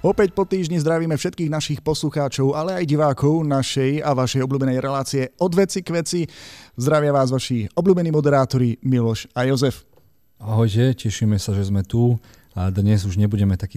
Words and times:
Opäť 0.00 0.32
po 0.32 0.48
týždni 0.48 0.80
zdravíme 0.80 1.12
všetkých 1.12 1.52
našich 1.52 1.84
poslucháčov, 1.84 2.56
ale 2.56 2.72
aj 2.72 2.88
divákov 2.88 3.44
našej 3.44 4.00
a 4.00 4.16
vašej 4.16 4.40
obľúbenej 4.48 4.80
relácie 4.80 5.28
od 5.36 5.52
veci 5.52 5.84
k 5.84 5.92
veci. 5.92 6.20
Zdravia 6.72 7.12
vás 7.12 7.28
vaši 7.28 7.68
obľúbení 7.76 8.08
moderátori 8.08 8.80
Miloš 8.80 9.28
a 9.36 9.44
Jozef. 9.44 9.84
Ahojte, 10.40 10.96
tešíme 10.96 11.36
sa, 11.36 11.52
že 11.52 11.68
sme 11.68 11.84
tu 11.84 12.16
a 12.56 12.72
dnes 12.72 13.04
už 13.04 13.20
nebudeme 13.20 13.60
takí 13.60 13.76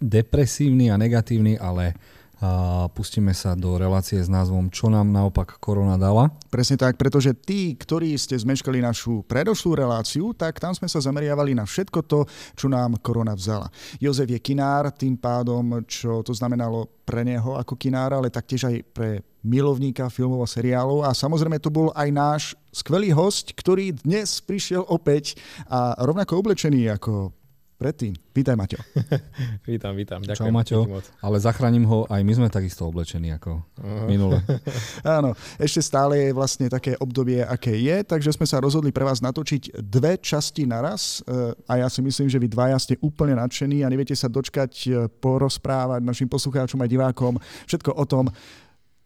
depresívni 0.00 0.88
a 0.88 0.96
negatívni, 0.96 1.60
ale 1.60 1.92
a 2.38 2.86
pustíme 2.94 3.34
sa 3.34 3.58
do 3.58 3.74
relácie 3.74 4.22
s 4.22 4.30
názvom 4.30 4.70
Čo 4.70 4.86
nám 4.86 5.10
naopak 5.10 5.58
korona 5.58 5.98
dala. 5.98 6.30
Presne 6.46 6.78
tak, 6.78 6.94
pretože 6.94 7.34
tí, 7.34 7.74
ktorí 7.74 8.14
ste 8.14 8.38
zmeškali 8.38 8.78
našu 8.78 9.26
predošlú 9.26 9.74
reláciu, 9.74 10.30
tak 10.38 10.62
tam 10.62 10.70
sme 10.70 10.86
sa 10.86 11.02
zameriavali 11.02 11.58
na 11.58 11.66
všetko 11.66 11.98
to, 12.06 12.22
čo 12.54 12.70
nám 12.70 13.02
korona 13.02 13.34
vzala. 13.34 13.66
Jozef 13.98 14.30
je 14.30 14.38
kinár, 14.38 14.94
tým 14.94 15.18
pádom, 15.18 15.82
čo 15.90 16.22
to 16.22 16.30
znamenalo 16.30 16.86
pre 17.02 17.26
neho 17.26 17.58
ako 17.58 17.74
kinára, 17.74 18.22
ale 18.22 18.30
taktiež 18.30 18.70
aj 18.70 18.76
pre 18.94 19.26
milovníka 19.42 20.06
filmov 20.12 20.44
a 20.44 20.48
seriálov. 20.50 21.06
A 21.06 21.16
samozrejme 21.16 21.58
to 21.58 21.72
bol 21.72 21.90
aj 21.94 22.08
náš 22.12 22.42
skvelý 22.70 23.10
host, 23.10 23.56
ktorý 23.56 23.96
dnes 23.98 24.38
prišiel 24.44 24.84
opäť 24.86 25.34
a 25.66 25.96
rovnako 26.04 26.38
oblečený 26.44 26.92
ako 26.94 27.32
predtým. 27.78 28.10
Vítaj, 28.34 28.58
Maťo. 28.58 28.82
vítam, 29.70 29.94
vítam. 29.94 30.18
Ďakujem. 30.18 30.50
Čau, 30.50 30.50
Maťo. 30.50 30.78
Ale 31.22 31.38
zachránim 31.38 31.86
ho, 31.86 32.10
aj 32.10 32.26
my 32.26 32.32
sme 32.34 32.48
takisto 32.50 32.90
oblečení 32.90 33.30
ako 33.30 33.62
uh-huh. 33.62 34.10
minule. 34.10 34.42
Áno, 35.06 35.38
ešte 35.62 35.78
stále 35.78 36.28
je 36.28 36.30
vlastne 36.34 36.66
také 36.66 36.98
obdobie, 36.98 37.38
aké 37.46 37.78
je, 37.78 38.02
takže 38.02 38.34
sme 38.34 38.50
sa 38.50 38.58
rozhodli 38.58 38.90
pre 38.90 39.06
vás 39.06 39.22
natočiť 39.22 39.78
dve 39.78 40.18
časti 40.18 40.66
naraz 40.66 41.22
eh, 41.22 41.54
a 41.70 41.86
ja 41.86 41.88
si 41.88 42.02
myslím, 42.02 42.26
že 42.26 42.42
vy 42.42 42.50
dvaja 42.50 42.76
ste 42.82 42.98
úplne 42.98 43.38
nadšení 43.38 43.86
a 43.86 43.88
neviete 43.88 44.18
sa 44.18 44.26
dočkať 44.26 44.72
eh, 44.90 45.06
porozprávať 45.06 46.02
našim 46.02 46.26
poslucháčom 46.26 46.82
a 46.82 46.90
divákom 46.90 47.38
všetko 47.70 47.94
o 47.94 48.04
tom, 48.10 48.26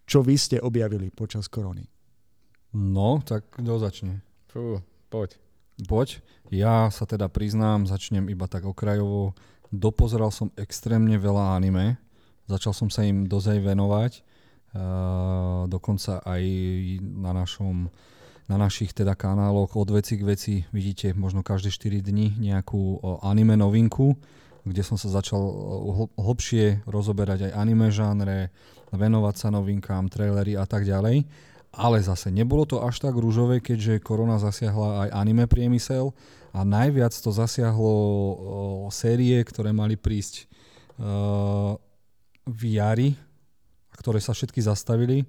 čo 0.08 0.24
vy 0.24 0.34
ste 0.40 0.56
objavili 0.64 1.12
počas 1.12 1.44
korony. 1.44 1.84
No, 2.72 3.20
tak 3.20 3.52
kto 3.52 3.76
začne? 3.76 4.24
Fú, 4.48 4.80
poď. 5.12 5.41
Poď. 5.84 6.22
Ja 6.52 6.92
sa 6.92 7.08
teda 7.08 7.32
priznám, 7.32 7.88
začnem 7.88 8.28
iba 8.28 8.44
tak 8.46 8.68
okrajovo. 8.68 9.32
Dopozeral 9.72 10.28
som 10.28 10.52
extrémne 10.60 11.16
veľa 11.16 11.56
anime. 11.56 11.96
Začal 12.46 12.76
som 12.76 12.88
sa 12.92 13.06
im 13.06 13.24
dozaj 13.24 13.62
venovať. 13.62 14.20
Uh, 14.72 15.68
dokonca 15.68 16.24
aj 16.24 16.42
na 17.02 17.36
našom 17.36 17.92
na 18.50 18.56
našich 18.58 18.92
teda 18.92 19.14
kanáloch 19.14 19.78
od 19.78 19.88
veci 19.94 20.18
k 20.18 20.26
veci 20.26 20.54
vidíte 20.74 21.14
možno 21.14 21.40
každé 21.40 21.70
4 21.72 22.04
dni 22.04 22.36
nejakú 22.36 23.00
anime 23.22 23.54
novinku, 23.54 24.18
kde 24.66 24.82
som 24.82 25.00
sa 25.00 25.08
začal 25.08 25.40
hlbšie 26.18 26.84
rozoberať 26.84 27.48
aj 27.48 27.52
anime 27.56 27.88
žánre, 27.88 28.50
venovať 28.92 29.34
sa 29.40 29.48
novinkám, 29.48 30.12
trailery 30.12 30.58
a 30.58 30.66
tak 30.68 30.84
ďalej. 30.84 31.24
Ale 31.72 32.04
zase 32.04 32.28
nebolo 32.28 32.68
to 32.68 32.84
až 32.84 33.00
tak 33.00 33.16
rúžové, 33.16 33.64
keďže 33.64 34.04
korona 34.04 34.36
zasiahla 34.36 35.08
aj 35.08 35.10
anime 35.16 35.48
priemysel 35.48 36.12
a 36.52 36.68
najviac 36.68 37.16
to 37.16 37.32
zasiahlo 37.32 37.88
o, 37.88 37.96
série, 38.92 39.40
ktoré 39.40 39.72
mali 39.72 39.96
prísť 39.96 40.44
o, 41.00 41.80
v 42.44 42.60
jari, 42.76 43.16
ktoré 43.96 44.20
sa 44.20 44.36
všetky 44.36 44.60
zastavili. 44.60 45.24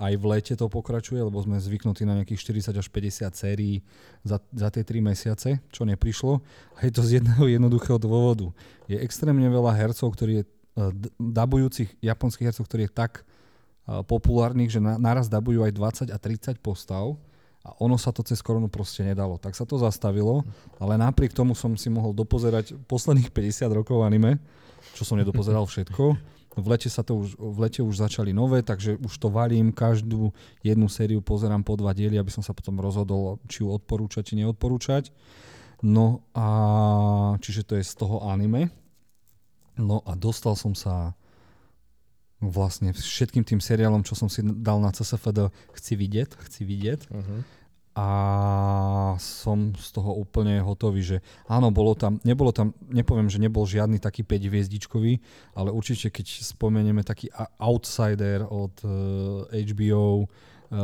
Aj 0.00 0.14
v 0.16 0.24
lete 0.32 0.56
to 0.56 0.70
pokračuje, 0.70 1.20
lebo 1.20 1.42
sme 1.42 1.60
zvyknutí 1.60 2.08
na 2.08 2.22
nejakých 2.22 2.70
40 2.72 2.80
až 2.80 2.86
50 2.88 3.36
sérií 3.36 3.84
za, 4.24 4.40
za 4.54 4.72
tie 4.72 4.86
3 4.86 5.02
mesiace, 5.04 5.60
čo 5.74 5.82
neprišlo. 5.84 6.40
A 6.78 6.88
je 6.88 6.92
to 6.94 7.02
z 7.04 7.20
jedného 7.20 7.50
jednoduchého 7.50 8.00
dôvodu. 8.00 8.48
Je 8.88 8.96
extrémne 8.96 9.44
veľa 9.44 9.76
hercov, 9.76 10.14
ktorí 10.16 10.40
je, 10.40 10.44
dabujúcich 11.18 12.00
japonských 12.00 12.48
hercov, 12.48 12.64
ktorí 12.64 12.88
je 12.88 12.96
tak 12.96 13.26
populárnych, 14.06 14.70
že 14.70 14.80
naraz 14.80 15.26
dabujú 15.26 15.66
aj 15.66 15.72
20 16.10 16.14
a 16.14 16.18
30 16.18 16.62
postav 16.62 17.18
a 17.60 17.76
ono 17.76 18.00
sa 18.00 18.08
to 18.08 18.24
cez 18.24 18.40
koronu 18.40 18.72
proste 18.72 19.04
nedalo. 19.04 19.36
Tak 19.36 19.52
sa 19.52 19.68
to 19.68 19.76
zastavilo, 19.76 20.46
ale 20.80 20.96
napriek 20.96 21.36
tomu 21.36 21.52
som 21.52 21.76
si 21.76 21.92
mohol 21.92 22.16
dopozerať 22.16 22.72
posledných 22.88 23.28
50 23.28 23.68
rokov 23.76 24.00
anime, 24.00 24.40
čo 24.96 25.04
som 25.04 25.20
nedopozeral 25.20 25.68
všetko. 25.68 26.16
V 26.50 26.66
lete, 26.66 26.90
sa 26.90 27.06
to 27.06 27.14
už, 27.14 27.38
v 27.38 27.58
lete 27.62 27.78
už 27.78 28.02
začali 28.02 28.34
nové, 28.34 28.58
takže 28.66 28.98
už 28.98 29.12
to 29.22 29.30
valím, 29.30 29.70
každú 29.70 30.34
jednu 30.66 30.90
sériu 30.90 31.22
pozerám 31.22 31.62
po 31.62 31.78
dva 31.78 31.94
diely, 31.94 32.18
aby 32.18 32.32
som 32.32 32.42
sa 32.42 32.50
potom 32.50 32.74
rozhodol, 32.82 33.38
či 33.46 33.62
ju 33.62 33.70
odporúčať, 33.70 34.34
či 34.34 34.34
neodporúčať. 34.42 35.14
No 35.80 36.26
a 36.34 36.46
čiže 37.38 37.62
to 37.64 37.78
je 37.78 37.84
z 37.86 37.94
toho 37.94 38.26
anime. 38.26 38.72
No 39.78 40.02
a 40.02 40.18
dostal 40.18 40.58
som 40.58 40.74
sa 40.74 41.14
vlastne 42.40 42.96
všetkým 42.96 43.44
tým 43.44 43.60
seriálom, 43.60 44.00
čo 44.00 44.16
som 44.16 44.32
si 44.32 44.40
dal 44.40 44.80
na 44.80 44.88
CSFD, 44.90 45.52
chci 45.76 45.92
vidieť, 45.94 46.30
chci 46.40 46.60
vidieť. 46.64 47.00
Uh-huh. 47.12 47.40
A 47.90 48.08
som 49.20 49.76
z 49.76 49.88
toho 49.92 50.16
úplne 50.16 50.62
hotový, 50.64 51.04
že 51.04 51.16
áno, 51.50 51.68
bolo 51.68 51.92
tam, 51.92 52.16
nebolo 52.24 52.48
tam, 52.48 52.72
nepoviem, 52.88 53.28
že 53.28 53.42
nebol 53.42 53.68
žiadny 53.68 54.00
taký 54.00 54.24
5 54.24 54.46
hviezdičkový, 54.46 55.20
ale 55.52 55.68
určite 55.68 56.08
keď 56.08 56.40
spomenieme 56.40 57.04
taký 57.04 57.28
Outsider 57.60 58.46
od 58.48 58.72
uh, 58.86 58.90
eh, 59.52 59.66
HBO, 59.68 60.06
uh, 60.16 60.26
eh, 60.70 60.78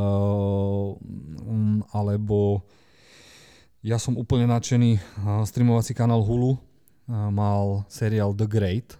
um, 1.46 1.80
alebo 1.94 2.66
ja 3.86 3.96
som 4.02 4.18
úplne 4.18 4.50
nadšený, 4.50 4.98
uh, 4.98 5.46
streamovací 5.46 5.94
kanál 5.94 6.26
Hulu 6.26 6.52
uh, 6.52 6.58
mal 7.30 7.86
seriál 7.86 8.34
The 8.34 8.50
Great, 8.50 8.98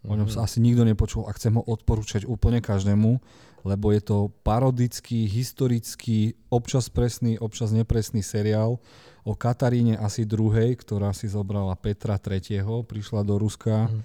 O 0.00 0.16
ňom 0.16 0.32
sa 0.32 0.42
mhm. 0.42 0.46
asi 0.48 0.58
nikto 0.64 0.82
nepočul 0.88 1.28
a 1.28 1.36
chcem 1.36 1.52
ho 1.60 1.62
odporúčať 1.64 2.24
úplne 2.24 2.64
každému, 2.64 3.20
lebo 3.68 3.92
je 3.92 4.00
to 4.00 4.32
parodický, 4.40 5.28
historický, 5.28 6.32
občas 6.48 6.88
presný, 6.88 7.36
občas 7.36 7.76
nepresný 7.76 8.24
seriál 8.24 8.80
o 9.24 9.36
Kataríne 9.36 10.00
asi 10.00 10.24
druhej, 10.24 10.72
ktorá 10.80 11.12
si 11.12 11.28
zobrala 11.28 11.76
Petra 11.76 12.16
III. 12.16 12.64
prišla 12.88 13.20
do 13.20 13.36
Ruska 13.36 13.92
mm. 13.92 14.00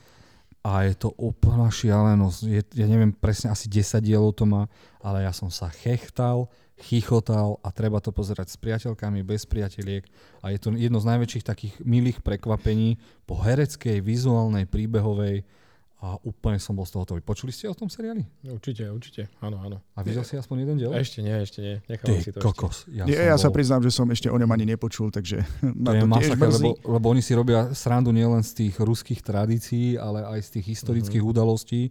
a 0.59 0.83
je 0.83 0.95
to 0.99 1.15
úplná 1.15 1.71
šialenosť. 1.71 2.39
Je, 2.43 2.61
ja 2.83 2.87
neviem 2.91 3.15
presne, 3.15 3.51
asi 3.51 3.71
10 3.71 4.03
dielov 4.03 4.35
to 4.35 4.43
má, 4.43 4.67
ale 4.99 5.23
ja 5.23 5.31
som 5.31 5.47
sa 5.47 5.71
chechtal, 5.71 6.51
chichotal 6.75 7.63
a 7.63 7.71
treba 7.71 8.03
to 8.03 8.11
pozerať 8.11 8.51
s 8.51 8.59
priateľkami, 8.59 9.23
bez 9.23 9.47
priateliek 9.47 10.03
a 10.43 10.51
je 10.51 10.59
to 10.59 10.75
jedno 10.75 10.99
z 10.99 11.07
najväčších 11.15 11.47
takých 11.47 11.73
milých 11.87 12.19
prekvapení 12.19 12.99
po 13.23 13.39
hereckej, 13.39 14.03
vizuálnej, 14.03 14.67
príbehovej 14.67 15.47
a 16.05 16.21
úplne 16.21 16.61
som 16.61 16.77
bol 16.77 16.85
z 16.85 16.93
toho 16.93 17.01
hotový. 17.01 17.25
Počuli 17.25 17.49
ste 17.49 17.65
o 17.65 17.73
tom 17.73 17.89
seriáli? 17.89 18.21
Určite, 18.45 18.85
určite, 18.93 19.25
áno, 19.41 19.57
áno. 19.57 19.81
A 19.97 20.05
videl 20.05 20.21
si 20.21 20.37
aspoň 20.37 20.57
jeden 20.61 20.77
diel? 20.77 20.93
Ešte 20.93 21.25
nie, 21.25 21.33
ešte 21.33 21.59
nie. 21.65 21.75
Nechal 21.89 22.05
Ty 22.05 22.13
si 22.21 22.29
to 22.29 22.39
kokos. 22.45 22.85
Ešte. 22.85 22.93
Ja, 22.93 23.03
Nie, 23.09 23.33
ja 23.33 23.33
bol... 23.33 23.41
sa 23.41 23.49
priznám, 23.49 23.81
že 23.81 23.89
som 23.89 24.05
ešte 24.13 24.29
o 24.29 24.37
ňom 24.37 24.51
ani 24.53 24.69
nepočul, 24.69 25.09
takže 25.09 25.41
to, 25.65 25.89
to 25.89 25.91
je 25.97 26.05
masaker, 26.05 26.49
lebo, 26.61 26.77
lebo 26.85 27.05
oni 27.09 27.25
si 27.25 27.33
robia 27.33 27.73
srandu 27.73 28.13
nielen 28.13 28.45
z 28.45 28.51
tých 28.53 28.77
ruských 28.77 29.25
tradícií, 29.25 29.97
ale 29.97 30.21
aj 30.37 30.45
z 30.45 30.49
tých 30.61 30.77
historických 30.77 31.25
mm-hmm. 31.25 31.33
udalostí. 31.41 31.89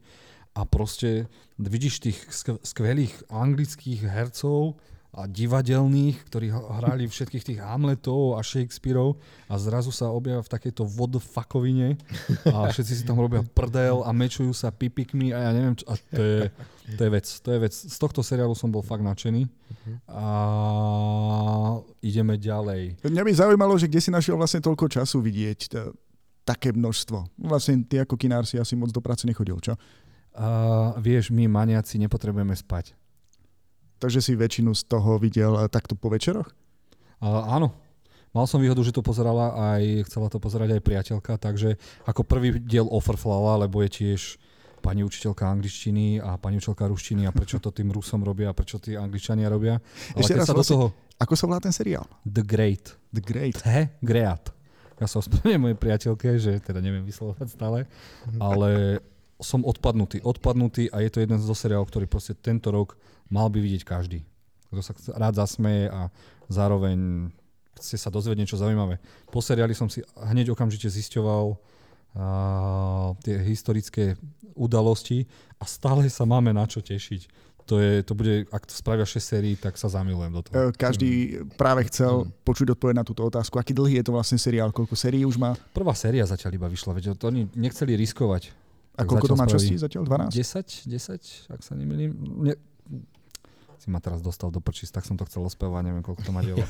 A 0.54 0.62
proste 0.62 1.26
vidíš 1.58 1.98
tých 1.98 2.18
skvelých 2.62 3.10
anglických 3.26 4.06
hercov, 4.06 4.78
a 5.14 5.30
divadelných, 5.30 6.26
ktorí 6.26 6.50
hrali 6.50 7.06
všetkých 7.06 7.46
tých 7.46 7.58
Hamletov 7.62 8.34
a 8.34 8.42
Shakespeareov 8.42 9.14
a 9.46 9.54
zrazu 9.62 9.94
sa 9.94 10.10
objavia 10.10 10.42
v 10.42 10.50
takejto 10.50 10.82
vodfakovine 10.82 11.94
a 12.50 12.66
všetci 12.74 12.92
si 12.98 13.02
tam 13.06 13.22
robia 13.22 13.46
prdel 13.46 14.02
a 14.02 14.10
mečujú 14.10 14.50
sa 14.50 14.74
pipikmi 14.74 15.30
a 15.30 15.46
ja 15.46 15.50
neviem 15.54 15.78
čo. 15.78 15.86
A 15.86 15.94
to 15.94 16.22
je, 16.22 16.38
to 16.98 17.00
je 17.06 17.10
vec, 17.14 17.26
to 17.30 17.48
je 17.54 17.58
vec. 17.62 17.74
Z 17.74 17.96
tohto 18.02 18.26
seriálu 18.26 18.58
som 18.58 18.74
bol 18.74 18.82
fakt 18.82 19.06
nadšený 19.06 19.46
a 20.10 20.26
ideme 22.02 22.34
ďalej. 22.34 22.98
Mňa 23.06 23.22
by 23.22 23.32
zaujímalo, 23.38 23.78
že 23.78 23.86
kde 23.86 24.02
si 24.02 24.10
našiel 24.10 24.34
vlastne 24.34 24.58
toľko 24.66 24.90
času 24.90 25.22
vidieť 25.22 25.60
to, 25.70 25.94
také 26.42 26.74
množstvo. 26.74 27.38
Vlastne 27.38 27.86
ty 27.86 28.02
ako 28.02 28.18
kinár 28.18 28.50
si 28.50 28.58
asi 28.58 28.74
moc 28.74 28.90
do 28.90 28.98
práce 28.98 29.22
nechodil, 29.30 29.62
čo? 29.62 29.78
Uh, 30.34 30.98
vieš, 30.98 31.30
my 31.30 31.46
maniaci 31.46 31.94
nepotrebujeme 32.02 32.58
spať 32.58 33.03
takže 33.98 34.20
si 34.24 34.32
väčšinu 34.34 34.74
z 34.74 34.82
toho 34.86 35.16
videl 35.18 35.54
eh, 35.60 35.70
takto 35.70 35.94
po 35.98 36.10
večeroch? 36.10 36.48
Uh, 37.22 37.44
áno. 37.48 37.72
Mal 38.34 38.50
som 38.50 38.58
výhodu, 38.58 38.82
že 38.82 38.90
to 38.90 38.98
pozerala 38.98 39.54
aj, 39.78 40.10
chcela 40.10 40.26
to 40.26 40.42
pozerať 40.42 40.74
aj 40.74 40.82
priateľka, 40.82 41.38
takže 41.38 41.78
ako 42.02 42.26
prvý 42.26 42.58
diel 42.58 42.90
ofrflala, 42.90 43.62
lebo 43.62 43.78
je 43.86 43.90
tiež 44.02 44.42
pani 44.82 45.00
učiteľka 45.00 45.46
angličtiny 45.46 46.18
a 46.18 46.34
pani 46.36 46.58
učiteľka 46.58 46.90
ruštiny 46.90 47.24
a 47.24 47.32
prečo 47.32 47.56
to 47.56 47.70
tým 47.70 47.94
Rusom 47.94 48.20
robia 48.20 48.50
a 48.50 48.54
prečo 48.58 48.76
tí 48.76 48.98
angličania 48.98 49.46
robia. 49.48 49.80
Ale 50.12 50.20
Ešte 50.20 50.36
raz, 50.36 50.50
sa 50.50 50.52
do 50.52 50.66
toho... 50.66 50.86
ako 51.16 51.32
sa 51.38 51.44
volá 51.48 51.62
ten 51.62 51.72
seriál? 51.72 52.04
The 52.26 52.42
Great. 52.42 52.92
The 53.14 53.22
Great. 53.22 53.62
He, 53.64 53.88
Great. 54.02 54.52
Ja 55.00 55.06
sa 55.06 55.18
ospravedlňujem 55.22 55.62
mojej 55.62 55.78
priateľke, 55.78 56.28
že 56.36 56.52
teda 56.58 56.84
neviem 56.84 57.06
vyslovať 57.06 57.48
stále, 57.48 57.86
ale 58.42 59.00
som 59.44 59.60
odpadnutý, 59.62 60.24
odpadnutý 60.24 60.88
a 60.88 61.04
je 61.04 61.12
to 61.12 61.20
jeden 61.20 61.36
zo 61.36 61.52
seriálov, 61.52 61.92
ktorý 61.92 62.08
proste 62.08 62.32
tento 62.32 62.72
rok 62.72 62.96
mal 63.28 63.52
by 63.52 63.60
vidieť 63.60 63.84
každý. 63.84 64.24
Kto 64.72 64.80
sa 64.80 64.92
rád 65.20 65.38
zasmeje 65.38 65.92
a 65.92 66.08
zároveň 66.48 67.28
chce 67.78 68.00
sa 68.00 68.10
dozvedieť 68.10 68.40
niečo 68.40 68.60
zaujímavé. 68.60 68.98
Po 69.28 69.44
seriáli 69.44 69.76
som 69.76 69.90
si 69.92 70.00
hneď 70.16 70.54
okamžite 70.54 70.88
zisťoval 70.88 71.54
uh, 71.54 71.58
tie 73.22 73.36
historické 73.44 74.16
udalosti 74.54 75.26
a 75.58 75.64
stále 75.66 76.06
sa 76.08 76.24
máme 76.24 76.54
na 76.54 76.64
čo 76.64 76.80
tešiť. 76.80 77.44
To, 77.64 77.80
je, 77.80 78.04
to 78.04 78.12
bude, 78.12 78.44
ak 78.52 78.68
to 78.68 78.76
spravia 78.76 79.08
6 79.08 79.24
sérií, 79.24 79.56
tak 79.56 79.80
sa 79.80 79.88
zamilujem 79.88 80.36
do 80.36 80.44
toho. 80.44 80.52
E, 80.52 80.76
každý 80.76 81.40
práve 81.56 81.88
chcel 81.88 82.28
mm. 82.28 82.44
počuť 82.44 82.76
odpoveď 82.76 83.00
na 83.00 83.08
túto 83.08 83.24
otázku. 83.24 83.56
Aký 83.56 83.72
dlhý 83.72 84.04
je 84.04 84.04
to 84.04 84.12
vlastne 84.12 84.36
seriál? 84.36 84.68
Koľko 84.68 84.92
sérií 84.92 85.24
už 85.24 85.40
má? 85.40 85.56
Prvá 85.72 85.96
séria 85.96 86.28
zatiaľ 86.28 86.60
iba 86.60 86.68
vyšla, 86.68 86.92
veď 86.92 87.16
to 87.16 87.32
oni 87.32 87.48
nechceli 87.56 87.96
riskovať. 87.96 88.52
A 88.94 89.02
koľko 89.02 89.34
to 89.34 89.36
má 89.36 89.46
častí 89.50 89.74
zatiaľ? 89.74 90.06
12? 90.06 90.30
10, 90.30 90.86
10, 90.86 91.54
ak 91.54 91.60
sa 91.66 91.72
nemýlim. 91.74 92.14
Ne, 92.46 92.54
si 93.84 93.92
ma 93.92 94.00
teraz 94.00 94.24
dostal 94.24 94.48
do 94.48 94.62
prčíc, 94.64 94.88
tak 94.88 95.04
som 95.04 95.18
to 95.18 95.28
chcel 95.28 95.44
ospevať, 95.44 95.82
neviem, 95.84 96.00
koľko 96.00 96.22
to 96.24 96.32
má 96.32 96.40
diela. 96.40 96.64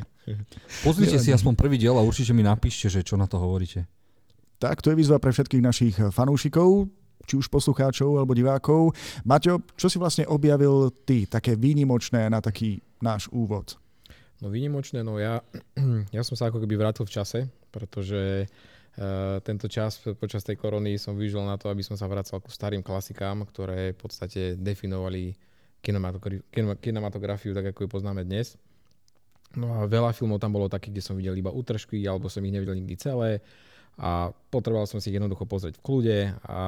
Pozrite 0.86 1.20
si 1.20 1.34
aspoň 1.34 1.52
prvý 1.52 1.76
diel 1.76 1.92
a 1.98 2.06
určite 2.06 2.32
mi 2.32 2.40
napíšte, 2.40 2.88
že 2.88 3.04
čo 3.04 3.20
na 3.20 3.28
to 3.28 3.36
hovoríte. 3.36 3.84
Tak, 4.56 4.80
to 4.80 4.94
je 4.94 4.96
výzva 4.96 5.20
pre 5.20 5.34
všetkých 5.34 5.62
našich 5.64 5.94
fanúšikov 6.14 6.88
či 7.28 7.36
už 7.36 7.52
poslucháčov 7.52 8.16
alebo 8.16 8.32
divákov. 8.32 8.96
Maťo, 9.22 9.62
čo 9.76 9.86
si 9.86 10.00
vlastne 10.00 10.26
objavil 10.26 10.90
ty, 11.04 11.28
také 11.28 11.54
výnimočné 11.54 12.26
na 12.26 12.42
taký 12.42 12.80
náš 12.98 13.28
úvod? 13.30 13.76
No 14.40 14.48
výnimočné, 14.48 15.04
no 15.04 15.20
ja, 15.20 15.44
ja 16.16 16.22
som 16.24 16.34
sa 16.34 16.48
ako 16.48 16.64
keby 16.64 16.80
vrátil 16.80 17.04
v 17.04 17.12
čase, 17.12 17.38
pretože 17.70 18.48
uh, 18.48 18.79
tento 19.46 19.66
čas 19.70 20.02
počas 20.18 20.42
tej 20.42 20.58
korony 20.58 20.98
som 20.98 21.14
využil 21.14 21.40
na 21.46 21.56
to, 21.56 21.70
aby 21.70 21.80
som 21.80 21.94
sa 21.94 22.10
vracal 22.10 22.42
ku 22.42 22.50
starým 22.50 22.82
klasikám, 22.82 23.46
ktoré 23.46 23.94
v 23.94 23.98
podstate 23.98 24.58
definovali 24.58 25.32
kinematografiu 26.82 27.56
tak, 27.56 27.72
ako 27.72 27.86
ju 27.86 27.88
poznáme 27.88 28.26
dnes. 28.26 28.58
No 29.56 29.74
a 29.74 29.88
veľa 29.88 30.14
filmov 30.14 30.38
tam 30.38 30.54
bolo 30.54 30.70
takých, 30.70 30.92
kde 30.94 31.06
som 31.06 31.18
videl 31.18 31.34
iba 31.34 31.50
útržky, 31.50 31.98
alebo 32.06 32.30
som 32.30 32.44
ich 32.44 32.54
nevidel 32.54 32.78
nikdy 32.78 32.94
celé 32.94 33.42
a 33.98 34.30
potreboval 34.52 34.86
som 34.86 35.02
si 35.02 35.10
ich 35.10 35.18
jednoducho 35.18 35.44
pozrieť 35.44 35.76
v 35.76 35.84
kľude 35.84 36.18
a 36.46 36.58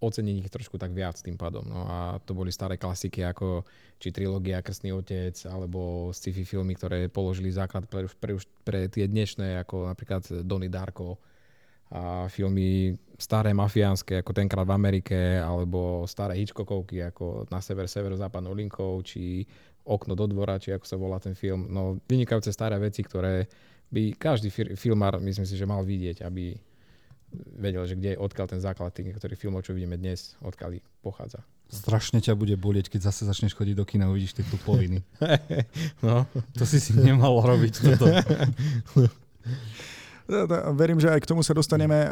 oceniť 0.00 0.36
ich 0.40 0.48
trošku 0.48 0.80
tak 0.80 0.96
viac 0.96 1.20
tým 1.20 1.36
pádom. 1.36 1.68
No 1.68 1.84
a 1.84 2.16
to 2.24 2.32
boli 2.32 2.48
staré 2.48 2.80
klasiky 2.80 3.20
ako 3.20 3.68
či 4.00 4.08
trilógia 4.10 4.64
Krstný 4.64 4.96
otec 4.96 5.36
alebo 5.44 6.08
sci-fi 6.10 6.42
filmy, 6.48 6.72
ktoré 6.72 7.12
položili 7.12 7.52
základ 7.52 7.84
pre, 7.84 8.08
pre, 8.08 8.40
pre 8.64 8.88
tie 8.88 9.04
dnešné 9.04 9.60
ako 9.60 9.92
napríklad 9.92 10.24
Donnie 10.48 10.72
Darko 10.72 11.20
a 11.90 12.30
filmy 12.30 12.96
staré 13.18 13.52
mafiánske 13.52 14.22
ako 14.24 14.32
tenkrát 14.32 14.64
v 14.64 14.72
Amerike 14.72 15.20
alebo 15.36 16.08
staré 16.08 16.38
Hitchcockovky 16.38 17.02
ako 17.02 17.50
Na 17.50 17.60
sever 17.60 17.90
severozápadnou 17.90 18.56
linkou 18.56 19.02
či 19.04 19.44
Okno 19.80 20.14
do 20.14 20.28
dvora, 20.28 20.60
či 20.60 20.70
ako 20.76 20.86
sa 20.86 20.96
volá 21.00 21.18
ten 21.18 21.34
film. 21.34 21.66
No 21.66 21.98
vynikajúce 22.04 22.52
staré 22.52 22.78
veci, 22.78 23.02
ktoré 23.02 23.48
by 23.90 24.14
každý 24.14 24.52
filmár, 24.78 25.18
myslím 25.18 25.48
si, 25.48 25.58
že 25.58 25.66
mal 25.66 25.82
vidieť, 25.82 26.22
aby 26.22 26.54
vedel, 27.32 27.86
že 27.86 27.94
kde 27.94 28.14
je 28.14 28.22
odkiaľ 28.22 28.46
ten 28.50 28.60
základ 28.60 28.90
tých 28.90 29.14
niektorých 29.14 29.38
filmov, 29.38 29.62
čo 29.62 29.74
vidíme 29.74 29.94
dnes, 29.94 30.34
odkiaľ 30.42 30.82
pochádza. 31.02 31.42
Strašne 31.70 32.18
ťa 32.18 32.34
bude 32.34 32.58
bolieť, 32.58 32.90
keď 32.90 33.14
zase 33.14 33.22
začneš 33.30 33.54
chodiť 33.54 33.78
do 33.78 33.86
kina 33.86 34.10
a 34.10 34.12
uvidíš 34.12 34.34
tie 34.34 34.46
tupoviny. 34.46 35.06
no. 36.06 36.26
To 36.58 36.64
si 36.66 36.82
si 36.82 36.90
nemal 36.98 37.38
robiť 37.38 37.74
toto. 37.78 38.06
Verím, 40.74 40.98
že 40.98 41.10
aj 41.10 41.22
k 41.22 41.30
tomu 41.30 41.46
sa 41.46 41.54
dostaneme, 41.54 42.06
eh, 42.06 42.10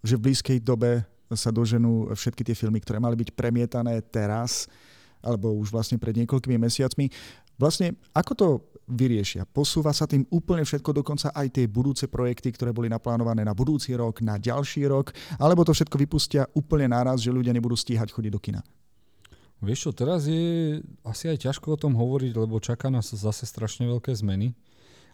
že 0.00 0.16
v 0.16 0.32
blízkej 0.32 0.58
dobe 0.64 1.04
sa 1.32 1.52
doženú 1.52 2.12
všetky 2.12 2.44
tie 2.44 2.56
filmy, 2.56 2.80
ktoré 2.80 3.00
mali 3.00 3.16
byť 3.16 3.32
premietané 3.32 4.00
teraz, 4.12 4.68
alebo 5.24 5.56
už 5.56 5.72
vlastne 5.72 5.96
pred 5.96 6.12
niekoľkými 6.24 6.56
mesiacmi. 6.60 7.08
Vlastne, 7.56 7.96
ako 8.12 8.32
to 8.36 8.46
vyriešia? 8.88 9.48
Posúva 9.48 9.92
sa 9.92 10.04
tým 10.04 10.24
úplne 10.28 10.64
všetko, 10.64 10.90
dokonca 11.04 11.32
aj 11.32 11.60
tie 11.60 11.64
budúce 11.68 12.08
projekty, 12.08 12.52
ktoré 12.52 12.70
boli 12.70 12.88
naplánované 12.88 13.42
na 13.42 13.56
budúci 13.56 13.96
rok, 13.96 14.20
na 14.20 14.36
ďalší 14.36 14.88
rok, 14.88 15.12
alebo 15.40 15.64
to 15.64 15.72
všetko 15.72 15.96
vypustia 15.96 16.42
úplne 16.52 16.92
naraz, 16.92 17.24
že 17.24 17.32
ľudia 17.32 17.52
nebudú 17.52 17.76
stíhať 17.76 18.12
chodiť 18.12 18.32
do 18.32 18.40
kina? 18.40 18.60
Vieš 19.64 19.88
čo, 19.88 19.90
teraz 19.96 20.28
je 20.28 20.80
asi 21.00 21.32
aj 21.32 21.48
ťažko 21.48 21.74
o 21.74 21.80
tom 21.80 21.96
hovoriť, 21.96 22.36
lebo 22.36 22.60
čaká 22.60 22.92
nás 22.92 23.08
zase 23.08 23.48
strašne 23.48 23.88
veľké 23.88 24.12
zmeny. 24.12 24.52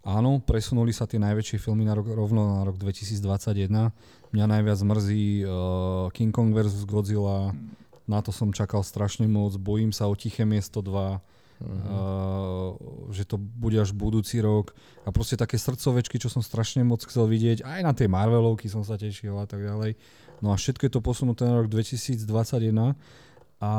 Áno, 0.00 0.40
presunuli 0.40 0.96
sa 0.96 1.04
tie 1.04 1.20
najväčšie 1.20 1.60
filmy 1.60 1.84
na 1.84 1.92
rok, 1.92 2.08
rovno 2.08 2.56
na 2.56 2.64
rok 2.64 2.80
2021. 2.80 3.68
Mňa 4.32 4.46
najviac 4.48 4.80
mrzí 4.80 5.44
uh, 5.44 6.08
King 6.16 6.32
Kong 6.32 6.56
vs. 6.56 6.88
Godzilla. 6.88 7.52
Na 8.08 8.24
to 8.24 8.32
som 8.32 8.48
čakal 8.48 8.80
strašne 8.80 9.28
moc. 9.28 9.60
Bojím 9.60 9.92
sa 9.92 10.08
o 10.08 10.16
Tiché 10.16 10.48
miesto 10.48 10.80
2 10.80 11.20
uh-huh. 11.60 11.92
uh, 11.92 12.70
že 13.12 13.28
to 13.28 13.36
bude 13.36 13.76
až 13.76 13.92
budúci 13.92 14.40
rok 14.40 14.72
a 15.04 15.12
proste 15.12 15.36
také 15.36 15.60
srdcovečky, 15.60 16.16
čo 16.16 16.32
som 16.32 16.40
strašne 16.40 16.82
moc 16.82 17.04
chcel 17.04 17.28
vidieť, 17.28 17.62
aj 17.62 17.80
na 17.84 17.92
tie 17.92 18.08
Marvelovky 18.08 18.66
som 18.66 18.80
sa 18.82 18.96
tešil 18.96 19.36
a 19.36 19.44
tak 19.44 19.60
ďalej. 19.62 19.94
No 20.40 20.50
a 20.52 20.56
všetko 20.56 20.88
je 20.88 20.92
to 20.92 21.04
posunuté 21.04 21.44
na 21.44 21.60
rok 21.60 21.68
2021 21.68 22.96
a 23.60 23.72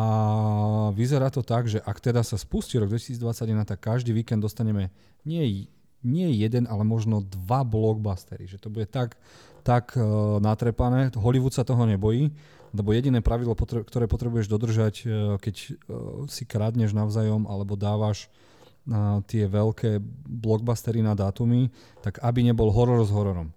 vyzerá 0.94 1.34
to 1.34 1.42
tak, 1.42 1.66
že 1.66 1.82
ak 1.82 1.98
teda 1.98 2.22
sa 2.22 2.38
spustí 2.38 2.78
rok 2.78 2.94
2021, 2.94 3.66
tak 3.66 3.82
každý 3.82 4.14
víkend 4.14 4.46
dostaneme 4.46 4.94
nie, 5.26 5.66
nie 6.06 6.30
jeden, 6.38 6.70
ale 6.70 6.86
možno 6.86 7.26
dva 7.26 7.66
blockbustery, 7.66 8.46
že 8.46 8.62
to 8.62 8.70
bude 8.70 8.86
tak, 8.94 9.18
tak 9.62 9.96
uh, 9.96 10.38
natrepané. 10.42 11.14
Hollywood 11.16 11.54
sa 11.54 11.66
toho 11.66 11.86
nebojí 11.86 12.34
lebo 12.72 12.96
jediné 12.96 13.20
pravidlo, 13.20 13.54
ktoré 13.60 14.08
potrebuješ 14.08 14.48
dodržať, 14.48 14.96
e, 15.04 15.06
keď 15.38 15.56
e, 15.60 15.70
si 16.32 16.44
kradneš 16.48 16.96
navzájom 16.96 17.44
alebo 17.44 17.76
dávaš 17.76 18.28
e, 18.28 18.28
tie 19.28 19.44
veľké 19.48 20.00
blockbustery 20.40 21.04
na 21.04 21.12
dátumy, 21.12 21.68
tak 22.00 22.24
aby 22.24 22.48
nebol 22.48 22.72
horor 22.72 23.04
s 23.04 23.12
hororom. 23.12 23.52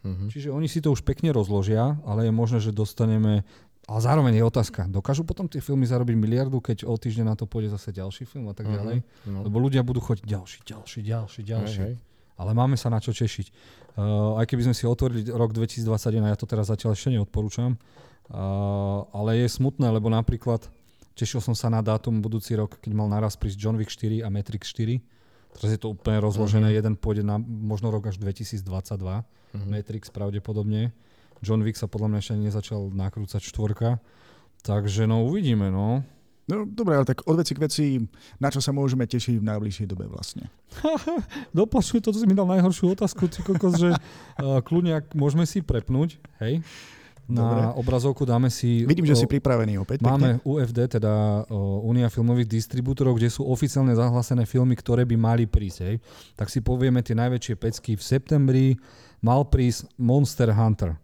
Uh-huh. 0.00 0.28
Čiže 0.32 0.52
oni 0.52 0.68
si 0.68 0.80
to 0.84 0.92
už 0.92 1.04
pekne 1.04 1.32
rozložia, 1.32 1.96
ale 2.04 2.28
je 2.28 2.32
možné, 2.32 2.60
že 2.60 2.72
dostaneme 2.72 3.44
ale 3.90 4.06
zároveň 4.06 4.38
je 4.38 4.46
otázka, 4.46 4.86
dokážu 4.86 5.26
potom 5.26 5.50
tie 5.50 5.58
filmy 5.58 5.82
zarobiť 5.82 6.14
miliardu, 6.14 6.62
keď 6.62 6.86
o 6.86 6.94
týždeň 6.94 7.26
na 7.26 7.34
to 7.34 7.50
pôjde 7.50 7.74
zase 7.74 7.90
ďalší 7.90 8.22
film 8.22 8.46
a 8.46 8.54
tak 8.54 8.70
uh-huh. 8.70 8.78
ďalej? 8.78 8.96
No. 9.26 9.42
Lebo 9.42 9.58
ľudia 9.58 9.82
budú 9.82 9.98
chodiť 9.98 10.30
ďalší, 10.30 10.58
ďalší, 10.62 11.00
ďalší, 11.02 11.40
ďalší. 11.42 11.80
Hej, 11.82 11.94
hej. 11.98 12.09
Ale 12.40 12.56
máme 12.56 12.80
sa 12.80 12.88
na 12.88 13.04
čo 13.04 13.12
tešiť. 13.12 13.52
Uh, 14.00 14.40
aj 14.40 14.48
keby 14.48 14.64
sme 14.64 14.74
si 14.74 14.88
otvorili 14.88 15.28
rok 15.28 15.52
2021, 15.52 16.24
ja 16.24 16.38
to 16.40 16.48
teraz 16.48 16.72
zatiaľ 16.72 16.96
ešte 16.96 17.12
neodporúčam, 17.12 17.76
Uh, 18.30 19.10
ale 19.10 19.42
je 19.42 19.58
smutné, 19.58 19.90
lebo 19.90 20.06
napríklad 20.06 20.62
tešil 21.18 21.42
som 21.42 21.50
sa 21.50 21.66
na 21.66 21.82
dátum 21.82 22.22
budúci 22.22 22.54
rok, 22.54 22.78
keď 22.78 22.94
mal 22.94 23.10
naraz 23.10 23.34
prísť 23.34 23.58
John 23.58 23.74
Wick 23.74 23.90
4 23.90 24.22
a 24.22 24.30
Matrix 24.30 24.70
4. 24.70 25.02
Teraz 25.58 25.70
je 25.74 25.80
to 25.82 25.90
úplne 25.90 26.22
rozložené, 26.22 26.70
uh-huh. 26.70 26.78
jeden 26.78 26.94
pôjde 26.94 27.26
na 27.26 27.42
možno 27.42 27.90
rok 27.90 28.06
až 28.06 28.22
2022, 28.22 28.62
uh-huh. 28.62 29.26
Mhm. 29.50 29.66
Matrix 29.66 30.14
pravdepodobne. 30.14 30.94
John 31.42 31.66
Wick 31.66 31.74
sa 31.74 31.90
podľa 31.90 32.14
mňa 32.14 32.18
ešte 32.22 32.34
nezačal 32.38 32.94
nakrúcať 32.94 33.42
štvorka. 33.42 33.98
Takže 34.62 35.10
no 35.10 35.26
uvidíme, 35.26 35.74
no. 35.74 36.06
No 36.50 36.66
dobre, 36.66 36.98
ale 36.98 37.06
tak 37.06 37.22
od 37.24 37.38
veci 37.38 37.52
k 37.54 37.62
veci, 37.62 37.84
na 38.42 38.50
čo 38.50 38.58
sa 38.58 38.74
môžeme 38.74 39.06
tešiť 39.06 39.38
v 39.38 39.44
najbližšej 39.46 39.86
dobe 39.86 40.10
vlastne? 40.10 40.50
Dopočuj, 41.56 42.02
to 42.02 42.10
si 42.10 42.26
mi 42.26 42.34
dal 42.34 42.50
najhoršiu 42.50 42.98
otázku, 42.98 43.30
ty 43.30 43.46
kokos, 43.46 43.78
že 43.78 43.94
uh, 43.94 44.58
kľudne, 44.66 45.06
môžeme 45.14 45.46
si 45.46 45.62
prepnúť, 45.62 46.18
hej? 46.42 46.60
Na 47.30 47.46
Dobre. 47.46 47.62
obrazovku 47.78 48.26
dáme 48.26 48.50
si... 48.50 48.82
Vidím, 48.82 49.06
že 49.06 49.14
o, 49.14 49.20
si 49.22 49.30
pripravený 49.30 49.78
opäť. 49.78 50.02
Máme 50.02 50.42
pekne. 50.42 50.50
UFD, 50.50 50.98
teda 50.98 51.46
Únia 51.86 52.10
filmových 52.10 52.50
distribútorov, 52.50 53.22
kde 53.22 53.30
sú 53.30 53.46
oficiálne 53.46 53.94
zahlásené 53.94 54.50
filmy, 54.50 54.74
ktoré 54.74 55.06
by 55.06 55.14
mali 55.14 55.44
prísť. 55.46 55.78
Hej. 55.86 55.96
Tak 56.34 56.50
si 56.50 56.58
povieme 56.58 57.06
tie 57.06 57.14
najväčšie 57.14 57.54
pecky. 57.54 57.94
V 57.94 58.02
septembri 58.02 58.74
mal 59.22 59.46
prísť 59.46 59.86
Monster 59.94 60.50
Hunter. 60.50 60.98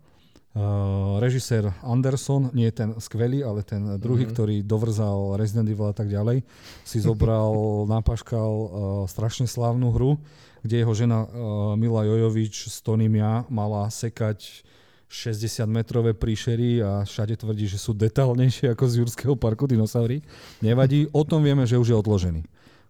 Uh, 0.57 1.21
režisér 1.21 1.69
Anderson, 1.85 2.49
nie 2.57 2.73
ten 2.73 2.97
skvelý, 2.97 3.45
ale 3.45 3.61
ten 3.61 4.01
druhý, 4.01 4.25
mm-hmm. 4.25 4.33
ktorý 4.33 4.57
dovrzal 4.65 5.37
Resident 5.37 5.69
Evil 5.69 5.93
a 5.93 5.97
tak 5.97 6.09
ďalej, 6.09 6.49
si 6.81 6.97
zobral, 6.97 7.53
napaškal 8.01 8.53
uh, 8.57 8.69
strašne 9.05 9.45
slávnu 9.45 9.93
hru, 9.93 10.17
kde 10.65 10.81
jeho 10.81 10.97
žena 10.97 11.29
uh, 11.29 11.77
Mila 11.77 12.09
Jojovič 12.09 12.73
s 12.73 12.81
Tonym 12.81 13.21
ja 13.21 13.45
mala 13.53 13.85
sekať 13.93 14.65
60-metrové 15.13 16.17
príšery 16.17 16.81
a 16.81 17.05
všade 17.05 17.37
tvrdí, 17.37 17.69
že 17.69 17.77
sú 17.77 17.93
detálnejšie 17.93 18.73
ako 18.73 18.85
z 18.89 18.95
Jurského 19.05 19.37
parku 19.37 19.69
dinosaury. 19.69 20.25
Nevadí, 20.65 21.05
o 21.13 21.21
tom 21.21 21.45
vieme, 21.45 21.69
že 21.69 21.77
už 21.77 21.93
je 21.93 22.01
odložený. 22.01 22.43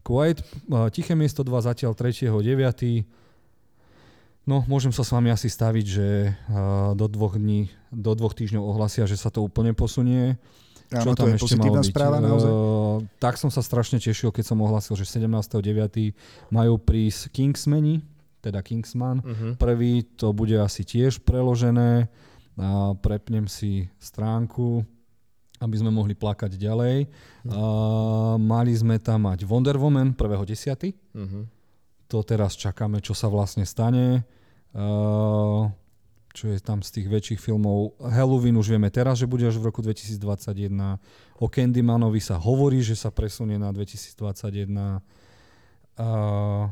Quiet, 0.06 0.38
Tiché 0.94 1.18
miesto 1.18 1.42
2 1.42 1.66
zatiaľ 1.66 1.98
3.9. 1.98 3.25
No, 4.46 4.62
môžem 4.70 4.94
sa 4.94 5.02
s 5.02 5.10
vami 5.10 5.34
asi 5.34 5.50
staviť, 5.50 5.86
že 5.86 6.08
do 6.94 7.06
dvoch 7.10 7.34
dní, 7.34 7.66
do 7.90 8.14
dvoch 8.14 8.30
týždňov 8.30 8.62
ohlasia, 8.62 9.02
že 9.10 9.18
sa 9.18 9.26
to 9.26 9.42
úplne 9.42 9.74
posunie. 9.74 10.38
Čo 10.86 11.18
tam 11.18 11.26
to 11.26 11.34
je 11.34 11.38
ešte 11.42 11.58
malo 11.58 11.82
byť? 11.82 11.90
správa 11.90 12.22
naozaj. 12.22 12.46
Uh, 12.50 13.02
tak 13.18 13.42
som 13.42 13.50
sa 13.50 13.58
strašne 13.58 13.98
tešil, 13.98 14.30
keď 14.30 14.54
som 14.54 14.62
ohlasil, 14.62 14.94
že 14.94 15.02
17.9. 15.02 16.14
majú 16.54 16.78
prísť 16.78 17.34
Kingsmeni, 17.34 18.06
teda 18.38 18.62
Kingsman. 18.62 19.18
Uh-huh. 19.18 19.58
Prvý 19.58 20.06
to 20.14 20.30
bude 20.30 20.54
asi 20.54 20.86
tiež 20.86 21.26
preložené. 21.26 22.06
A 22.56 22.94
prepnem 22.96 23.50
si 23.50 23.90
stránku, 23.98 24.86
aby 25.58 25.74
sme 25.74 25.90
mohli 25.90 26.14
plakať 26.14 26.54
ďalej. 26.54 27.10
A, 27.50 28.38
mali 28.38 28.72
sme 28.72 29.02
tam 29.02 29.26
mať 29.26 29.42
Wonder 29.42 29.74
Woman 29.76 30.14
1.10. 30.14 30.94
Uh-huh. 31.18 31.50
To 32.14 32.22
teraz 32.22 32.54
čakáme, 32.54 33.02
čo 33.02 33.10
sa 33.10 33.26
vlastne 33.26 33.66
stane. 33.66 34.22
A, 34.76 35.72
čo 36.36 36.52
je 36.52 36.60
tam 36.60 36.84
z 36.84 37.00
tých 37.00 37.08
väčších 37.08 37.40
filmov. 37.40 37.96
Halloween 37.96 38.60
už 38.60 38.76
vieme 38.76 38.92
teraz, 38.92 39.16
že 39.16 39.24
bude 39.24 39.48
až 39.48 39.56
v 39.56 39.72
roku 39.72 39.80
2021. 39.80 41.00
O 41.40 41.48
Candymanovi 41.48 42.20
sa 42.20 42.36
hovorí, 42.36 42.84
že 42.84 42.92
sa 42.92 43.08
presunie 43.08 43.56
na 43.56 43.72
2021. 43.72 45.00
Uh, 45.96 46.68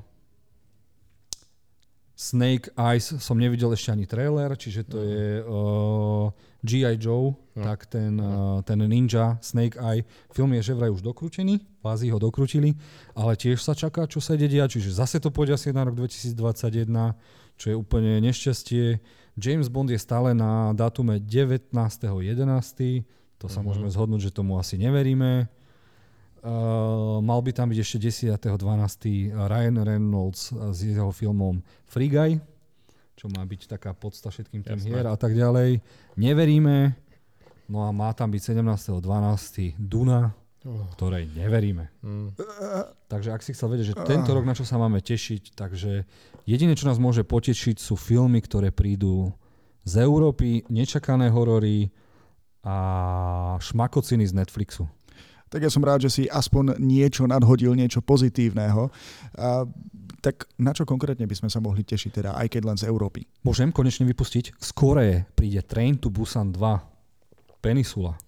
Snake 2.14 2.70
Eyes 2.76 3.10
som 3.24 3.40
nevidel 3.40 3.72
ešte 3.72 3.90
ani 3.90 4.06
trailer, 4.06 4.52
čiže 4.54 4.86
to 4.86 5.00
je 5.02 5.42
uh, 5.42 6.30
G.I. 6.62 6.94
Joe, 7.00 7.34
no. 7.34 7.62
tak 7.64 7.90
ten, 7.90 8.20
uh, 8.20 8.62
ten 8.62 8.78
ninja 8.86 9.40
Snake 9.42 9.80
Eye. 9.80 10.06
Film 10.30 10.52
je 10.60 10.62
že 10.70 10.76
vraj 10.76 10.94
už 10.94 11.02
dokrútený, 11.02 11.58
v 11.58 11.84
Ázii 11.84 12.14
ho 12.14 12.20
dokrútili, 12.22 12.76
ale 13.18 13.34
tiež 13.34 13.58
sa 13.58 13.74
čaká, 13.74 14.06
čo 14.06 14.22
sa 14.22 14.38
ide 14.38 14.46
diať, 14.46 14.78
čiže 14.78 14.94
zase 14.94 15.18
to 15.18 15.34
pôjde 15.34 15.58
asi 15.58 15.74
na 15.74 15.88
rok 15.88 15.98
2021, 15.98 16.86
čo 17.58 17.72
je 17.72 17.76
úplne 17.76 18.20
nešťastie. 18.22 18.98
James 19.34 19.66
Bond 19.66 19.90
je 19.90 19.98
stále 19.98 20.30
na 20.34 20.70
dátume 20.74 21.18
19.11. 21.18 21.74
To 23.42 23.46
sa 23.50 23.60
uh-huh. 23.60 23.66
môžeme 23.66 23.88
zhodnúť, 23.90 24.30
že 24.30 24.34
tomu 24.34 24.58
asi 24.58 24.78
neveríme. 24.78 25.50
Uh, 26.44 27.24
mal 27.24 27.40
by 27.40 27.56
tam 27.56 27.72
byť 27.72 27.78
ešte 27.80 28.28
10.12. 28.28 29.32
Ryan 29.32 29.76
Reynolds 29.80 30.52
s 30.52 30.78
jeho 30.84 31.08
filmom 31.08 31.64
Free 31.88 32.12
Guy, 32.12 32.36
čo 33.16 33.32
má 33.32 33.40
byť 33.42 33.64
taká 33.64 33.96
podsta 33.96 34.28
všetkým 34.28 34.60
tým 34.60 34.76
Jasné. 34.76 34.88
hier 34.92 35.06
a 35.08 35.16
tak 35.16 35.32
ďalej. 35.32 35.80
Neveríme. 36.20 36.92
No 37.64 37.88
a 37.88 37.96
má 37.96 38.12
tam 38.12 38.28
byť 38.28 38.60
17.12. 38.60 39.80
Duna. 39.80 40.36
Ktorej 40.96 41.28
neveríme. 41.36 41.92
Mm. 42.00 42.32
Takže 43.12 43.30
ak 43.36 43.44
si 43.44 43.52
chcel 43.52 43.68
vedieť, 43.68 43.92
že 43.92 44.00
tento 44.08 44.32
rok 44.32 44.48
na 44.48 44.56
čo 44.56 44.64
sa 44.64 44.80
máme 44.80 45.04
tešiť, 45.04 45.52
takže 45.52 46.08
jediné, 46.48 46.72
čo 46.72 46.88
nás 46.88 46.96
môže 46.96 47.20
potešiť, 47.20 47.76
sú 47.76 47.94
filmy, 48.00 48.40
ktoré 48.40 48.72
prídu 48.72 49.28
z 49.84 50.00
Európy, 50.00 50.64
nečakané 50.72 51.28
horory 51.28 51.92
a 52.64 52.76
šmakociny 53.60 54.24
z 54.24 54.32
Netflixu 54.32 54.88
tak 55.54 55.62
ja 55.62 55.70
som 55.70 55.86
rád, 55.86 56.02
že 56.02 56.10
si 56.10 56.22
aspoň 56.26 56.82
niečo 56.82 57.30
nadhodil, 57.30 57.78
niečo 57.78 58.02
pozitívneho. 58.02 58.90
A, 59.38 59.62
tak 60.18 60.50
na 60.58 60.74
čo 60.74 60.82
konkrétne 60.82 61.30
by 61.30 61.36
sme 61.38 61.46
sa 61.46 61.62
mohli 61.62 61.86
tešiť, 61.86 62.10
teda 62.10 62.30
aj 62.34 62.58
keď 62.58 62.62
len 62.66 62.74
z 62.74 62.90
Európy? 62.90 63.22
Môžem 63.46 63.70
konečne 63.70 64.02
vypustiť? 64.02 64.50
Z 64.58 64.70
Koreje 64.74 65.30
príde 65.38 65.62
Train 65.62 65.94
to 65.94 66.10
Busan 66.10 66.50
2, 66.50 67.62
Penisula. 67.62 68.18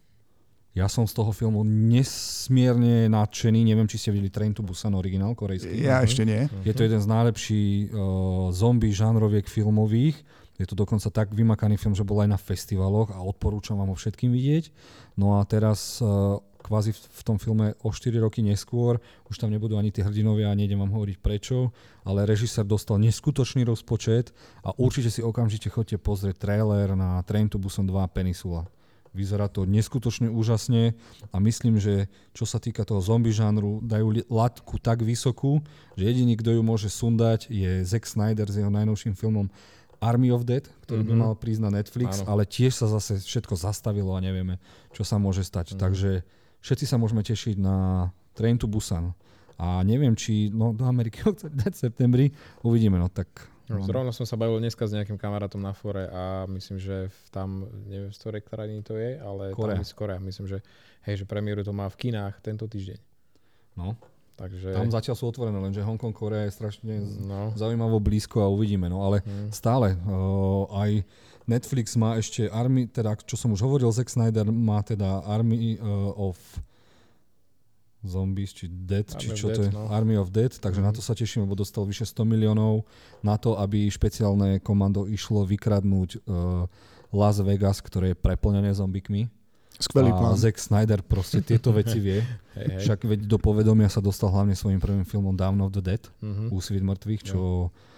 Ja 0.76 0.92
som 0.92 1.08
z 1.08 1.16
toho 1.16 1.32
filmu 1.32 1.64
nesmierne 1.64 3.08
nadšený. 3.08 3.64
Neviem, 3.64 3.88
či 3.88 3.96
ste 3.96 4.12
videli 4.12 4.28
Train 4.28 4.52
to 4.52 4.60
Busan 4.60 4.92
originál 4.92 5.32
korejský. 5.32 5.72
Ja 5.72 6.04
ešte 6.04 6.28
nie. 6.28 6.52
Je 6.68 6.76
to 6.76 6.84
jeden 6.84 7.00
z 7.00 7.08
najlepších 7.08 7.96
uh, 7.96 8.52
zombie 8.52 8.92
žánroviek 8.92 9.48
filmových. 9.48 10.20
Je 10.60 10.68
to 10.68 10.76
dokonca 10.76 11.08
tak 11.08 11.32
vymakaný 11.32 11.80
film, 11.80 11.96
že 11.96 12.04
bol 12.04 12.20
aj 12.20 12.28
na 12.28 12.36
festivaloch 12.36 13.08
a 13.16 13.24
odporúčam 13.24 13.80
vám 13.80 13.88
ho 13.88 13.96
všetkým 13.96 14.28
vidieť. 14.28 14.68
No 15.16 15.40
a 15.40 15.48
teraz 15.48 16.04
uh, 16.04 16.44
kvázi 16.60 16.92
v 16.92 17.22
tom 17.24 17.40
filme 17.40 17.72
o 17.80 17.88
4 17.88 18.12
roky 18.20 18.44
neskôr, 18.44 19.00
už 19.32 19.40
tam 19.40 19.48
nebudú 19.48 19.80
ani 19.80 19.88
tí 19.88 20.04
hrdinovia, 20.04 20.52
nejdem 20.52 20.76
vám 20.76 20.92
hovoriť 20.92 21.16
prečo, 21.24 21.72
ale 22.04 22.28
režisér 22.28 22.68
dostal 22.68 23.00
neskutočný 23.00 23.64
rozpočet 23.64 24.36
a 24.60 24.76
určite 24.76 25.08
si 25.08 25.24
okamžite 25.24 25.72
chodte 25.72 25.96
pozrieť 25.96 26.36
trailer 26.36 26.92
na 26.92 27.24
Train 27.24 27.48
to 27.48 27.56
Busan 27.56 27.88
2 27.88 27.96
Peninsula. 28.12 28.68
Vyzerá 29.16 29.48
to 29.48 29.64
neskutočne 29.64 30.28
úžasne 30.28 30.92
a 31.32 31.36
myslím, 31.40 31.80
že 31.80 32.12
čo 32.36 32.44
sa 32.44 32.60
týka 32.60 32.84
toho 32.84 33.00
zombie 33.00 33.32
žánru, 33.32 33.80
dajú 33.80 34.28
latku 34.28 34.76
tak 34.76 35.00
vysokú, 35.00 35.64
že 35.96 36.12
jediný, 36.12 36.36
kto 36.36 36.60
ju 36.60 36.62
môže 36.62 36.92
sundať, 36.92 37.48
je 37.48 37.80
Zack 37.88 38.04
Snyder 38.04 38.52
s 38.52 38.60
jeho 38.60 38.68
najnovším 38.68 39.16
filmom 39.16 39.48
Army 40.00 40.28
of 40.28 40.44
Dead, 40.44 40.68
ktorý 40.84 41.02
mm-hmm. 41.02 41.08
by 41.08 41.14
mhm. 41.16 41.22
mal 41.24 41.32
prísť 41.34 41.62
na 41.64 41.70
Netflix, 41.72 42.20
Áno. 42.20 42.36
ale 42.36 42.42
tiež 42.44 42.76
sa 42.76 42.86
zase 42.86 43.24
všetko 43.24 43.56
zastavilo 43.56 44.12
a 44.12 44.20
nevieme, 44.20 44.60
čo 44.92 45.02
sa 45.02 45.16
môže 45.16 45.40
stať. 45.40 45.72
Mm-hmm. 45.72 45.82
Takže 45.82 46.10
všetci 46.60 46.84
sa 46.84 47.00
môžeme 47.00 47.24
tešiť 47.24 47.56
na 47.56 48.08
Train 48.36 48.60
to 48.60 48.68
Busan. 48.68 49.16
A 49.56 49.80
neviem, 49.80 50.12
či 50.12 50.52
no, 50.52 50.76
do 50.76 50.84
Ameriky 50.84 51.24
dať 51.64 51.72
v 51.72 51.80
septembri, 51.80 52.24
uvidíme, 52.60 53.00
no 53.00 53.08
tak... 53.08 53.28
No. 53.66 53.82
Zrovna 53.82 54.14
som 54.14 54.22
sa 54.22 54.38
bavil 54.38 54.62
dneska 54.62 54.86
s 54.86 54.94
nejakým 54.94 55.18
kamarátom 55.18 55.58
na 55.58 55.74
fore 55.74 56.06
a 56.06 56.46
myslím, 56.46 56.78
že 56.78 57.10
tam, 57.34 57.66
neviem 57.90 58.14
z 58.14 58.18
ktorej 58.22 58.42
krajiny 58.46 58.82
to 58.86 58.94
je, 58.94 59.18
ale 59.18 59.50
Korea. 59.52 59.74
tam 59.74 59.82
je 59.82 59.90
z 59.90 59.94
Korea. 59.98 60.18
Myslím, 60.22 60.46
že 60.46 60.58
hej, 61.02 61.22
že 61.22 61.24
premiéru 61.26 61.66
to 61.66 61.74
má 61.74 61.90
v 61.90 61.98
kinách 61.98 62.38
tento 62.46 62.70
týždeň. 62.70 62.98
No, 63.74 63.98
Takže... 64.36 64.76
Tam 64.76 64.92
zatiaľ 64.92 65.16
sú 65.16 65.32
otvorené, 65.32 65.56
lenže 65.56 65.80
Hongkong, 65.80 66.12
Korea 66.12 66.44
je 66.44 66.52
strašne 66.52 67.00
no. 67.24 67.56
zaujímavo 67.56 67.96
blízko 67.96 68.44
a 68.44 68.52
uvidíme. 68.52 68.84
No 68.84 69.00
ale 69.00 69.24
hmm. 69.24 69.48
stále 69.48 69.96
uh, 69.96 70.68
aj 70.76 71.00
Netflix 71.48 71.96
má 71.96 72.20
ešte 72.20 72.44
Army, 72.52 72.84
teda 72.84 73.16
čo 73.24 73.40
som 73.40 73.56
už 73.56 73.64
hovoril, 73.64 73.88
Zack 73.88 74.12
Snyder 74.12 74.44
má 74.52 74.84
teda 74.84 75.24
Army 75.24 75.80
uh, 75.80 76.12
of 76.20 76.36
Zombies, 78.08 78.54
či 78.54 78.70
Dead, 78.70 79.06
Army 79.06 79.20
či 79.20 79.26
čo 79.34 79.46
to 79.52 79.60
Dead, 79.62 79.70
je, 79.70 79.76
no. 79.76 79.90
Army 79.90 80.14
of 80.16 80.32
Dead, 80.32 80.50
takže 80.50 80.80
mm. 80.80 80.86
na 80.86 80.92
to 80.94 81.04
sa 81.04 81.12
teším, 81.12 81.44
lebo 81.44 81.58
dostal 81.58 81.84
vyše 81.84 82.06
100 82.08 82.22
miliónov 82.24 82.86
na 83.20 83.36
to, 83.36 83.58
aby 83.58 83.90
špeciálne 83.90 84.62
komando 84.62 85.04
išlo 85.04 85.44
vykradnúť 85.44 86.24
uh, 86.24 86.64
Las 87.12 87.42
Vegas, 87.42 87.82
ktoré 87.82 88.14
je 88.14 88.18
preplnené 88.18 88.72
zombikmi. 88.72 89.28
Skvelý 89.76 90.08
a 90.08 90.16
plán. 90.16 90.40
Zack 90.40 90.56
Snyder 90.56 91.04
proste 91.04 91.44
tieto 91.44 91.68
veci 91.68 92.00
vie. 92.00 92.24
hej, 92.56 92.80
hej. 92.80 92.80
Však 92.80 93.04
veď 93.04 93.20
do 93.28 93.36
povedomia 93.36 93.92
sa 93.92 94.00
dostal 94.00 94.32
hlavne 94.32 94.56
svojim 94.56 94.80
prvým 94.80 95.04
filmom 95.04 95.36
Down 95.36 95.60
of 95.60 95.76
the 95.76 95.84
Dead, 95.84 96.00
mm-hmm. 96.00 96.48
Úsvit 96.48 96.80
mŕtvych, 96.80 97.22
čo 97.34 97.68
yeah 97.68 97.94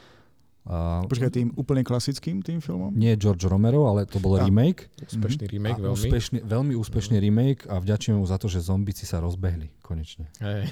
a... 0.69 1.01
Počkaj, 1.09 1.33
tým 1.33 1.49
úplne 1.57 1.81
klasickým 1.81 2.45
tým 2.45 2.61
filmom? 2.61 2.93
Nie 2.93 3.17
George 3.17 3.49
Romero, 3.49 3.89
ale 3.89 4.05
to 4.05 4.21
bol 4.21 4.37
a. 4.37 4.45
remake. 4.45 4.93
Úspešný 5.01 5.49
remake, 5.49 5.81
veľmi. 5.81 5.97
Úspešný, 5.97 6.39
veľmi 6.45 6.75
úspešný 6.77 7.17
mm. 7.17 7.25
remake 7.25 7.63
a 7.73 7.81
vďačím 7.81 8.21
mu 8.21 8.29
za 8.29 8.37
to, 8.37 8.53
že 8.53 8.61
zombici 8.61 9.09
sa 9.09 9.25
rozbehli 9.25 9.73
konečne. 9.81 10.29
Hey. 10.37 10.69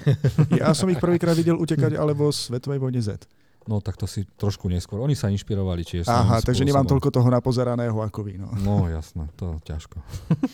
ja 0.61 0.69
som 0.77 0.85
ich 0.93 1.01
prvýkrát 1.01 1.33
videl 1.33 1.57
utekať 1.57 1.97
alebo 1.97 2.29
Svetovej 2.29 2.77
vojne 2.77 3.01
Z. 3.01 3.25
No 3.67 3.83
tak 3.83 3.99
to 3.99 4.07
si 4.07 4.23
trošku 4.23 4.71
neskôr. 4.71 5.01
Oni 5.03 5.17
sa 5.17 5.27
inšpirovali 5.27 5.83
tiež. 5.83 6.07
Aha, 6.07 6.39
takže 6.39 6.63
nemám 6.63 6.87
toľko 6.87 7.11
toho 7.11 7.27
napozeraného 7.27 7.99
ako 7.99 8.23
vy. 8.23 8.39
No, 8.39 8.47
no 8.63 8.87
jasné, 8.87 9.27
to 9.35 9.59
ťažko. 9.67 9.99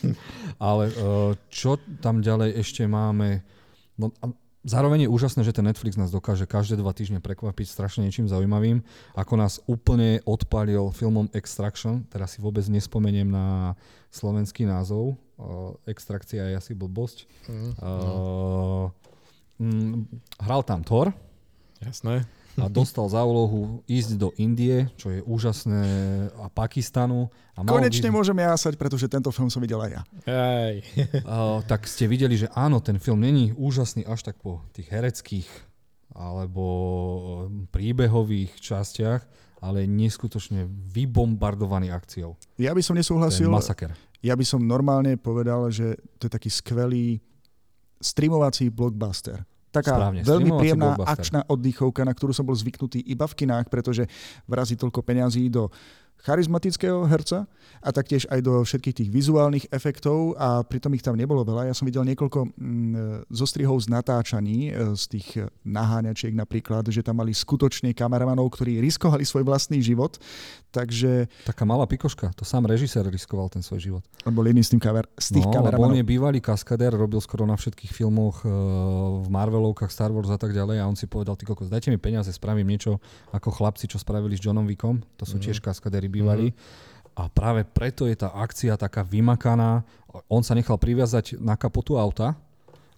Ale 0.72 0.90
e, 0.90 0.94
čo 1.46 1.78
tam 2.02 2.18
ďalej 2.24 2.58
ešte 2.58 2.82
máme? 2.90 3.46
No, 3.94 4.10
Zároveň 4.64 5.04
je 5.04 5.12
úžasné, 5.12 5.44
že 5.44 5.52
ten 5.52 5.68
Netflix 5.68 6.00
nás 6.00 6.08
dokáže 6.08 6.48
každé 6.48 6.80
dva 6.80 6.96
týždne 6.96 7.20
prekvapiť 7.20 7.68
strašne 7.68 8.00
niečím 8.08 8.32
zaujímavým. 8.32 8.80
Ako 9.12 9.36
nás 9.36 9.60
úplne 9.68 10.24
odpalil 10.24 10.88
filmom 10.88 11.28
Extraction, 11.36 12.08
teraz 12.08 12.36
si 12.36 12.40
vôbec 12.40 12.64
nespomeniem 12.72 13.28
na 13.28 13.76
slovenský 14.08 14.64
názov. 14.64 15.20
Uh, 15.36 15.76
extrakcia 15.84 16.48
je 16.48 16.54
asi 16.56 16.72
blbosť. 16.72 17.28
Mm, 17.44 17.72
uh, 17.82 18.86
mm, 19.60 19.94
hral 20.40 20.62
tam 20.64 20.80
Thor. 20.80 21.12
Jasné 21.84 22.24
a 22.58 22.66
dostal 22.80 23.06
za 23.10 23.22
úlohu 23.26 23.82
ísť 23.86 24.10
do 24.18 24.28
Indie, 24.38 24.90
čo 24.94 25.10
je 25.10 25.20
úžasné, 25.24 25.82
a 26.38 26.46
Pakistanu. 26.50 27.30
A 27.58 27.66
Konečne 27.66 28.10
ísť... 28.10 28.14
môžem 28.14 28.38
jásať, 28.38 28.74
pretože 28.78 29.10
tento 29.10 29.30
film 29.34 29.50
som 29.50 29.62
videl 29.62 29.80
aj 29.82 29.90
ja. 29.90 30.02
Aj. 30.30 30.74
uh, 31.24 31.58
tak 31.70 31.86
ste 31.90 32.06
videli, 32.06 32.38
že 32.38 32.50
áno, 32.54 32.78
ten 32.78 32.98
film 33.02 33.22
není 33.22 33.50
úžasný 33.54 34.06
až 34.06 34.30
tak 34.30 34.38
po 34.38 34.62
tých 34.74 34.90
hereckých 34.90 35.48
alebo 36.14 36.66
príbehových 37.74 38.54
častiach, 38.62 39.26
ale 39.58 39.82
je 39.82 39.88
neskutočne 39.90 40.68
vybombardovaný 40.94 41.90
akciou. 41.90 42.38
Ja 42.54 42.70
by 42.70 42.82
som 42.84 42.94
nesúhlasil. 42.94 43.50
masaker. 43.50 43.90
Ja 44.22 44.38
by 44.38 44.44
som 44.46 44.62
normálne 44.62 45.18
povedal, 45.18 45.68
že 45.74 45.98
to 46.22 46.30
je 46.30 46.32
taký 46.32 46.48
skvelý 46.48 47.18
streamovací 47.98 48.70
blockbuster 48.70 49.42
taká 49.74 49.98
Správne, 49.98 50.22
veľmi 50.22 50.50
príjemná 50.54 50.94
akčná 51.02 51.40
oddychovka, 51.50 52.06
na 52.06 52.14
ktorú 52.14 52.30
som 52.30 52.46
bol 52.46 52.54
zvyknutý 52.54 53.02
iba 53.02 53.26
v 53.26 53.34
kinách, 53.42 53.66
pretože 53.66 54.06
vrazí 54.46 54.78
toľko 54.78 55.02
peňazí 55.02 55.50
do 55.50 55.74
charizmatického 56.24 57.04
herca 57.04 57.44
a 57.84 57.92
taktiež 57.92 58.24
aj 58.32 58.40
do 58.40 58.64
všetkých 58.64 59.04
tých 59.04 59.10
vizuálnych 59.12 59.68
efektov 59.68 60.32
a 60.40 60.64
pritom 60.64 60.96
ich 60.96 61.04
tam 61.04 61.20
nebolo 61.20 61.44
veľa. 61.44 61.68
Ja 61.68 61.76
som 61.76 61.84
videl 61.84 62.00
niekoľko 62.08 62.56
mm, 62.56 63.28
zostrihov 63.28 63.76
z 63.84 63.92
natáčaní, 63.92 64.72
e, 64.72 64.96
z 64.96 65.04
tých 65.12 65.28
naháňačiek 65.68 66.32
napríklad, 66.32 66.88
že 66.88 67.04
tam 67.04 67.20
mali 67.20 67.36
skutočne 67.36 67.92
kameramanov, 67.92 68.48
ktorí 68.56 68.80
riskovali 68.80 69.28
svoj 69.28 69.44
vlastný 69.44 69.84
život. 69.84 70.16
Takže... 70.72 71.28
Taká 71.44 71.68
malá 71.68 71.84
pikoška, 71.84 72.32
to 72.32 72.42
sám 72.42 72.64
režisér 72.66 73.04
riskoval 73.06 73.52
ten 73.52 73.60
svoj 73.60 73.84
život. 73.84 74.02
Bol 74.24 74.48
jedným 74.48 74.64
z, 74.64 74.74
tým 74.74 74.82
kamer, 74.82 75.04
z 75.20 75.38
tých 75.38 75.46
no, 75.46 75.52
kameramanov. 75.52 75.92
on 75.92 76.00
je 76.00 76.04
bývalý 76.08 76.40
kaskadér, 76.40 76.96
robil 76.96 77.20
skoro 77.20 77.44
na 77.44 77.54
všetkých 77.54 77.92
filmoch 77.92 78.42
e, 78.42 78.50
v 79.22 79.28
Marvelovkách, 79.28 79.92
Star 79.92 80.08
Wars 80.08 80.32
a 80.32 80.40
tak 80.40 80.56
ďalej 80.56 80.80
a 80.80 80.88
on 80.88 80.96
si 80.96 81.04
povedal, 81.04 81.36
ty 81.36 81.44
kokos, 81.44 81.68
dajte 81.68 81.92
mi 81.92 82.00
peniaze, 82.00 82.32
spravím 82.32 82.64
niečo 82.64 82.96
ako 83.30 83.52
chlapci, 83.52 83.86
čo 83.92 84.00
spravili 84.00 84.34
s 84.34 84.42
Johnom 84.42 84.64
Wickom, 84.64 85.04
to 85.20 85.28
sú 85.28 85.36
mm. 85.36 85.42
tiež 85.44 85.58
kaskadéri 85.60 86.13
bývali. 86.14 86.54
Mm-hmm. 86.54 87.18
A 87.18 87.30
práve 87.30 87.66
preto 87.66 88.06
je 88.06 88.14
tá 88.14 88.30
akcia 88.30 88.78
taká 88.78 89.02
vymakaná. 89.02 89.82
On 90.30 90.42
sa 90.42 90.54
nechal 90.54 90.78
priviazať 90.78 91.38
na 91.42 91.58
kapotu 91.58 91.98
auta 91.98 92.38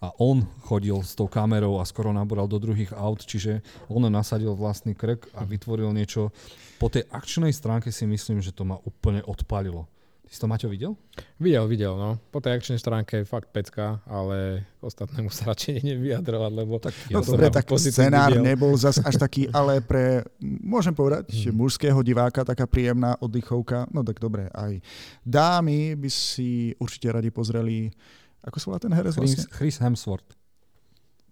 a 0.01 0.13
on 0.21 0.45
chodil 0.65 0.97
s 1.01 1.17
tou 1.17 1.25
kamerou 1.25 1.81
a 1.81 1.89
skoro 1.89 2.13
naboral 2.13 2.45
do 2.45 2.61
druhých 2.61 2.93
aut, 2.93 3.25
čiže 3.25 3.65
on 3.89 4.05
nasadil 4.13 4.53
vlastný 4.53 4.93
krk 4.93 5.33
a 5.33 5.45
vytvoril 5.45 5.89
niečo. 5.97 6.33
Po 6.77 6.93
tej 6.93 7.09
akčnej 7.09 7.53
stránke 7.53 7.89
si 7.89 8.05
myslím, 8.05 8.45
že 8.45 8.53
to 8.53 8.69
ma 8.69 8.77
úplne 8.85 9.25
odpalilo. 9.25 9.89
Ty 10.27 10.31
si 10.35 10.43
to 10.43 10.51
Maťo 10.51 10.67
videl? 10.67 10.99
Videl, 11.39 11.71
videl, 11.71 11.95
no. 11.95 12.19
Po 12.35 12.43
tej 12.43 12.59
akčnej 12.59 12.83
stránke 12.83 13.23
je 13.23 13.27
fakt 13.31 13.55
pecka, 13.55 14.03
ale 14.11 14.67
k 14.75 14.83
ostatnému 14.83 15.31
sa 15.31 15.47
radšej 15.55 15.87
nevyjadrovať, 15.87 16.51
lebo... 16.51 16.83
Tak, 16.83 16.95
no 17.15 17.23
dobre, 17.23 17.47
tak 17.47 17.71
scenár 17.79 18.35
videl. 18.35 18.43
nebol 18.43 18.75
zas 18.75 18.99
až 18.99 19.23
taký, 19.23 19.47
ale 19.55 19.79
pre, 19.79 20.27
môžem 20.43 20.91
povedať, 20.91 21.31
hmm. 21.31 21.55
mužského 21.55 22.03
diváka 22.03 22.43
taká 22.43 22.67
príjemná 22.67 23.15
oddychovka. 23.23 23.87
No 23.95 24.03
tak 24.03 24.19
dobre, 24.19 24.51
aj 24.51 24.83
dámy 25.23 25.95
by 25.95 26.11
si 26.11 26.75
určite 26.83 27.07
radi 27.07 27.31
pozreli, 27.31 27.95
ako 28.43 28.59
sa 28.59 28.67
volá 28.75 28.81
ten 28.83 28.91
herec 28.91 29.15
vlastne? 29.15 29.47
Chris 29.55 29.79
Hemsworth 29.79 30.27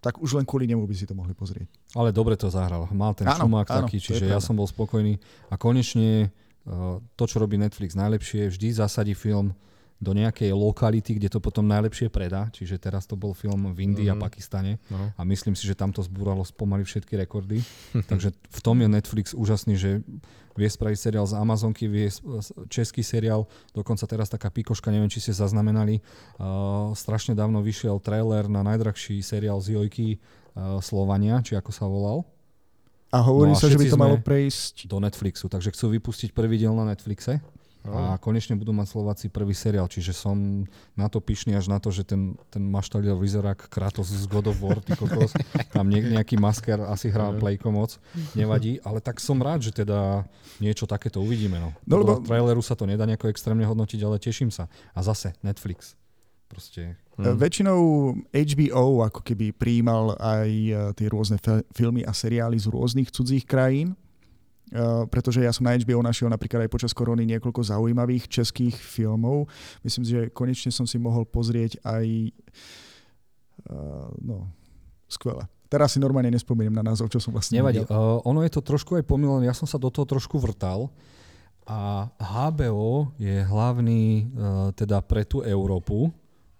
tak 0.04 0.20
už 0.20 0.36
len 0.36 0.44
kvôli 0.44 0.68
nemu 0.68 0.84
by 0.84 0.92
si 0.92 1.08
to 1.08 1.16
mohli 1.16 1.32
pozrieť. 1.32 1.64
Ale 1.96 2.12
dobre 2.12 2.36
to 2.36 2.52
zahral. 2.52 2.84
Mal 2.92 3.16
ten 3.16 3.24
áno, 3.24 3.48
čumák 3.48 3.64
áno, 3.72 3.88
taký, 3.88 3.96
čiže 3.96 4.28
ja 4.28 4.36
som 4.36 4.52
bol 4.52 4.68
spokojný. 4.68 5.16
A 5.48 5.56
konečne 5.56 6.28
to, 7.16 7.24
čo 7.28 7.36
robí 7.36 7.60
Netflix 7.60 7.92
najlepšie, 7.92 8.48
vždy 8.48 8.68
zasadí 8.72 9.12
film 9.12 9.52
do 10.02 10.12
nejakej 10.12 10.52
lokality, 10.52 11.16
kde 11.16 11.32
to 11.32 11.38
potom 11.40 11.64
najlepšie 11.64 12.12
predá. 12.12 12.50
Čiže 12.52 12.76
teraz 12.76 13.08
to 13.08 13.16
bol 13.16 13.32
film 13.32 13.72
v 13.72 13.88
Indii 13.88 14.10
mm-hmm. 14.10 14.18
a 14.18 14.20
mhm. 14.20 14.24
Pakistane 14.24 14.72
no. 14.92 15.10
a 15.14 15.22
myslím 15.24 15.56
si, 15.56 15.64
že 15.64 15.78
tam 15.78 15.94
to 15.94 16.04
zbúralo 16.04 16.44
spomaly 16.44 16.84
všetky 16.84 17.16
rekordy. 17.24 17.64
Takže 18.10 18.34
v 18.34 18.60
tom 18.60 18.76
je 18.84 18.88
Netflix 18.90 19.32
úžasný, 19.32 19.80
že 19.80 20.04
vie 20.54 20.70
spraviť 20.70 20.98
seriál 21.10 21.26
z 21.26 21.34
Amazonky, 21.34 21.90
vie 21.90 22.06
český 22.70 23.02
seriál, 23.02 23.50
dokonca 23.74 24.06
teraz 24.06 24.30
taká 24.30 24.54
pikoška, 24.54 24.94
neviem, 24.94 25.10
či 25.10 25.18
ste 25.18 25.34
zaznamenali, 25.34 25.98
uh, 25.98 26.94
strašne 26.94 27.34
dávno 27.34 27.58
vyšiel 27.58 27.98
trailer 27.98 28.46
na 28.46 28.62
najdrahší 28.62 29.18
seriál 29.18 29.58
z 29.58 29.74
Jojky 29.74 30.08
uh, 30.14 30.78
Slovania, 30.78 31.42
či 31.42 31.58
ako 31.58 31.74
sa 31.74 31.90
volal. 31.90 32.22
A 33.12 33.18
hovorí 33.20 33.52
no 33.52 33.58
a 33.58 33.60
sa, 33.60 33.68
že 33.70 33.78
by 33.78 33.86
to 33.90 34.00
malo 34.00 34.18
prejsť... 34.18 34.88
Do 34.88 34.98
Netflixu, 35.02 35.46
takže 35.50 35.74
chcú 35.74 35.92
vypustiť 35.98 36.32
prvý 36.32 36.58
diel 36.58 36.74
na 36.74 36.88
Netflixe. 36.88 37.42
A 37.84 38.16
konečne 38.16 38.56
budú 38.56 38.72
mať 38.72 38.96
Slováci 38.96 39.28
prvý 39.28 39.52
seriál, 39.52 39.84
čiže 39.92 40.16
som 40.16 40.64
na 40.96 41.12
to 41.12 41.20
pyšný 41.20 41.52
až 41.52 41.68
na 41.68 41.76
to, 41.76 41.92
že 41.92 42.08
ten, 42.08 42.32
ten 42.48 42.64
maštalil 42.64 43.12
vyzerá 43.20 43.52
Kratos 43.52 44.08
z 44.08 44.24
God 44.24 44.48
of 44.48 44.56
War, 44.64 44.80
kokos. 44.96 45.36
Tam 45.68 45.92
nejaký 45.92 46.40
masker 46.40 46.80
asi 46.88 47.12
hrá 47.12 47.36
plejko 47.36 47.68
moc, 47.68 48.00
nevadí, 48.32 48.80
ale 48.88 49.04
tak 49.04 49.20
som 49.20 49.36
rád, 49.36 49.68
že 49.68 49.84
teda 49.84 50.24
niečo 50.64 50.88
takéto 50.88 51.20
uvidíme. 51.20 51.60
No. 51.60 51.76
no 51.84 52.00
lebo... 52.00 52.24
traileru 52.24 52.64
sa 52.64 52.72
to 52.72 52.88
nedá 52.88 53.04
nejako 53.04 53.28
extrémne 53.28 53.68
hodnotiť, 53.68 54.00
ale 54.00 54.16
teším 54.16 54.48
sa. 54.48 54.64
A 54.96 55.04
zase 55.04 55.36
Netflix. 55.44 55.92
Proste 56.48 56.96
Hmm. 57.14 57.38
Väčšinou 57.38 58.10
HBO 58.34 59.06
ako 59.06 59.22
keby 59.22 59.54
príjmal 59.54 60.18
aj 60.18 60.50
e, 60.50 60.72
tie 60.98 61.06
rôzne 61.06 61.38
filmy 61.70 62.02
a 62.02 62.10
seriály 62.10 62.58
z 62.58 62.66
rôznych 62.66 63.10
cudzích 63.14 63.46
krajín, 63.46 63.94
Uh, 64.74 65.04
pretože 65.06 65.44
ja 65.44 65.52
som 65.52 65.68
na 65.68 65.76
HBO 65.76 66.00
našiel 66.00 66.26
napríklad 66.26 66.66
aj 66.66 66.72
počas 66.72 66.90
korony 66.96 67.28
niekoľko 67.28 67.62
zaujímavých 67.62 68.26
českých 68.26 68.74
filmov. 68.74 69.46
Myslím 69.86 70.02
že 70.08 70.20
konečne 70.32 70.72
som 70.72 70.88
si 70.88 70.96
mohol 70.96 71.28
pozrieť 71.28 71.78
aj 71.84 72.32
uh, 73.70 74.08
no, 74.18 74.50
skvelé. 75.06 75.46
Teraz 75.68 75.94
si 75.94 76.02
normálne 76.02 76.32
nespomínam 76.32 76.74
na 76.74 76.90
názov, 76.90 77.12
čo 77.12 77.22
som 77.22 77.30
vlastne 77.30 77.60
Nevadí. 77.60 77.86
Uh, 77.86 78.18
ono 78.24 78.40
je 78.42 78.50
to 78.50 78.64
trošku 78.64 78.98
aj 78.98 79.04
pomilené. 79.04 79.46
Ja 79.46 79.54
som 79.54 79.68
sa 79.68 79.78
do 79.78 79.92
toho 79.92 80.08
trošku 80.08 80.40
vrtal. 80.42 80.90
A 81.68 82.08
HBO 82.18 83.14
je 83.20 83.44
hlavný 83.44 84.32
uh, 84.32 84.72
teda 84.74 85.04
pre 85.04 85.28
tú 85.28 85.44
Európu, 85.44 86.08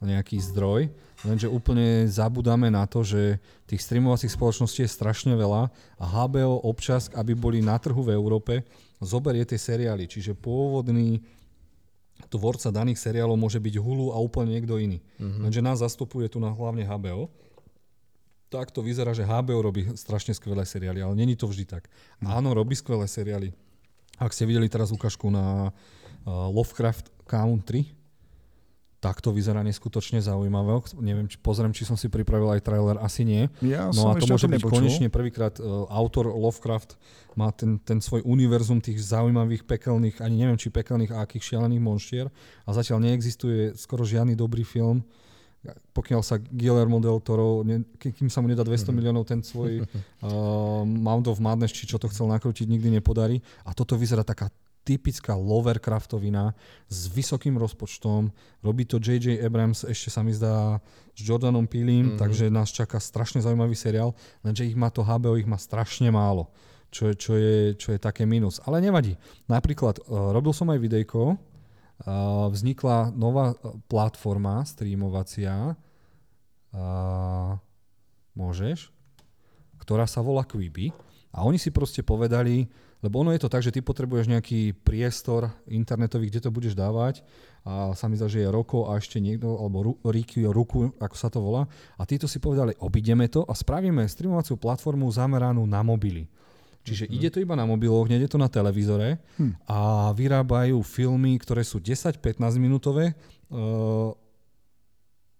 nejaký 0.05 0.41
zdroj, 0.41 0.93
lenže 1.25 1.49
úplne 1.49 2.05
zabudáme 2.07 2.69
na 2.69 2.85
to, 2.85 3.03
že 3.03 3.41
tých 3.65 3.83
streamovacích 3.83 4.33
spoločností 4.33 4.85
je 4.85 4.91
strašne 4.93 5.33
veľa 5.35 5.73
a 6.01 6.05
HBO 6.05 6.61
občas, 6.63 7.09
aby 7.17 7.33
boli 7.33 7.65
na 7.65 7.81
trhu 7.81 8.05
v 8.05 8.13
Európe, 8.13 8.63
zoberie 9.01 9.43
tie 9.49 9.59
seriály. 9.59 10.07
Čiže 10.07 10.37
pôvodný 10.37 11.25
tvorca 12.31 12.71
daných 12.71 13.01
seriálov 13.01 13.37
môže 13.37 13.59
byť 13.59 13.75
Hulu 13.79 14.15
a 14.15 14.19
úplne 14.21 14.57
niekto 14.57 14.79
iný. 14.79 15.03
Mm-hmm. 15.19 15.43
Lenže 15.49 15.61
nás 15.65 15.79
zastupuje 15.83 16.31
tu 16.31 16.39
na 16.39 16.51
hlavne 16.51 16.87
HBO. 16.87 17.31
Tak 18.53 18.71
to 18.71 18.87
vyzerá, 18.87 19.11
že 19.11 19.27
HBO 19.27 19.67
robí 19.67 19.91
strašne 19.99 20.31
skvelé 20.31 20.63
seriály, 20.63 21.03
ale 21.03 21.19
není 21.19 21.35
to 21.35 21.51
vždy 21.51 21.67
tak. 21.67 21.91
Áno, 22.23 22.55
robí 22.55 22.79
skvelé 22.79 23.11
seriály. 23.11 23.51
Ak 24.15 24.31
ste 24.31 24.47
videli 24.47 24.71
teraz 24.71 24.95
ukážku 24.95 25.27
na 25.27 25.75
uh, 25.75 26.47
Lovecraft 26.55 27.11
Country, 27.27 27.91
tak 29.05 29.21
to 29.21 29.37
vyzerá 29.37 29.61
neskutočne 29.61 30.25
zaujímavé. 30.25 30.81
Neviem, 31.05 31.29
či 31.29 31.37
pozriem, 31.37 31.77
či 31.77 31.85
som 31.85 31.93
si 31.93 32.09
pripravil 32.09 32.57
aj 32.57 32.65
trailer, 32.65 32.97
asi 33.05 33.29
nie. 33.29 33.53
Ja 33.61 33.93
no 33.93 34.09
a 34.09 34.17
to 34.17 34.25
môže 34.25 34.49
byť 34.49 34.65
nepočul. 34.65 34.81
konečne 34.81 35.13
prvýkrát 35.13 35.61
uh, 35.61 35.85
autor 35.93 36.33
Lovecraft 36.33 36.97
má 37.37 37.53
ten, 37.53 37.77
ten 37.85 38.01
svoj 38.01 38.25
univerzum 38.25 38.81
tých 38.81 39.05
zaujímavých 39.05 39.69
pekelných, 39.69 40.25
ani 40.25 40.41
neviem, 40.41 40.57
či 40.57 40.73
pekelných 40.73 41.13
a 41.13 41.21
akých 41.21 41.53
šialených 41.53 41.85
monštier 41.85 42.27
a 42.65 42.71
zatiaľ 42.73 43.05
neexistuje 43.05 43.77
skoro 43.77 44.09
žiadny 44.09 44.33
dobrý 44.33 44.65
film, 44.65 45.05
pokiaľ 45.93 46.21
sa 46.25 46.41
Guillermo 46.41 46.97
del 47.01 47.21
Toro, 47.21 47.61
ne, 47.61 47.85
kým 48.01 48.33
sa 48.33 48.41
mu 48.41 48.49
nedá 48.49 48.65
200 48.65 48.73
mm-hmm. 48.73 48.95
miliónov 48.97 49.29
ten 49.29 49.45
svoj 49.45 49.85
uh, 49.85 50.81
Mount 51.09 51.29
of 51.29 51.45
Madness, 51.45 51.77
či 51.77 51.85
čo 51.85 52.01
to 52.01 52.09
chcel 52.09 52.25
nakrútiť, 52.33 52.65
nikdy 52.65 52.89
nepodarí. 52.89 53.45
A 53.69 53.77
toto 53.77 54.01
vyzerá 54.01 54.25
taká 54.25 54.49
typická 54.85 55.33
Lovercraftovina 55.33 56.53
s 56.87 57.09
vysokým 57.09 57.57
rozpočtom. 57.57 58.29
Robí 58.61 58.85
to 58.85 59.01
J.J. 59.01 59.41
Abrams, 59.41 59.89
ešte 59.89 60.13
sa 60.13 60.21
mi 60.21 60.37
zdá 60.37 60.79
s 61.17 61.21
Jordanom 61.25 61.65
Peelim, 61.65 62.15
mm-hmm. 62.15 62.21
takže 62.21 62.53
nás 62.53 62.69
čaká 62.69 63.01
strašne 63.01 63.41
zaujímavý 63.41 63.73
seriál, 63.73 64.13
lenže 64.45 64.69
ich 64.69 64.77
má 64.77 64.93
to 64.93 65.01
HBO, 65.01 65.41
ich 65.41 65.49
má 65.49 65.57
strašne 65.57 66.13
málo, 66.13 66.53
čo, 66.93 67.11
je, 67.11 67.15
čo, 67.17 67.33
je, 67.35 67.57
čo 67.81 67.89
je 67.97 67.99
také 67.99 68.29
minus. 68.29 68.61
Ale 68.69 68.85
nevadí. 68.85 69.17
Napríklad 69.49 70.05
uh, 70.05 70.31
robil 70.37 70.53
som 70.53 70.69
aj 70.69 70.79
videjko, 70.79 71.35
uh, 71.35 71.37
vznikla 72.53 73.17
nová 73.17 73.57
uh, 73.57 73.75
platforma 73.89 74.61
streamovacia, 74.69 75.73
uh, 75.73 77.53
môžeš, 78.37 78.93
ktorá 79.81 80.05
sa 80.05 80.21
volá 80.21 80.45
Quibi 80.45 80.93
a 81.35 81.43
oni 81.43 81.59
si 81.59 81.75
proste 81.75 82.07
povedali, 82.07 82.67
lebo 83.05 83.21
ono 83.21 83.37
je 83.37 83.45
to 83.45 83.53
tak, 83.53 83.61
že 83.61 83.69
ty 83.69 83.85
potrebuješ 83.85 84.33
nejaký 84.33 84.73
priestor 84.81 85.53
internetový, 85.69 86.33
kde 86.33 86.49
to 86.49 86.49
budeš 86.49 86.73
dávať 86.73 87.21
a 87.69 87.93
sa 87.93 88.09
mi 88.09 88.17
zdá, 88.17 88.33
že 88.33 88.41
je 88.41 88.49
Roko 88.49 88.89
a 88.89 88.97
ešte 88.97 89.21
niekto, 89.21 89.61
alebo 89.61 90.01
Riky, 90.09 90.49
Ruku, 90.49 90.97
ako 90.97 91.17
sa 91.17 91.29
to 91.29 91.45
volá. 91.45 91.69
A 92.01 92.09
títo 92.09 92.25
si 92.25 92.41
povedali, 92.41 92.73
obideme 92.81 93.29
to 93.29 93.45
a 93.45 93.53
spravíme 93.53 94.05
streamovaciu 94.09 94.57
platformu 94.57 95.05
zameranú 95.13 95.69
na 95.69 95.85
mobily. 95.85 96.29
Čiže 96.85 97.09
mm-hmm. 97.09 97.17
ide 97.21 97.29
to 97.33 97.41
iba 97.41 97.57
na 97.57 97.65
mobiloch, 97.65 98.09
nejde 98.09 98.29
to 98.29 98.37
na 98.37 98.49
televízore 98.49 99.17
hm. 99.41 99.65
a 99.65 100.13
vyrábajú 100.13 100.77
filmy, 100.85 101.41
ktoré 101.41 101.65
sú 101.65 101.81
10-15 101.81 102.37
minútové, 102.61 103.17
uh, 103.49 104.13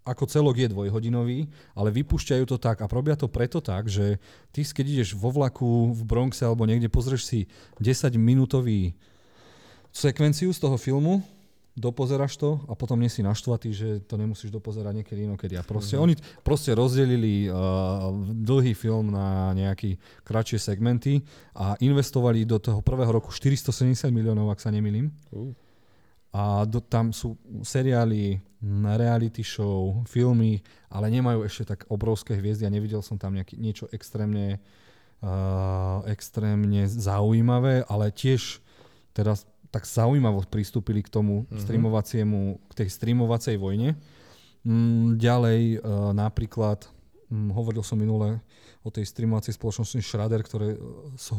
ako 0.05 0.29
celok 0.29 0.61
je 0.61 0.69
dvojhodinový, 0.69 1.49
ale 1.73 1.89
vypúšťajú 1.89 2.45
to 2.45 2.61
tak 2.61 2.85
a 2.85 2.91
robia 2.93 3.17
to 3.17 3.27
preto 3.27 3.65
tak, 3.65 3.89
že 3.89 4.21
ty 4.53 4.61
keď 4.61 4.87
ideš 5.01 5.17
vo 5.17 5.33
vlaku 5.33 5.97
v 5.97 6.01
Bronxe 6.05 6.45
alebo 6.45 6.69
niekde 6.69 6.93
pozrieš 6.93 7.25
si 7.25 7.41
10 7.81 8.13
minútový 8.21 8.93
sekvenciu 9.97 10.53
z 10.53 10.61
toho 10.61 10.77
filmu, 10.77 11.25
dopozeraš 11.75 12.39
to 12.39 12.63
a 12.71 12.79
potom 12.79 13.03
nie 13.03 13.11
si 13.11 13.25
naštvatý, 13.25 13.75
že 13.75 13.89
to 14.07 14.15
nemusíš 14.15 14.55
dopozerať 14.55 15.03
niekedy 15.03 15.27
inokedy. 15.27 15.59
A 15.59 15.67
proste 15.67 15.99
mm-hmm. 15.99 16.07
oni 16.07 16.15
proste 16.47 16.71
rozdelili 16.71 17.51
uh, 17.51 18.15
dlhý 18.31 18.79
film 18.79 19.11
na 19.11 19.51
nejaké 19.57 19.99
kratšie 20.23 20.63
segmenty 20.63 21.25
a 21.57 21.75
investovali 21.83 22.47
do 22.47 22.63
toho 22.63 22.79
prvého 22.79 23.11
roku 23.11 23.35
470 23.35 24.07
miliónov, 24.15 24.55
ak 24.55 24.63
sa 24.63 24.71
nemýlim. 24.71 25.11
Uh. 25.35 25.51
A 26.35 26.67
do, 26.67 26.83
tam 26.83 27.15
sú 27.15 27.39
seriály, 27.63 28.43
reality 28.99 29.45
show, 29.45 30.03
filmy, 30.09 30.59
ale 30.91 31.13
nemajú 31.13 31.47
ešte 31.47 31.77
tak 31.77 31.87
obrovské 31.87 32.35
hviezdy 32.35 32.65
a 32.67 32.75
nevidel 32.75 33.05
som 33.05 33.21
tam 33.21 33.37
nejaký, 33.37 33.61
niečo 33.61 33.87
extrémne, 33.93 34.59
uh, 35.21 36.01
extrémne 36.09 36.89
zaujímavé, 36.89 37.85
ale 37.87 38.11
tiež 38.11 38.59
teraz 39.15 39.47
tak 39.69 39.85
zaujímavo 39.85 40.43
pristúpili 40.49 41.03
k 41.05 41.13
tomu 41.13 41.45
mm-hmm. 41.45 41.61
streamovaciemu, 41.61 42.41
k 42.71 42.73
tej 42.83 42.89
streamovacej 42.91 43.57
vojne. 43.59 43.95
Mm, 44.65 45.21
ďalej 45.21 45.83
uh, 45.83 46.11
napríklad, 46.17 46.89
mm, 47.29 47.53
hovoril 47.53 47.85
som 47.85 48.01
minule 48.01 48.41
o 48.85 48.93
tej 48.93 49.09
streamovacej 49.09 49.57
spoločnosti 49.57 49.97
Shredder, 50.05 50.45
ktoré, 50.45 50.77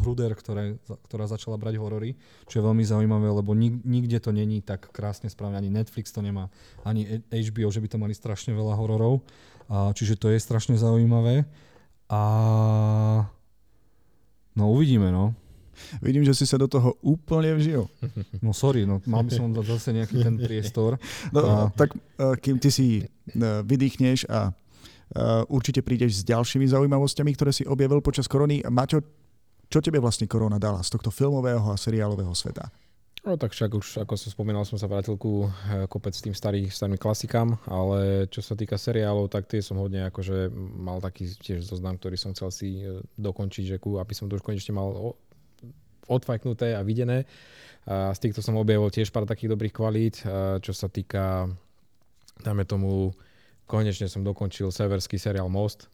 Hruder, 0.01 0.33
ktoré, 0.33 0.81
ktorá 1.05 1.29
začala 1.29 1.61
brať 1.61 1.77
horory, 1.77 2.17
čo 2.49 2.57
je 2.57 2.65
veľmi 2.65 2.81
zaujímavé, 2.81 3.29
lebo 3.29 3.53
nik, 3.53 3.85
nikde 3.85 4.17
to 4.17 4.33
není 4.33 4.65
tak 4.65 4.89
krásne 4.89 5.29
správne, 5.29 5.61
ani 5.61 5.69
Netflix 5.69 6.09
to 6.09 6.25
nemá, 6.25 6.49
ani 6.81 7.21
HBO, 7.29 7.69
že 7.69 7.85
by 7.85 7.87
to 7.93 8.01
mali 8.01 8.17
strašne 8.17 8.49
veľa 8.49 8.73
hororov, 8.73 9.21
a, 9.69 9.93
čiže 9.93 10.17
to 10.17 10.33
je 10.33 10.41
strašne 10.41 10.73
zaujímavé. 10.73 11.45
A 12.09 12.21
no 14.57 14.63
uvidíme, 14.73 15.13
no. 15.13 15.37
Vidím, 16.01 16.23
že 16.23 16.33
si 16.33 16.47
sa 16.47 16.55
do 16.55 16.65
toho 16.71 16.95
úplne 17.03 17.51
vžil. 17.53 17.85
No 18.39 18.55
sorry, 18.55 18.87
no 18.87 19.03
mal 19.05 19.27
by 19.27 19.31
som 19.35 19.51
dať 19.51 19.65
zase 19.75 19.89
nejaký 19.91 20.23
ten 20.23 20.35
priestor. 20.39 20.97
No, 21.35 21.41
a... 21.43 21.53
Tak 21.75 21.93
kým 22.41 22.57
ty 22.57 22.71
si 22.71 23.03
vydýchneš 23.35 24.29
a 24.31 24.55
určite 25.51 25.85
prídeš 25.85 26.21
s 26.21 26.27
ďalšími 26.27 26.65
zaujímavosťami, 26.65 27.31
ktoré 27.37 27.51
si 27.53 27.63
objavil 27.67 28.01
počas 28.01 28.25
korony. 28.25 28.65
Maťo, 28.65 29.03
čo 29.69 29.79
tebe 29.81 30.01
vlastne 30.01 30.29
korona 30.29 30.61
dala 30.61 30.81
z 30.81 30.93
tohto 30.93 31.13
filmového 31.13 31.73
a 31.73 31.77
seriálového 31.77 32.33
sveta? 32.33 32.69
No 33.25 33.41
tak 33.41 33.57
však 33.57 33.73
už, 33.73 34.05
ako 34.05 34.13
som 34.21 34.29
spomínal, 34.29 34.69
som 34.69 34.77
sa 34.77 34.85
vrátil 34.85 35.17
ku 35.17 35.49
eh, 35.49 35.89
kopec 35.89 36.13
tým 36.13 36.37
starých, 36.37 36.69
starým 36.69 37.01
klasikám, 37.01 37.57
ale 37.65 38.29
čo 38.29 38.45
sa 38.45 38.53
týka 38.53 38.77
seriálov, 38.77 39.33
tak 39.33 39.49
tie 39.49 39.65
som 39.65 39.81
hodne 39.81 40.05
akože 40.13 40.53
mal 40.53 41.01
taký 41.01 41.33
tiež 41.33 41.65
zoznam, 41.65 41.97
ktorý 41.97 42.21
som 42.21 42.37
chcel 42.37 42.53
si 42.53 42.85
eh, 42.85 43.01
dokončiť, 43.17 43.65
že 43.65 43.77
ku, 43.81 43.97
aby 43.97 44.13
som 44.13 44.29
to 44.29 44.37
už 44.37 44.45
konečne 44.45 44.77
mal 44.77 45.17
odfajknuté 46.05 46.77
a 46.77 46.85
videné. 46.85 47.25
A 47.89 48.13
z 48.13 48.29
týchto 48.29 48.45
som 48.45 48.61
objavil 48.61 48.93
tiež 48.93 49.09
pár 49.09 49.25
takých 49.25 49.57
dobrých 49.57 49.73
kvalít, 49.73 50.21
čo 50.61 50.73
sa 50.73 50.89
týka, 50.89 51.49
dáme 52.41 52.65
tomu, 52.65 53.13
konečne 53.65 54.09
som 54.09 54.21
dokončil 54.21 54.69
severský 54.69 55.17
seriál 55.17 55.49
Most. 55.49 55.89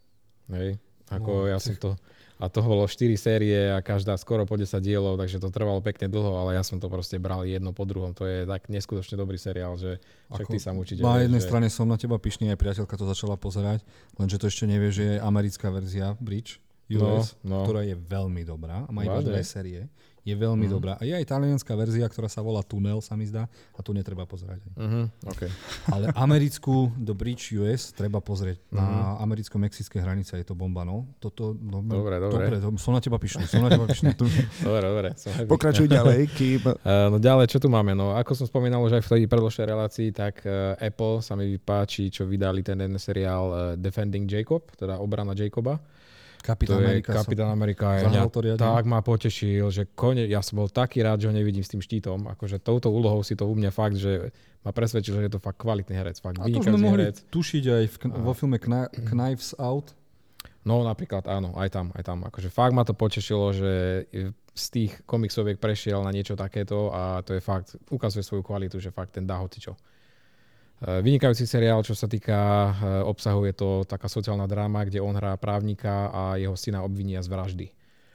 Hej. 0.52 0.80
Ako 1.12 1.48
no, 1.48 1.52
ja 1.52 1.60
som 1.60 1.76
to 1.76 1.96
a 2.42 2.50
toho 2.50 2.66
bolo 2.74 2.90
4 2.90 3.06
série 3.22 3.70
a 3.70 3.86
každá 3.86 4.18
skoro 4.18 4.50
po 4.50 4.58
10 4.58 4.82
dielov, 4.82 5.14
takže 5.22 5.38
to 5.38 5.54
trvalo 5.54 5.78
pekne 5.78 6.10
dlho, 6.10 6.42
ale 6.42 6.58
ja 6.58 6.66
som 6.66 6.82
to 6.82 6.90
proste 6.90 7.22
bral 7.22 7.46
jedno 7.46 7.70
po 7.70 7.86
druhom. 7.86 8.18
To 8.18 8.26
je 8.26 8.50
tak 8.50 8.66
neskutočne 8.66 9.14
dobrý 9.14 9.38
seriál, 9.38 9.78
že 9.78 10.02
však 10.34 10.50
ty 10.50 10.58
sa 10.58 10.74
určite... 10.74 11.06
Na 11.06 11.22
jednej 11.22 11.38
že... 11.38 11.46
strane 11.46 11.70
som 11.70 11.86
na 11.86 12.02
teba 12.02 12.18
pyšný, 12.18 12.50
aj 12.50 12.58
priateľka 12.58 12.98
to 12.98 13.06
začala 13.06 13.38
pozerať, 13.38 13.86
lenže 14.18 14.42
to 14.42 14.50
ešte 14.50 14.66
nevie, 14.66 14.90
že 14.90 15.04
je 15.06 15.16
americká 15.22 15.70
verzia 15.70 16.18
Bridge 16.18 16.58
US, 16.98 17.38
no, 17.46 17.62
no. 17.62 17.70
ktorá 17.70 17.86
je 17.86 17.94
veľmi 17.94 18.42
dobrá 18.42 18.84
a 18.84 18.92
má 18.92 19.06
iba 19.06 19.22
dve 19.22 19.46
série 19.46 19.86
je 20.22 20.36
veľmi 20.38 20.70
mm. 20.70 20.72
dobrá. 20.72 20.94
A 21.02 21.04
je 21.04 21.18
aj 21.18 21.26
talianská 21.26 21.74
verzia, 21.74 22.06
ktorá 22.06 22.30
sa 22.30 22.46
volá 22.46 22.62
Tunnel, 22.62 23.02
sa 23.02 23.18
mi 23.18 23.26
zdá, 23.26 23.50
a 23.74 23.80
tu 23.82 23.90
netreba 23.90 24.30
pozerať. 24.30 24.62
Mm-hmm. 24.78 25.04
Okay. 25.34 25.50
Ale 25.94 26.14
americkú 26.14 26.94
The 26.94 27.18
Bridge 27.18 27.58
US 27.58 27.90
treba 27.90 28.22
pozrieť. 28.22 28.62
Mm-hmm. 28.70 28.78
Na 28.78 28.86
mhm. 28.86 29.16
americko-mexické 29.26 29.98
hranice 29.98 30.38
je 30.38 30.46
to 30.46 30.54
bomba, 30.54 30.86
no. 30.86 31.10
Toto, 31.18 31.58
no, 31.58 31.82
no 31.82 32.06
dobre, 32.06 32.22
dobre. 32.22 32.62
dobre. 32.62 32.78
som 32.78 32.94
na 32.94 33.02
teba 33.02 33.18
pyšný, 33.18 33.50
som 33.50 33.66
na 33.66 33.74
teba 33.74 33.90
pyšný. 33.90 34.14
dobre, 34.68 34.86
dobre. 34.86 35.10
Pokračuj 35.50 35.90
ďalej. 35.90 36.30
Kým... 36.38 36.62
Uh, 36.70 37.10
no 37.14 37.18
ďalej, 37.18 37.50
čo 37.50 37.58
tu 37.58 37.68
máme? 37.72 37.98
No, 37.98 38.14
ako 38.14 38.38
som 38.38 38.46
spomínal 38.46 38.86
už 38.86 39.02
aj 39.02 39.04
v 39.06 39.10
tej 39.18 39.22
predložšej 39.26 39.66
relácii, 39.66 40.10
tak 40.14 40.46
uh, 40.46 40.78
Apple 40.78 41.26
sa 41.26 41.34
mi 41.34 41.58
páči, 41.58 42.14
čo 42.14 42.30
vydali 42.30 42.62
ten 42.62 42.78
jeden 42.78 43.02
seriál 43.02 43.46
uh, 43.50 43.58
Defending 43.74 44.30
Jacob, 44.30 44.70
teda 44.78 45.02
obrana 45.02 45.34
Jacoba. 45.34 45.82
Kapitán 46.42 46.82
Amerika. 46.82 47.10
Kapitán 47.14 47.50
Amerika 47.54 47.86
je 48.02 48.10
mňa 48.10 48.58
tak 48.58 48.84
ma 48.90 49.00
potešil, 49.06 49.70
že 49.70 49.88
kone, 49.94 50.26
ja 50.26 50.42
som 50.42 50.58
bol 50.58 50.68
taký 50.68 51.06
rád, 51.06 51.24
že 51.24 51.28
ho 51.30 51.34
nevidím 51.34 51.62
s 51.62 51.70
tým 51.70 51.80
štítom. 51.80 52.28
Akože 52.34 52.58
touto 52.58 52.90
úlohou 52.90 53.22
si 53.22 53.38
to 53.38 53.46
u 53.46 53.54
mňa 53.54 53.70
fakt, 53.70 53.96
že 54.02 54.34
ma 54.66 54.74
presvedčil, 54.74 55.18
že 55.18 55.22
je 55.30 55.34
to 55.38 55.40
fakt 55.40 55.62
kvalitný 55.62 55.94
herec. 55.94 56.18
Fakt 56.18 56.42
a 56.42 56.50
to 56.50 56.66
sme 56.66 56.82
mohli 56.82 57.10
herec. 57.10 57.22
tušiť 57.30 57.64
aj 57.70 57.84
v, 57.88 57.96
vo 58.22 58.34
filme 58.34 58.58
Knives 58.60 59.54
Out. 59.62 59.94
No 60.66 60.86
napríklad 60.86 61.26
áno, 61.26 61.58
aj 61.58 61.70
tam, 61.74 61.88
aj 61.94 62.04
tam. 62.06 62.26
Akože 62.26 62.50
fakt 62.50 62.74
ma 62.74 62.86
to 62.86 62.94
potešilo, 62.94 63.50
že 63.54 64.06
z 64.52 64.66
tých 64.70 64.92
komiksoviek 65.08 65.58
prešiel 65.58 66.04
na 66.06 66.14
niečo 66.14 66.38
takéto 66.38 66.92
a 66.94 67.24
to 67.26 67.34
je 67.34 67.42
fakt, 67.42 67.80
ukazuje 67.90 68.22
svoju 68.22 68.44
kvalitu, 68.46 68.78
že 68.78 68.94
fakt 68.94 69.18
ten 69.18 69.26
dá 69.26 69.42
hocičo. 69.42 69.74
Eh, 69.74 70.01
vynikajúci 70.82 71.46
seriál, 71.46 71.86
čo 71.86 71.94
sa 71.94 72.10
týka 72.10 72.38
eh, 72.38 72.74
obsahu, 73.06 73.46
je 73.46 73.54
to 73.54 73.70
taká 73.86 74.10
sociálna 74.10 74.50
dráma, 74.50 74.82
kde 74.90 74.98
on 74.98 75.14
hrá 75.14 75.38
právnika 75.38 76.10
a 76.10 76.22
jeho 76.42 76.58
syna 76.58 76.82
obvinia 76.82 77.22
z 77.22 77.30
vraždy. 77.30 77.68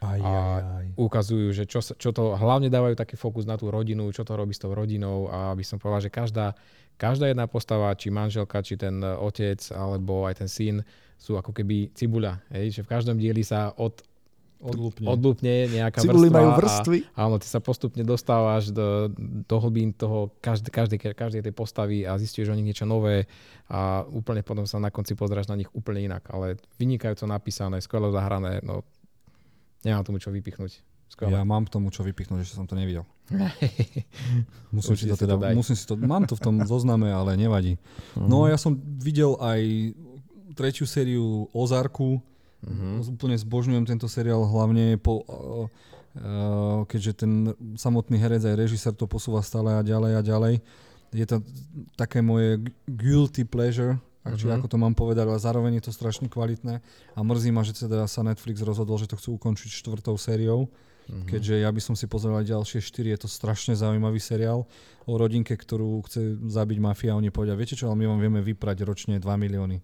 Aj, 0.03 0.21
a 0.21 0.29
aj, 0.29 0.63
aj. 0.63 0.87
ukazujú, 1.01 1.49
že 1.57 1.65
čo, 1.65 1.81
čo 1.81 2.13
to, 2.13 2.37
hlavne 2.37 2.69
dávajú 2.69 3.01
taký 3.01 3.17
fokus 3.17 3.49
na 3.49 3.57
tú 3.57 3.73
rodinu, 3.73 4.13
čo 4.13 4.29
to 4.29 4.37
robí 4.37 4.53
s 4.53 4.61
tou 4.61 4.77
rodinou 4.77 5.33
a 5.33 5.57
aby 5.57 5.65
som 5.65 5.81
povedal, 5.81 6.05
že 6.05 6.13
každá, 6.13 6.53
každá 7.01 7.33
jedna 7.33 7.49
postava, 7.49 7.89
či 7.97 8.13
manželka, 8.13 8.61
či 8.67 8.75
ten 8.75 8.99
eh, 8.99 9.15
otec, 9.15 9.63
alebo 9.71 10.27
aj 10.27 10.43
ten 10.43 10.51
syn, 10.51 10.83
sú 11.17 11.39
ako 11.39 11.55
keby 11.55 11.95
cibuľa. 11.95 12.43
Hej? 12.51 12.77
Že 12.77 12.81
v 12.83 12.91
každom 12.91 13.17
dieli 13.17 13.47
sa 13.47 13.73
od 13.79 14.03
odlúpne, 14.61 15.07
odlúpne 15.07 15.53
nejaká 15.69 16.01
Cibuli 16.01 16.29
vrstva. 16.29 16.39
majú 16.39 16.51
vrstvy. 16.61 16.99
A, 17.13 17.29
áno, 17.29 17.37
ty 17.37 17.47
sa 17.47 17.61
postupne 17.61 18.03
dostávaš 18.03 18.73
do, 18.73 19.13
do 19.45 19.57
hlbín 19.61 19.93
toho 19.93 20.33
každej, 20.41 20.73
každej, 20.73 20.99
každej 21.13 21.43
tej 21.45 21.55
postavy 21.55 22.09
a 22.09 22.17
zistíš 22.17 22.49
o 22.49 22.57
nich 22.57 22.67
niečo 22.67 22.89
nové 22.89 23.29
a 23.69 24.05
úplne 24.09 24.41
potom 24.41 24.65
sa 24.65 24.81
na 24.81 24.89
konci 24.89 25.13
pozráš 25.13 25.53
na 25.53 25.57
nich 25.61 25.69
úplne 25.77 26.09
inak. 26.09 26.27
Ale 26.33 26.57
vynikajúco 26.81 27.29
napísané, 27.29 27.83
skvelo 27.85 28.09
zahrané, 28.11 28.65
no 28.65 28.83
nemám 29.85 30.05
tomu 30.07 30.19
čo 30.19 30.33
vypichnúť. 30.33 30.83
Skvelé. 31.07 31.39
Ja 31.39 31.47
mám 31.47 31.63
k 31.63 31.71
tomu 31.71 31.95
čo 31.95 32.03
vypichnúť, 32.03 32.43
že 32.43 32.59
som 32.59 32.67
to 32.67 32.75
nevidel. 32.75 33.07
musím, 34.75 34.99
si 34.99 35.07
to 35.07 35.15
teda, 35.15 35.39
to 35.39 35.55
musím 35.55 35.79
si 35.79 35.87
to, 35.87 35.95
mám 35.95 36.27
to 36.27 36.35
v 36.35 36.43
tom 36.43 36.57
zozname, 36.71 37.15
ale 37.15 37.39
nevadí. 37.39 37.79
Uh-huh. 38.19 38.27
No 38.27 38.51
ja 38.51 38.59
som 38.59 38.75
videl 38.99 39.39
aj 39.39 39.95
tretiu 40.59 40.83
sériu 40.89 41.47
Ozarku, 41.55 42.19
Mm-hmm. 42.67 43.15
Úplne 43.15 43.37
zbožňujem 43.39 43.85
tento 43.87 44.11
seriál, 44.11 44.43
hlavne 44.43 44.99
po, 44.99 45.23
uh, 45.23 45.71
uh, 46.19 46.83
keďže 46.91 47.13
ten 47.23 47.55
samotný 47.79 48.19
herec 48.19 48.43
aj 48.43 48.59
režisér 48.59 48.93
to 48.99 49.07
posúva 49.07 49.39
stále 49.47 49.71
a 49.79 49.87
ďalej 49.87 50.13
a 50.19 50.23
ďalej. 50.23 50.55
Je 51.15 51.27
to 51.31 51.47
také 51.95 52.19
moje 52.19 52.59
guilty 52.91 53.47
pleasure, 53.47 53.95
mm-hmm. 53.95 54.35
či 54.35 54.51
ako 54.51 54.67
to 54.67 54.77
mám 54.83 54.99
povedať, 54.99 55.31
ale 55.31 55.39
zároveň 55.39 55.79
je 55.79 55.87
to 55.87 55.93
strašne 55.95 56.27
kvalitné 56.27 56.83
a 57.15 57.19
mrzí 57.23 57.55
ma, 57.55 57.63
že 57.63 57.79
teda 57.79 58.11
sa 58.11 58.27
Netflix 58.27 58.67
rozhodol, 58.67 58.99
že 58.99 59.07
to 59.07 59.19
chcú 59.19 59.39
ukončiť 59.39 59.71
štvrtou 59.87 60.19
sériou. 60.19 60.67
Mm-hmm. 61.07 61.31
Keďže 61.31 61.55
ja 61.63 61.71
by 61.71 61.79
som 61.79 61.95
si 61.95 62.11
pozeral 62.11 62.43
ďalšie 62.43 62.83
štyri, 62.83 63.15
je 63.15 63.23
to 63.23 63.29
strašne 63.31 63.79
zaujímavý 63.79 64.19
seriál 64.19 64.67
o 65.07 65.13
rodinke, 65.15 65.55
ktorú 65.55 66.03
chce 66.03 66.43
zabiť 66.51 66.79
mafia 66.83 67.15
a 67.15 67.19
oni 67.23 67.31
povedia, 67.31 67.55
viete 67.55 67.79
čo, 67.79 67.87
ale 67.87 68.03
my 68.03 68.11
vám 68.11 68.21
vieme 68.27 68.41
vyprať 68.43 68.83
ročne 68.83 69.23
2 69.23 69.23
milióny 69.23 69.79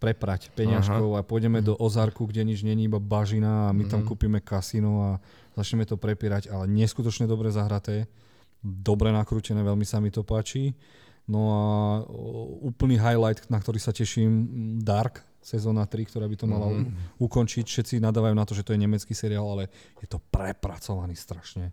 preprať 0.00 0.48
peňažkov 0.56 1.12
Aha. 1.12 1.20
a 1.20 1.26
pôjdeme 1.28 1.60
do 1.60 1.76
Ozarku, 1.76 2.24
kde 2.24 2.48
nič 2.48 2.64
není, 2.64 2.88
iba 2.88 2.96
bažina 2.96 3.68
a 3.68 3.76
my 3.76 3.84
mm. 3.84 3.90
tam 3.92 4.00
mhm. 4.02 4.08
kúpime 4.08 4.40
kasino 4.40 5.04
a 5.04 5.10
začneme 5.54 5.84
to 5.84 6.00
prepírať, 6.00 6.48
ale 6.48 6.64
neskutočne 6.66 7.28
dobre 7.28 7.52
zahraté, 7.52 8.08
dobre 8.64 9.12
nakrútené, 9.12 9.60
veľmi 9.60 9.84
sa 9.84 10.00
mi 10.00 10.08
to 10.08 10.24
páči. 10.24 10.72
No 11.30 11.40
a 11.52 11.62
úplný 12.64 12.98
highlight, 12.98 13.46
na 13.52 13.60
ktorý 13.62 13.78
sa 13.78 13.94
teším, 13.94 14.50
Dark, 14.82 15.22
sezóna 15.38 15.86
3, 15.86 16.10
ktorá 16.10 16.26
by 16.26 16.36
to 16.36 16.46
mala 16.48 16.72
mm. 16.72 17.20
ukončiť. 17.22 17.64
Všetci 17.68 17.94
nadávajú 18.02 18.34
na 18.34 18.42
to, 18.42 18.56
že 18.56 18.66
to 18.66 18.74
je 18.74 18.82
nemecký 18.82 19.14
seriál, 19.14 19.46
ale 19.46 19.70
je 20.00 20.08
to 20.10 20.18
prepracovaný 20.32 21.14
strašne 21.14 21.70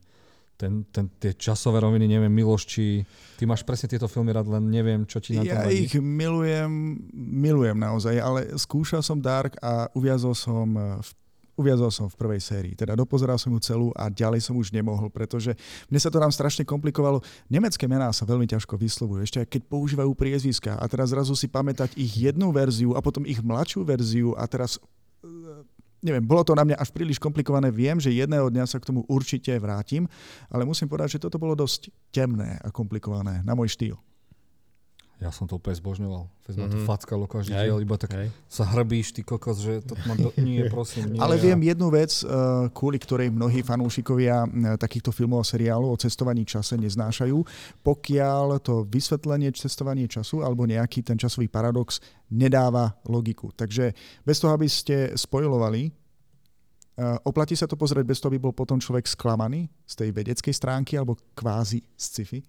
ten, 0.57 0.83
ten, 0.89 1.05
tie 1.21 1.37
časové 1.37 1.79
roviny, 1.79 2.09
neviem, 2.09 2.33
Miloš, 2.33 2.65
či 2.65 3.05
ty 3.37 3.45
máš 3.45 3.61
presne 3.61 3.87
tieto 3.87 4.09
filmy 4.09 4.33
rád, 4.33 4.49
len 4.49 4.65
neviem, 4.67 5.05
čo 5.05 5.21
ti 5.21 5.37
na 5.37 5.45
tom 5.45 5.53
Ja 5.53 5.69
ich 5.69 5.93
milujem, 5.93 6.97
milujem 7.13 7.77
naozaj, 7.77 8.17
ale 8.17 8.57
skúšal 8.57 9.05
som 9.05 9.21
Dark 9.21 9.55
a 9.61 9.85
uviazol 9.93 10.33
som 10.33 10.65
v 10.99 11.09
uviazol 11.57 11.89
som 11.89 12.05
v 12.05 12.15
prvej 12.15 12.41
sérii. 12.41 12.73
Teda 12.77 12.93
dopozeral 12.93 13.41
som 13.41 13.49
ju 13.49 13.59
celú 13.59 13.89
a 13.97 14.13
ďalej 14.13 14.45
som 14.45 14.53
už 14.53 14.69
nemohol, 14.69 15.09
pretože 15.09 15.57
mne 15.89 15.97
sa 15.97 16.13
to 16.13 16.21
tam 16.21 16.29
strašne 16.29 16.61
komplikovalo. 16.63 17.25
Nemecké 17.49 17.89
mená 17.89 18.13
sa 18.13 18.29
veľmi 18.29 18.45
ťažko 18.45 18.77
vyslovujú, 18.77 19.25
ešte 19.25 19.41
aj 19.41 19.47
keď 19.49 19.61
používajú 19.65 20.13
priezviska 20.13 20.77
a 20.77 20.85
teraz 20.85 21.09
zrazu 21.09 21.33
si 21.33 21.49
pamätať 21.49 21.97
ich 21.97 22.13
jednu 22.13 22.53
verziu 22.53 22.93
a 22.93 23.01
potom 23.01 23.25
ich 23.25 23.41
mladšiu 23.41 23.81
verziu 23.81 24.37
a 24.37 24.45
teraz 24.45 24.77
neviem, 26.01 26.23
bolo 26.23 26.43
to 26.45 26.53
na 26.53 26.63
mňa 26.65 26.77
až 26.77 26.89
príliš 26.93 27.17
komplikované. 27.17 27.73
Viem, 27.73 27.97
že 27.97 28.13
jedného 28.13 28.49
dňa 28.49 28.65
sa 28.69 28.77
k 28.77 28.87
tomu 28.89 29.05
určite 29.09 29.53
vrátim, 29.57 30.05
ale 30.49 30.65
musím 30.65 30.89
povedať, 30.89 31.17
že 31.17 31.23
toto 31.23 31.41
bolo 31.41 31.57
dosť 31.57 31.89
temné 32.13 32.57
a 32.61 32.69
komplikované 32.69 33.41
na 33.41 33.53
môj 33.57 33.73
štýl. 33.73 33.97
Ja 35.17 35.33
som 35.33 35.49
to 35.49 35.57
úplne 35.57 35.73
zbožňoval. 35.73 36.29
Fez 36.45 36.53
mm-hmm. 36.53 36.69
to 36.69 36.77
mhm. 36.77 36.85
fackalo 36.85 37.25
každý 37.25 37.57
diel, 37.57 37.81
iba 37.81 37.97
tak 37.97 38.13
hej. 38.13 38.29
sa 38.45 38.69
hrbíš, 38.69 39.17
ty 39.17 39.25
kokos, 39.25 39.65
že 39.65 39.81
to 39.81 39.97
ma 40.05 40.13
do... 40.13 40.29
nie, 40.37 40.61
prosím, 40.73 41.17
nie. 41.17 41.19
Ale 41.21 41.41
viem 41.41 41.57
jednu 41.57 41.89
vec, 41.89 42.21
eh, 42.21 42.29
kvôli 42.69 43.01
ktorej 43.01 43.33
mnohí 43.33 43.65
fanúšikovia 43.65 44.45
eh, 44.45 44.49
takýchto 44.77 45.09
filmov 45.09 45.41
a 45.41 45.49
seriálov 45.49 45.89
o 45.89 45.97
cestovaní 45.97 46.45
čase 46.45 46.77
neznášajú. 46.77 47.33
Pokiaľ 47.81 48.61
to 48.61 48.85
vysvetlenie 48.85 49.49
cestovanie 49.57 50.05
času 50.05 50.45
alebo 50.45 50.69
nejaký 50.69 51.01
ten 51.01 51.17
časový 51.17 51.49
paradox 51.49 51.97
nedáva 52.29 52.93
logiku. 53.09 53.49
Takže 53.57 53.97
bez 54.21 54.37
toho, 54.37 54.53
aby 54.53 54.69
ste 54.69 55.17
spojovali, 55.17 55.89
eh, 55.89 57.17
oplatí 57.25 57.57
sa 57.57 57.65
to 57.65 57.73
pozrieť 57.73 58.05
bez 58.05 58.21
toho, 58.21 58.29
aby 58.29 58.37
bol 58.37 58.53
potom 58.53 58.77
človek 58.77 59.09
sklamaný 59.09 59.65
z 59.81 59.93
tej 59.97 60.09
vedeckej 60.13 60.53
stránky 60.53 60.93
alebo 60.93 61.17
kvázi 61.33 61.81
z 61.97 62.05
sci-fi? 62.05 62.39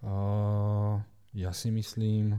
Uh, 0.00 0.96
ja 1.34 1.54
si 1.54 1.70
myslím, 1.70 2.38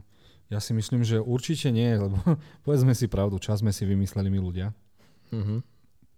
ja 0.52 0.60
si 0.60 0.76
myslím, 0.76 1.08
že 1.08 1.24
určite 1.24 1.72
nie, 1.72 1.96
lebo 1.96 2.20
povedzme 2.66 2.92
si 2.92 3.08
pravdu, 3.08 3.40
čas 3.40 3.64
sme 3.64 3.72
si 3.72 3.88
vymysleli 3.88 4.28
my 4.28 4.40
ľudia. 4.40 4.68
Uh-huh. 5.32 5.64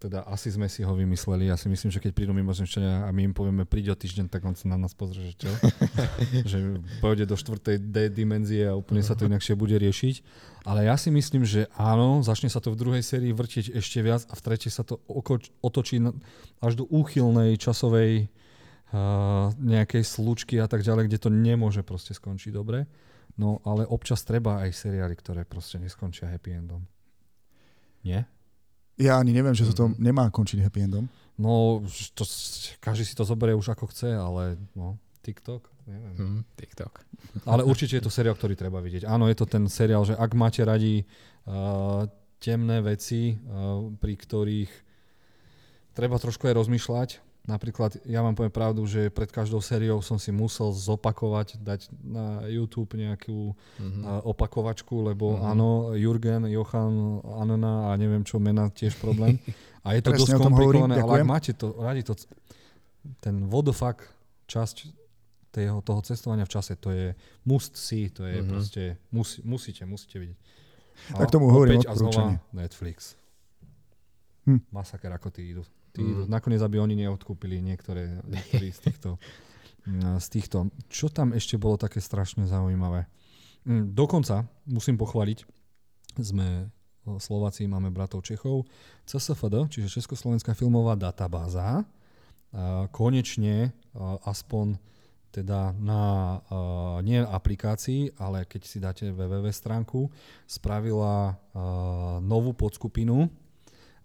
Teda 0.01 0.19
asi 0.27 0.51
sme 0.51 0.67
si 0.67 0.83
ho 0.83 0.91
vymysleli. 0.91 1.47
Ja 1.47 1.55
si 1.55 1.71
myslím, 1.71 1.87
že 1.87 2.03
keď 2.03 2.11
prídu 2.11 2.35
mimozemšťania 2.35 3.07
a 3.07 3.09
my 3.15 3.31
im 3.31 3.33
povieme 3.37 3.63
príď 3.63 3.93
o 3.93 3.95
týždeň, 3.95 4.27
tak 4.27 4.43
on 4.43 4.51
sa 4.51 4.67
na 4.67 4.75
nás 4.75 4.91
pozrie, 4.91 5.31
že 5.31 5.47
čo? 5.47 5.51
že 6.51 6.57
pôjde 6.99 7.23
do 7.23 7.39
štvrtej 7.39 7.79
D 7.79 8.11
dimenzie 8.11 8.67
a 8.67 8.75
úplne 8.75 8.99
sa 8.99 9.15
to 9.15 9.31
inakšie 9.31 9.55
bude 9.55 9.79
riešiť. 9.79 10.15
Ale 10.67 10.91
ja 10.91 10.99
si 10.99 11.07
myslím, 11.07 11.47
že 11.47 11.71
áno, 11.79 12.19
začne 12.19 12.51
sa 12.51 12.59
to 12.59 12.75
v 12.75 12.79
druhej 12.83 13.03
sérii 13.05 13.31
vrtieť 13.31 13.79
ešte 13.79 14.03
viac 14.03 14.27
a 14.27 14.35
v 14.35 14.43
tretej 14.43 14.75
sa 14.75 14.83
to 14.83 14.99
otočí 15.63 16.03
až 16.59 16.73
do 16.75 16.83
úchylnej 16.91 17.55
časovej 17.55 18.27
nejakej 19.57 20.03
slučky 20.05 20.61
a 20.61 20.69
tak 20.69 20.85
ďalej, 20.85 21.09
kde 21.09 21.19
to 21.19 21.29
nemôže 21.33 21.81
proste 21.81 22.13
skončiť 22.13 22.53
dobre. 22.53 22.85
No 23.33 23.57
ale 23.65 23.89
občas 23.89 24.21
treba 24.21 24.61
aj 24.61 24.77
seriály, 24.77 25.17
ktoré 25.17 25.41
proste 25.49 25.81
neskončia 25.81 26.29
happy 26.29 26.53
endom. 26.53 26.85
Nie? 28.05 28.29
Ja 29.01 29.17
ani 29.17 29.33
neviem, 29.33 29.57
že 29.57 29.65
sa 29.65 29.73
to 29.73 29.89
nemá 29.97 30.29
končiť 30.29 30.61
happy 30.61 30.85
endom. 30.85 31.09
No, 31.33 31.81
to, 32.13 32.23
každý 32.77 33.09
si 33.09 33.17
to 33.17 33.25
zoberie 33.25 33.57
už 33.57 33.73
ako 33.73 33.89
chce, 33.89 34.13
ale 34.13 34.61
no, 34.77 35.01
TikTok, 35.25 35.65
neviem. 35.89 36.13
Mm, 36.13 36.41
TikTok. 36.53 37.01
Ale 37.49 37.65
určite 37.65 37.97
je 37.97 38.05
to 38.05 38.13
seriál, 38.13 38.37
ktorý 38.37 38.53
treba 38.53 38.77
vidieť. 38.77 39.09
Áno, 39.09 39.25
je 39.25 39.33
to 39.33 39.49
ten 39.49 39.65
seriál, 39.65 40.05
že 40.05 40.13
ak 40.13 40.29
máte 40.37 40.61
radi 40.61 41.01
uh, 41.01 42.05
temné 42.37 42.85
veci, 42.85 43.33
uh, 43.33 43.89
pri 43.97 44.13
ktorých 44.13 44.71
treba 45.97 46.21
trošku 46.21 46.45
aj 46.45 46.53
rozmýšľať, 46.53 47.09
Napríklad, 47.43 47.99
ja 48.07 48.23
vám 48.23 48.39
poviem 48.39 48.55
pravdu, 48.55 48.87
že 48.87 49.11
pred 49.11 49.27
každou 49.27 49.59
sériou 49.59 49.99
som 49.99 50.15
si 50.15 50.31
musel 50.31 50.71
zopakovať, 50.71 51.59
dať 51.59 51.91
na 51.99 52.47
YouTube 52.47 52.95
nejakú 52.95 53.51
mm-hmm. 53.51 54.23
opakovačku, 54.23 55.03
lebo 55.03 55.35
mm-hmm. 55.35 55.51
áno, 55.51 55.91
Jurgen, 55.91 56.47
Johan, 56.47 57.19
Anna 57.19 57.91
a 57.91 57.99
neviem 57.99 58.23
čo, 58.23 58.39
mena 58.39 58.71
tiež 58.71 58.95
problém. 58.95 59.43
A 59.83 59.91
je 59.91 60.07
to 60.07 60.15
dosť 60.15 60.39
komplikované, 60.39 61.03
ale 61.03 61.19
ak 61.19 61.27
máte 61.27 61.51
to, 61.51 61.75
radi 61.83 62.07
to, 62.07 62.15
ten 63.19 63.43
vodofak 63.51 64.07
časť 64.47 64.87
tého, 65.51 65.83
toho 65.83 65.99
cestovania 65.99 66.47
v 66.47 66.53
čase, 66.55 66.79
to 66.79 66.95
je 66.95 67.11
must 67.43 67.75
see, 67.75 68.07
to 68.07 68.23
je 68.23 68.39
mm-hmm. 68.39 68.51
proste, 68.55 68.83
musí, 69.11 69.43
musíte, 69.43 69.83
musíte 69.83 70.15
vidieť. 70.15 70.39
A 71.11 71.27
tak 71.27 71.35
tomu 71.35 71.51
hovorím 71.51 71.83
a 71.83 71.91
znova 71.91 72.39
Netflix. 72.55 73.19
Hm. 74.47 74.63
Masaker, 74.71 75.11
ako 75.11 75.27
tí 75.27 75.51
idú. 75.51 75.67
Tí 75.93 76.01
mm. 76.01 76.25
nakoniec, 76.25 76.61
aby 76.65 76.81
oni 76.81 76.97
neodkúpili 76.97 77.61
niektoré, 77.61 78.17
z 78.73 78.79
týchto, 78.89 79.21
z 80.25 80.27
týchto. 80.33 80.73
Čo 80.89 81.13
tam 81.13 81.37
ešte 81.37 81.61
bolo 81.61 81.77
také 81.77 82.01
strašne 82.01 82.49
zaujímavé? 82.49 83.05
Mm, 83.69 83.93
dokonca, 83.93 84.49
musím 84.65 84.97
pochváliť, 84.97 85.45
sme 86.17 86.73
Slováci, 87.03 87.67
máme 87.67 87.91
bratov 87.91 88.23
Čechov, 88.23 88.63
CSFD, 89.03 89.67
čiže 89.67 89.99
Československá 89.99 90.55
filmová 90.55 90.95
databáza, 90.95 91.83
konečne 92.95 93.75
aspoň 94.23 94.79
teda 95.33 95.73
na 95.81 96.37
nie 97.01 97.19
aplikácii, 97.19 98.15
ale 98.21 98.45
keď 98.45 98.61
si 98.63 98.77
dáte 98.77 99.03
www 99.09 99.49
stránku, 99.49 100.07
spravila 100.45 101.35
novú 102.21 102.53
podskupinu 102.55 103.27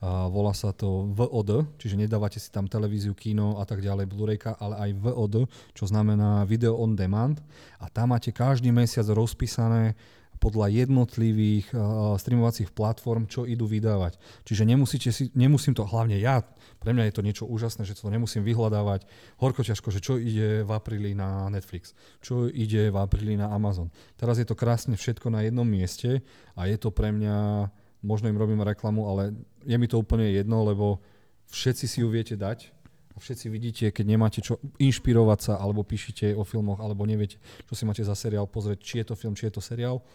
Volá 0.05 0.55
sa 0.55 0.71
to 0.71 1.11
VOD, 1.11 1.75
čiže 1.75 1.99
nedávate 1.99 2.39
si 2.39 2.55
tam 2.55 2.71
televíziu, 2.71 3.19
kino 3.19 3.59
a 3.59 3.67
tak 3.67 3.83
ďalej, 3.83 4.07
Blu-rayka, 4.07 4.55
ale 4.55 4.89
aj 4.89 4.91
VOD, 4.95 5.37
čo 5.75 5.91
znamená 5.91 6.47
Video 6.47 6.79
on 6.79 6.95
Demand. 6.95 7.43
A 7.83 7.91
tam 7.91 8.15
máte 8.15 8.31
každý 8.31 8.71
mesiac 8.71 9.11
rozpísané 9.11 9.99
podľa 10.39 10.71
jednotlivých 10.71 11.75
uh, 11.75 12.15
streamovacích 12.15 12.71
platform, 12.71 13.27
čo 13.27 13.43
idú 13.43 13.67
vydávať. 13.67 14.17
Čiže 14.47 14.63
nemusíte 14.71 15.11
si, 15.11 15.35
nemusím 15.35 15.75
to, 15.75 15.83
hlavne 15.83 16.15
ja, 16.15 16.47
pre 16.79 16.95
mňa 16.95 17.11
je 17.11 17.15
to 17.19 17.27
niečo 17.27 17.45
úžasné, 17.51 17.83
že 17.83 17.99
to 17.99 18.07
nemusím 18.07 18.47
vyhľadávať 18.47 19.05
horko 19.43 19.67
ťažko, 19.67 19.91
že 19.91 19.99
čo 19.99 20.15
ide 20.15 20.63
v 20.63 20.71
apríli 20.71 21.19
na 21.19 21.51
Netflix, 21.51 21.93
čo 22.23 22.47
ide 22.47 22.95
v 22.95 22.97
apríli 23.03 23.35
na 23.35 23.51
Amazon. 23.51 23.91
Teraz 24.15 24.39
je 24.39 24.47
to 24.47 24.55
krásne 24.55 24.95
všetko 24.95 25.27
na 25.35 25.43
jednom 25.43 25.67
mieste 25.67 26.23
a 26.55 26.71
je 26.71 26.79
to 26.79 26.95
pre 26.95 27.11
mňa 27.11 27.69
možno 28.03 28.31
im 28.31 28.39
robím 28.39 28.63
reklamu, 28.63 29.07
ale 29.11 29.35
je 29.67 29.77
mi 29.79 29.87
to 29.91 29.99
úplne 29.99 30.31
jedno, 30.31 30.63
lebo 30.65 31.03
všetci 31.51 31.85
si 31.89 31.99
ju 32.05 32.09
viete 32.09 32.39
dať 32.39 32.71
a 33.15 33.17
všetci 33.19 33.47
vidíte, 33.51 33.85
keď 33.91 34.05
nemáte 34.07 34.39
čo 34.39 34.63
inšpirovať 34.79 35.39
sa, 35.43 35.53
alebo 35.59 35.83
píšite 35.83 36.39
o 36.39 36.47
filmoch, 36.47 36.79
alebo 36.79 37.03
neviete, 37.03 37.43
čo 37.67 37.75
si 37.75 37.83
máte 37.83 38.07
za 38.07 38.15
seriál 38.15 38.47
pozrieť, 38.47 38.79
či 38.79 38.95
je 39.03 39.07
to 39.11 39.15
film, 39.19 39.35
či 39.35 39.51
je 39.51 39.59
to 39.59 39.63
seriál. 39.63 40.07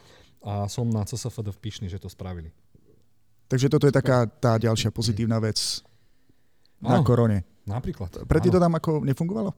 A 0.44 0.68
som 0.72 0.88
na 0.88 1.04
CSFD 1.04 1.52
vpíšný, 1.56 1.88
že 1.88 2.00
to 2.00 2.12
spravili. 2.12 2.52
Takže 3.48 3.68
toto 3.68 3.88
je 3.88 3.96
taká 3.96 4.28
tá 4.28 4.56
ďalšia 4.56 4.92
pozitívna 4.92 5.40
vec 5.40 5.84
na 6.80 7.00
áno, 7.00 7.04
korone. 7.04 7.44
Napríklad. 7.64 8.28
Pre 8.28 8.40
to 8.40 8.60
tam 8.60 8.76
ako 8.76 9.04
nefungovalo? 9.04 9.52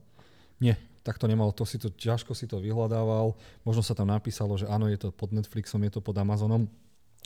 Nie, 0.62 0.78
tak 1.06 1.18
to 1.22 1.30
nemalo, 1.30 1.54
to 1.54 1.62
si 1.62 1.78
to, 1.78 1.90
ťažko 1.90 2.34
si 2.34 2.50
to 2.50 2.58
vyhľadával, 2.58 3.34
možno 3.62 3.82
sa 3.82 3.94
tam 3.94 4.10
napísalo, 4.10 4.58
že 4.58 4.66
áno, 4.66 4.90
je 4.90 4.98
to 4.98 5.14
pod 5.14 5.30
Netflixom, 5.30 5.82
je 5.86 5.98
to 5.98 6.00
pod 6.02 6.18
Amazonom, 6.18 6.66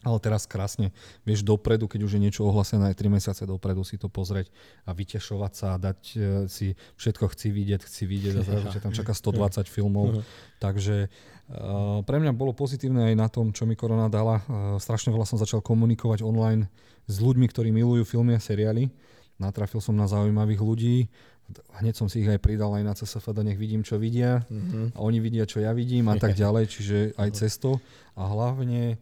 ale 0.00 0.18
teraz 0.20 0.48
krásne, 0.48 0.96
vieš 1.28 1.44
dopredu, 1.44 1.84
keď 1.84 2.08
už 2.08 2.16
je 2.16 2.24
niečo 2.24 2.42
ohlasené 2.48 2.88
aj 2.92 2.96
3 2.96 3.16
mesiace 3.20 3.42
dopredu 3.44 3.84
si 3.84 4.00
to 4.00 4.08
pozrieť 4.08 4.48
a 4.88 4.96
vytešovať 4.96 5.52
sa 5.52 5.66
a 5.76 5.80
dať 5.80 5.98
uh, 6.16 6.20
si 6.48 6.72
všetko 6.96 7.28
chci 7.36 7.48
vidieť, 7.52 7.80
chci 7.84 8.02
vidieť 8.08 8.34
a 8.40 8.42
zrazu 8.42 8.66
tam 8.80 8.96
čaká 8.96 9.12
120 9.12 9.68
filmov. 9.68 10.24
Takže 10.56 11.12
uh, 11.12 12.00
pre 12.04 12.16
mňa 12.16 12.32
bolo 12.32 12.56
pozitívne 12.56 13.12
aj 13.12 13.14
na 13.16 13.28
tom, 13.28 13.52
čo 13.52 13.68
mi 13.68 13.76
korona 13.76 14.08
dala. 14.08 14.40
Uh, 14.48 14.80
strašne 14.80 15.12
veľa 15.12 15.28
som 15.28 15.36
začal 15.36 15.60
komunikovať 15.60 16.24
online 16.24 16.72
s 17.04 17.20
ľuďmi, 17.20 17.44
ktorí 17.52 17.68
milujú 17.68 18.08
filmy 18.08 18.36
a 18.36 18.40
seriály. 18.40 18.88
Natrafil 19.40 19.80
som 19.80 19.96
na 19.96 20.04
zaujímavých 20.04 20.60
ľudí, 20.60 20.96
hneď 21.80 21.94
som 21.96 22.06
si 22.06 22.22
ich 22.22 22.30
aj 22.30 22.38
pridal 22.38 22.70
aj 22.76 22.84
na 22.84 22.94
CSFD, 22.94 23.42
nech 23.42 23.58
vidím, 23.58 23.82
čo 23.82 23.98
vidia 23.98 24.44
mm-hmm. 24.46 24.94
a 24.94 24.98
oni 25.02 25.18
vidia, 25.18 25.48
čo 25.48 25.58
ja 25.58 25.74
vidím 25.74 26.06
a 26.12 26.14
tak 26.16 26.36
ďalej, 26.42 26.64
čiže 26.70 26.98
aj 27.18 27.28
cesto 27.34 27.82
a 28.14 28.26
hlavne 28.28 29.00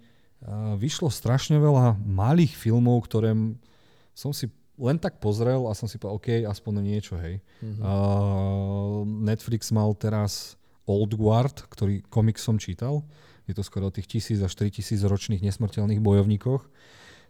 vyšlo 0.79 1.11
strašne 1.11 1.59
veľa 1.59 1.98
malých 2.07 2.55
filmov, 2.55 3.11
ktoré 3.11 3.35
som 4.14 4.31
si 4.31 4.51
len 4.79 4.94
tak 4.94 5.18
pozrel 5.18 5.66
a 5.66 5.74
som 5.74 5.90
si 5.90 5.98
povedal, 5.98 6.18
OK, 6.22 6.29
aspoň 6.46 6.72
niečo, 6.87 7.18
hej. 7.18 7.42
Mm-hmm. 7.59 7.83
Uh, 7.83 9.03
Netflix 9.27 9.74
mal 9.74 9.90
teraz 9.98 10.55
Old 10.87 11.18
Guard, 11.18 11.66
ktorý 11.66 12.07
komik 12.07 12.38
som 12.38 12.57
čítal. 12.57 13.03
Je 13.51 13.59
to 13.59 13.66
skoro 13.66 13.90
o 13.90 13.94
tých 13.94 14.07
tisíc 14.07 14.38
až 14.38 14.55
3000 14.55 15.03
ročných 15.03 15.42
nesmrteľných 15.42 15.98
bojovníkoch. 15.98 16.62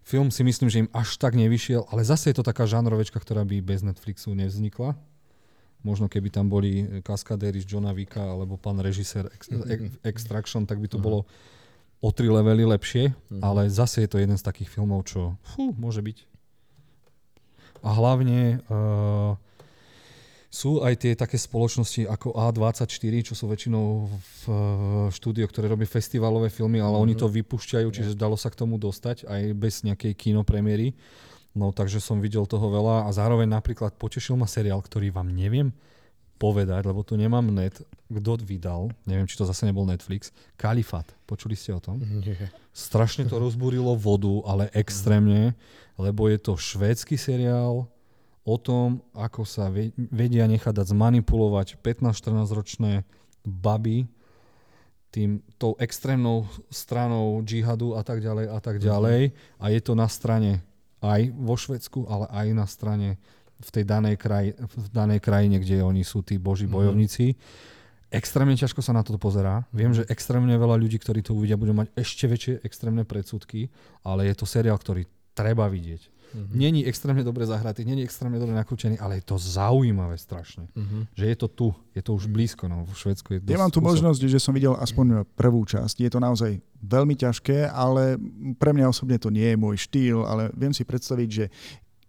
Film 0.04 0.28
si 0.28 0.44
myslím, 0.44 0.68
že 0.68 0.80
im 0.84 0.92
až 0.92 1.16
tak 1.16 1.36
nevyšiel, 1.36 1.88
ale 1.88 2.04
zase 2.04 2.30
je 2.30 2.36
to 2.40 2.44
taká 2.44 2.68
žánrovečka, 2.68 3.16
ktorá 3.16 3.48
by 3.48 3.64
bez 3.64 3.80
Netflixu 3.80 4.36
nevznikla. 4.36 4.96
Možno 5.80 6.10
keby 6.10 6.28
tam 6.28 6.50
boli 6.52 7.00
kaskadéry 7.06 7.62
z 7.62 7.70
Johna 7.70 7.94
Vicka 7.94 8.20
alebo 8.20 8.60
pán 8.60 8.76
režisér 8.82 9.30
mhm. 9.30 10.04
Extraction, 10.04 10.68
tak 10.68 10.82
by 10.84 10.88
to 10.90 11.00
mm-hmm. 11.00 11.06
bolo 11.06 11.24
o 11.98 12.08
tri 12.14 12.30
levely 12.30 12.62
lepšie, 12.62 13.10
mm-hmm. 13.10 13.42
ale 13.42 13.66
zase 13.66 14.06
je 14.06 14.10
to 14.10 14.22
jeden 14.22 14.38
z 14.38 14.46
takých 14.46 14.70
filmov, 14.70 15.06
čo 15.10 15.34
fú, 15.42 15.74
môže 15.74 15.98
byť. 15.98 16.18
A 17.82 17.94
hlavne 17.94 18.62
uh, 18.66 19.38
sú 20.50 20.82
aj 20.82 20.94
tie 20.98 21.12
také 21.14 21.38
spoločnosti 21.38 22.06
ako 22.06 22.34
A24, 22.34 23.14
čo 23.22 23.34
sú 23.34 23.50
väčšinou 23.50 24.10
v 24.10 24.42
uh, 24.46 24.56
štúdio, 25.10 25.46
ktoré 25.46 25.70
robí 25.70 25.86
festivalové 25.86 26.50
filmy, 26.50 26.78
ale 26.78 26.94
mm-hmm. 26.94 27.04
oni 27.06 27.14
to 27.18 27.26
vypúšťajú, 27.26 27.88
čiže 27.90 28.18
dalo 28.18 28.38
sa 28.38 28.50
k 28.50 28.58
tomu 28.62 28.78
dostať 28.78 29.26
aj 29.26 29.42
bez 29.58 29.82
nejakej 29.82 30.14
kinopremiery. 30.14 30.94
No 31.58 31.74
takže 31.74 31.98
som 31.98 32.22
videl 32.22 32.46
toho 32.46 32.70
veľa 32.70 33.06
a 33.06 33.10
zároveň 33.10 33.50
napríklad 33.50 33.98
potešil 33.98 34.38
ma 34.38 34.46
seriál, 34.46 34.78
ktorý 34.78 35.10
vám 35.10 35.34
neviem 35.34 35.74
povedať, 36.38 36.86
lebo 36.86 37.02
tu 37.02 37.18
nemám 37.18 37.44
net, 37.50 37.82
kto 38.08 38.40
vydal, 38.40 38.94
neviem, 39.04 39.26
či 39.26 39.36
to 39.36 39.44
zase 39.44 39.66
nebol 39.66 39.84
Netflix, 39.84 40.30
Kalifat. 40.54 41.10
Počuli 41.26 41.58
ste 41.58 41.74
o 41.74 41.82
tom? 41.82 41.98
Nie. 41.98 42.48
Strašne 42.70 43.26
to 43.26 43.42
rozbúrilo 43.42 43.98
vodu, 43.98 44.30
ale 44.46 44.70
extrémne, 44.72 45.58
lebo 45.98 46.30
je 46.30 46.38
to 46.38 46.54
švédsky 46.54 47.18
seriál 47.18 47.90
o 48.48 48.56
tom, 48.56 49.04
ako 49.12 49.44
sa 49.44 49.68
vedia 50.08 50.48
nechať 50.48 50.72
dať 50.72 50.96
zmanipulovať 50.96 51.76
15-14 51.84 52.48
ročné 52.56 52.92
baby 53.44 54.08
tým, 55.12 55.40
tou 55.56 55.76
extrémnou 55.80 56.48
stranou 56.68 57.40
džihadu 57.44 57.96
a 57.96 58.04
tak 58.04 58.20
ďalej 58.20 58.46
a 58.48 58.58
tak 58.60 58.76
ďalej. 58.80 59.32
A 59.60 59.64
je 59.72 59.80
to 59.80 59.92
na 59.96 60.08
strane 60.08 60.64
aj 61.00 61.32
vo 61.32 61.56
Švedsku, 61.56 62.04
ale 62.08 62.28
aj 62.28 62.46
na 62.52 62.66
strane 62.68 63.08
v 63.58 63.70
tej 63.74 63.84
danej, 63.84 64.16
kraj, 64.16 64.54
v 64.54 64.86
danej 64.94 65.18
krajine, 65.18 65.58
kde 65.58 65.82
oni 65.82 66.06
sú 66.06 66.22
tí 66.22 66.38
boží 66.38 66.64
mm-hmm. 66.64 66.78
bojovníci. 66.78 67.34
Extrémne 68.08 68.56
ťažko 68.56 68.80
sa 68.80 68.96
na 68.96 69.04
to 69.04 69.20
pozerá. 69.20 69.68
Viem, 69.68 69.92
že 69.92 70.06
extrémne 70.08 70.54
veľa 70.56 70.80
ľudí, 70.80 70.96
ktorí 70.96 71.20
to 71.20 71.36
uvidia, 71.36 71.60
budú 71.60 71.76
mať 71.76 71.92
ešte 71.92 72.24
väčšie 72.24 72.54
extrémne 72.64 73.04
predsudky, 73.04 73.68
ale 74.00 74.30
je 74.30 74.34
to 74.38 74.48
seriál, 74.48 74.80
ktorý 74.80 75.04
treba 75.36 75.68
vidieť. 75.68 76.02
Mm-hmm. 76.28 76.56
Není 76.60 76.80
extrémne 76.84 77.24
dobre 77.24 77.48
zahratý, 77.48 77.88
není 77.88 78.04
extrémne 78.04 78.36
dobre 78.36 78.52
nakrútený, 78.52 79.00
ale 79.00 79.20
je 79.20 79.24
to 79.24 79.40
zaujímavé 79.40 80.20
strašne. 80.20 80.68
Mm-hmm. 80.76 81.02
Že 81.16 81.24
je 81.24 81.36
to 81.40 81.48
tu, 81.48 81.68
je 81.96 82.02
to 82.04 82.12
už 82.12 82.28
blízko, 82.28 82.68
no 82.68 82.84
v 82.84 82.92
Švedsku 82.92 83.28
je 83.32 83.38
Ja 83.48 83.60
mám 83.60 83.72
tu 83.72 83.80
možnosť, 83.80 84.28
že 84.28 84.36
som 84.36 84.52
videl 84.52 84.76
aspoň 84.76 85.24
prvú 85.36 85.64
časť. 85.64 86.04
Je 86.04 86.10
to 86.12 86.20
naozaj 86.20 86.60
veľmi 86.84 87.16
ťažké, 87.16 87.72
ale 87.72 88.20
pre 88.60 88.76
mňa 88.76 88.92
osobne 88.92 89.16
to 89.16 89.32
nie 89.32 89.52
je 89.52 89.56
môj 89.56 89.88
štýl, 89.88 90.28
ale 90.28 90.52
viem 90.52 90.76
si 90.76 90.84
predstaviť, 90.84 91.28
že 91.28 91.44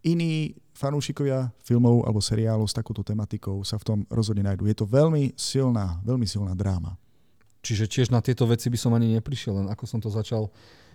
iní 0.04 0.56
fanúšikovia 0.80 1.52
filmov 1.60 2.08
alebo 2.08 2.24
seriálov 2.24 2.72
s 2.72 2.78
takouto 2.80 3.04
tematikou 3.04 3.60
sa 3.68 3.76
v 3.76 3.84
tom 3.84 4.00
rozhodne 4.08 4.48
nájdú. 4.48 4.64
Je 4.64 4.80
to 4.80 4.88
veľmi 4.88 5.36
silná, 5.36 6.00
veľmi 6.08 6.24
silná 6.24 6.56
dráma. 6.56 6.96
Čiže 7.60 7.92
tiež 7.92 8.08
na 8.16 8.24
tieto 8.24 8.48
veci 8.48 8.72
by 8.72 8.80
som 8.80 8.96
ani 8.96 9.20
neprišiel, 9.20 9.60
len 9.60 9.68
ako 9.68 9.84
som 9.84 10.00
to 10.00 10.08
začal, 10.08 10.48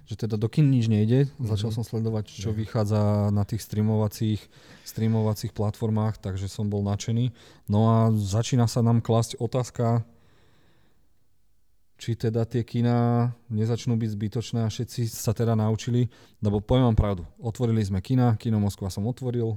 že 0.08 0.16
teda 0.16 0.40
dokým 0.40 0.64
nič 0.64 0.88
nejde, 0.88 1.28
mm-hmm. 1.28 1.48
začal 1.52 1.76
som 1.76 1.84
sledovať, 1.84 2.32
čo 2.32 2.56
yeah. 2.56 2.60
vychádza 2.64 3.00
na 3.28 3.44
tých 3.44 3.60
streamovacích, 3.60 4.40
streamovacích 4.88 5.52
platformách, 5.52 6.16
takže 6.24 6.48
som 6.48 6.72
bol 6.72 6.80
nadšený. 6.88 7.36
No 7.68 7.92
a 7.92 7.98
začína 8.16 8.64
sa 8.64 8.80
nám 8.80 9.04
klásť 9.04 9.36
otázka, 9.36 10.08
či 12.00 12.16
teda 12.16 12.48
tie 12.48 12.64
kina 12.64 13.30
nezačnú 13.52 13.94
byť 13.96 14.10
zbytočné 14.12 14.60
a 14.64 14.72
všetci 14.72 15.08
sa 15.08 15.36
teda 15.36 15.52
naučili, 15.54 16.08
lebo 16.40 16.64
poviem 16.64 16.90
vám 16.90 16.98
pravdu, 16.98 17.22
otvorili 17.38 17.80
sme 17.84 18.00
kina, 18.00 18.36
kino 18.40 18.60
Moskva 18.60 18.88
som 18.88 19.04
otvoril, 19.08 19.56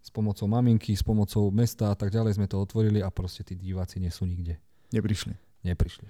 s 0.00 0.08
pomocou 0.08 0.48
maminky, 0.48 0.96
s 0.96 1.04
pomocou 1.04 1.52
mesta 1.52 1.92
a 1.92 1.96
tak 1.96 2.08
ďalej 2.08 2.40
sme 2.40 2.48
to 2.48 2.56
otvorili 2.56 3.04
a 3.04 3.12
proste 3.12 3.44
tí 3.44 3.52
diváci 3.52 4.00
nie 4.00 4.08
sú 4.08 4.24
nikde. 4.24 4.56
Neprišli. 4.90 5.36
Neprišli. 5.64 6.08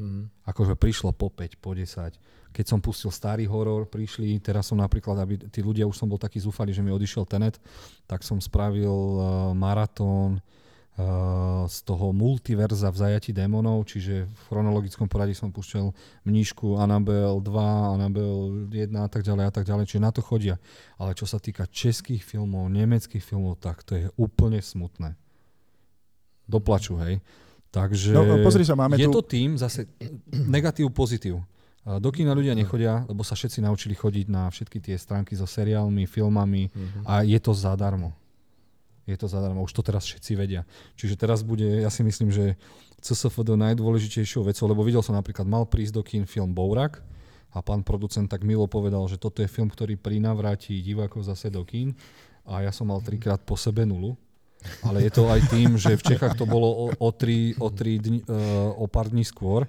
Mm. 0.00 0.32
Akože 0.48 0.76
prišlo 0.76 1.12
po 1.12 1.32
5, 1.32 1.60
po 1.60 1.72
10. 1.72 2.16
Keď 2.50 2.64
som 2.66 2.80
pustil 2.80 3.12
starý 3.12 3.44
horor, 3.48 3.88
prišli, 3.88 4.40
teraz 4.40 4.68
som 4.68 4.80
napríklad, 4.80 5.16
aby 5.20 5.38
tí 5.48 5.60
ľudia, 5.60 5.88
už 5.88 5.96
som 5.96 6.08
bol 6.08 6.18
taký 6.18 6.40
zúfalý, 6.40 6.72
že 6.72 6.82
mi 6.84 6.92
odišiel 6.92 7.28
Tenet, 7.28 7.60
tak 8.08 8.24
som 8.26 8.40
spravil 8.42 8.90
uh, 8.90 9.22
maratón 9.56 10.42
z 11.70 11.78
toho 11.86 12.10
multiverza 12.10 12.90
v 12.90 12.96
zajati 12.96 13.30
démonov, 13.30 13.86
čiže 13.86 14.26
v 14.26 14.40
chronologickom 14.50 15.06
poradí 15.06 15.38
som 15.38 15.54
púšťal 15.54 15.94
mníšku 16.26 16.80
Annabelle 16.82 17.38
2, 17.38 17.94
Annabelle 17.94 18.66
1 18.70 18.90
a 18.98 19.08
tak 19.10 19.22
ďalej 19.22 19.44
a 19.46 19.52
tak 19.54 19.64
ďalej, 19.70 19.84
čiže 19.86 20.02
na 20.02 20.10
to 20.10 20.20
chodia. 20.24 20.58
Ale 20.98 21.14
čo 21.14 21.30
sa 21.30 21.38
týka 21.38 21.70
českých 21.70 22.26
filmov, 22.26 22.66
nemeckých 22.72 23.22
filmov, 23.22 23.62
tak 23.62 23.86
to 23.86 23.94
je 23.94 24.06
úplne 24.18 24.58
smutné. 24.58 25.14
Doplaču, 26.50 26.98
hej. 27.06 27.22
Takže 27.70 28.10
no, 28.10 28.42
pozri 28.42 28.66
sa, 28.66 28.74
máme 28.74 28.98
je 28.98 29.06
tu... 29.06 29.14
to 29.14 29.22
tým 29.22 29.54
zase 29.54 29.86
negatív, 30.34 30.90
pozitív. 30.90 31.38
Do 31.86 32.10
kina 32.12 32.36
ľudia 32.36 32.52
nechodia, 32.52 33.06
lebo 33.08 33.24
sa 33.24 33.38
všetci 33.38 33.62
naučili 33.62 33.94
chodiť 33.96 34.26
na 34.28 34.50
všetky 34.50 34.82
tie 34.82 34.98
stránky 35.00 35.32
so 35.32 35.48
seriálmi, 35.48 36.04
filmami 36.04 36.68
uh-huh. 36.68 37.02
a 37.08 37.14
je 37.24 37.38
to 37.40 37.56
zadarmo 37.56 38.12
je 39.12 39.20
to 39.20 39.28
zadarmo. 39.28 39.66
Už 39.66 39.74
to 39.74 39.82
teraz 39.82 40.06
všetci 40.06 40.32
vedia. 40.38 40.62
Čiže 40.94 41.18
teraz 41.18 41.42
bude, 41.42 41.82
ja 41.82 41.90
si 41.90 42.06
myslím, 42.06 42.30
že 42.30 42.54
CSFD 43.00 43.56
najdôležitejšou 43.56 44.44
vecou, 44.44 44.66
lebo 44.68 44.84
videl 44.84 45.00
som 45.00 45.16
napríklad, 45.16 45.48
mal 45.48 45.64
prísť 45.64 45.94
do 45.98 46.02
kín 46.04 46.24
film 46.28 46.52
Bourak 46.52 47.00
a 47.50 47.58
pán 47.64 47.82
producent 47.82 48.30
tak 48.30 48.46
milo 48.46 48.70
povedal, 48.70 49.02
že 49.10 49.18
toto 49.18 49.42
je 49.42 49.50
film, 49.50 49.72
ktorý 49.72 49.98
prinavráti 49.98 50.78
divákov 50.84 51.26
zase 51.26 51.50
do 51.50 51.64
kín 51.66 51.96
a 52.46 52.62
ja 52.62 52.70
som 52.70 52.88
mal 52.88 53.02
trikrát 53.02 53.40
po 53.42 53.58
sebe 53.58 53.82
nulu. 53.88 54.14
Ale 54.84 55.00
je 55.08 55.12
to 55.12 55.24
aj 55.32 55.40
tým, 55.48 55.80
že 55.80 55.96
v 55.96 56.04
Čechách 56.12 56.36
to 56.36 56.44
bolo 56.44 56.68
o, 56.68 56.86
o, 56.92 57.08
tri, 57.16 57.56
o, 57.56 57.72
tri 57.72 57.96
dni, 57.96 58.20
uh, 58.28 58.76
o 58.76 58.84
pár 58.84 59.08
dní 59.08 59.24
skôr. 59.24 59.64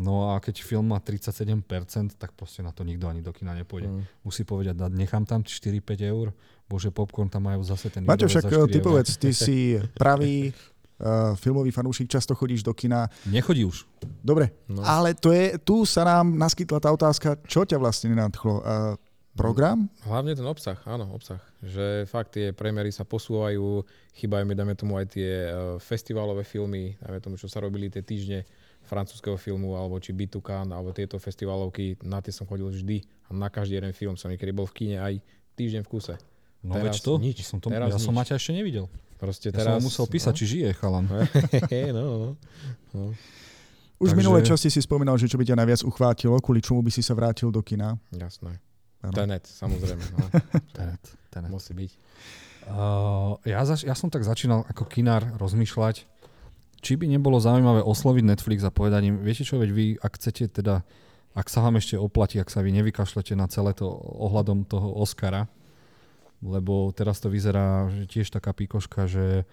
No 0.00 0.32
a 0.32 0.40
keď 0.40 0.64
film 0.64 0.96
má 0.96 0.98
37%, 0.98 2.16
tak 2.16 2.32
proste 2.32 2.64
na 2.64 2.72
to 2.72 2.80
nikto 2.88 3.04
ani 3.04 3.20
do 3.20 3.36
kina 3.36 3.52
nepôjde. 3.52 3.92
Mm. 3.92 4.02
Musí 4.24 4.48
povedať, 4.48 4.80
nechám 4.88 5.28
tam 5.28 5.44
4-5 5.44 5.84
eur, 6.08 6.32
Bože, 6.64 6.88
popcorn 6.88 7.28
tam 7.28 7.50
majú 7.50 7.60
zase 7.66 7.92
ten 7.92 8.06
Maťo, 8.08 8.30
však 8.30 8.48
ty 8.72 8.78
povedz, 8.80 9.18
ty 9.22 9.36
si 9.36 9.76
pravý 9.92 10.56
uh, 11.02 11.36
filmový 11.36 11.68
fanúšik, 11.68 12.08
často 12.08 12.32
chodíš 12.32 12.64
do 12.64 12.72
kina. 12.72 13.12
Nechodí 13.28 13.66
už. 13.68 13.84
Dobre, 14.24 14.56
no. 14.70 14.80
ale 14.80 15.12
to 15.12 15.36
je, 15.36 15.60
tu 15.60 15.84
sa 15.84 16.06
nám 16.06 16.32
naskytla 16.32 16.78
tá 16.80 16.88
otázka, 16.94 17.36
čo 17.44 17.68
ťa 17.68 17.76
vlastne 17.76 18.16
nenadchlo? 18.16 18.54
Uh, 18.62 18.94
program? 19.34 19.88
Hlavne 20.04 20.34
ten 20.34 20.46
obsah, 20.46 20.78
áno, 20.84 21.10
obsah. 21.14 21.40
Že 21.62 22.04
fakt 22.06 22.36
tie 22.36 22.52
premiéry 22.52 22.90
sa 22.90 23.06
posúvajú, 23.06 23.82
chýbajú 24.16 24.44
mi, 24.44 24.54
dáme 24.54 24.74
tomu 24.74 24.98
aj 25.00 25.06
tie 25.10 25.30
uh, 25.48 25.76
festivalové 25.82 26.46
filmy, 26.46 26.98
dáme 27.02 27.18
tomu, 27.18 27.34
čo 27.40 27.50
sa 27.50 27.62
robili 27.62 27.88
tie 27.88 28.04
týždne 28.04 28.46
francúzského 28.90 29.38
filmu, 29.38 29.78
alebo 29.78 30.02
či 30.02 30.10
Bitukan, 30.10 30.66
alebo 30.74 30.90
tieto 30.90 31.14
festivalovky, 31.22 31.94
na 32.02 32.18
tie 32.18 32.34
som 32.34 32.50
chodil 32.50 32.66
vždy 32.66 32.98
a 33.30 33.38
na 33.38 33.46
každý 33.46 33.78
jeden 33.78 33.94
film 33.94 34.18
som 34.18 34.26
niekedy 34.26 34.50
bol 34.50 34.66
v 34.66 34.74
kine 34.74 34.96
aj 34.98 35.22
týždeň 35.54 35.86
v 35.86 35.88
kuse. 35.88 36.14
No 36.66 36.74
teraz 36.74 36.98
veď 36.98 37.06
to, 37.06 37.12
nič. 37.22 37.38
Som 37.46 37.62
to, 37.62 37.70
teraz 37.70 37.94
ja 37.94 37.96
nič. 37.96 38.04
som 38.04 38.12
Maťa 38.12 38.34
ešte 38.34 38.52
nevidel. 38.52 38.90
Proste 39.16 39.54
ja 39.54 39.62
teraz, 39.62 39.78
som 39.78 39.86
musel 39.86 40.06
písať, 40.10 40.32
no. 40.34 40.38
či 40.42 40.44
žije 40.48 40.68
chalan. 40.74 41.04
no, 41.96 42.02
no, 42.02 42.28
no. 42.92 43.04
Už 44.00 44.10
Takže... 44.10 44.16
v 44.16 44.18
minulej 44.18 44.42
časti 44.48 44.68
si 44.72 44.80
spomínal, 44.80 45.20
že 45.20 45.28
čo 45.28 45.36
by 45.36 45.44
ťa 45.44 45.60
najviac 45.60 45.80
uchvátilo, 45.84 46.40
kvôli 46.40 46.64
čomu 46.64 46.80
by 46.80 46.88
si 46.88 47.04
sa 47.04 47.12
vrátil 47.12 47.52
do 47.52 47.60
kina. 47.60 48.00
Jasné. 48.16 48.56
Ano. 49.04 49.12
Tenet, 49.12 49.44
samozrejme. 49.44 50.02
No. 50.16 50.18
Tenet, 50.76 51.02
Tenet. 51.28 51.52
Musí 51.52 51.72
byť. 51.76 51.92
Uh, 52.68 53.40
ja, 53.48 53.64
zač- 53.64 53.84
ja 53.84 53.96
som 53.96 54.12
tak 54.12 54.24
začínal 54.24 54.64
ako 54.68 54.88
kinár 54.88 55.24
rozmýšľať, 55.40 56.04
či 56.80 56.96
by 56.96 57.06
nebolo 57.06 57.36
zaujímavé 57.36 57.84
osloviť 57.84 58.24
Netflix 58.24 58.64
a 58.64 58.72
povedať 58.72 59.12
im, 59.12 59.16
viete 59.20 59.44
čo, 59.44 59.60
veď 59.60 59.70
vy, 59.70 59.86
ak 60.00 60.12
chcete 60.16 60.60
teda, 60.60 60.82
ak 61.36 61.46
sa 61.46 61.60
vám 61.60 61.76
ešte 61.76 62.00
oplatí, 62.00 62.40
ak 62.40 62.48
sa 62.48 62.64
vy 62.64 62.72
nevykašlete 62.80 63.36
na 63.36 63.46
celé 63.46 63.76
to 63.76 63.86
ohľadom 64.16 64.64
toho 64.64 64.96
Oscara, 64.96 65.46
lebo 66.40 66.88
teraz 66.96 67.20
to 67.20 67.28
vyzerá 67.28 67.92
že 67.92 68.08
tiež 68.08 68.32
taká 68.32 68.56
píkoška, 68.56 69.04
že 69.04 69.44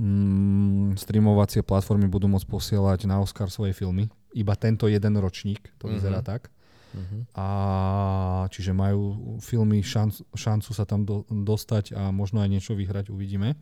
mm, 0.00 0.96
streamovacie 0.96 1.60
platformy 1.60 2.08
budú 2.08 2.32
môcť 2.32 2.48
posielať 2.48 3.04
na 3.04 3.20
Oscar 3.20 3.52
svoje 3.52 3.76
filmy. 3.76 4.08
Iba 4.32 4.56
tento 4.56 4.88
jeden 4.88 5.20
ročník, 5.20 5.68
to 5.76 5.86
mm-hmm. 5.86 5.94
vyzerá 6.00 6.20
tak. 6.24 6.48
Mm-hmm. 6.90 7.22
A 7.38 7.46
čiže 8.50 8.74
majú 8.74 9.38
filmy 9.38 9.84
šanc, 9.84 10.26
šancu 10.34 10.70
sa 10.74 10.82
tam 10.88 11.06
do, 11.06 11.22
dostať 11.28 11.94
a 11.94 12.10
možno 12.10 12.42
aj 12.42 12.50
niečo 12.50 12.72
vyhrať, 12.74 13.14
uvidíme. 13.14 13.54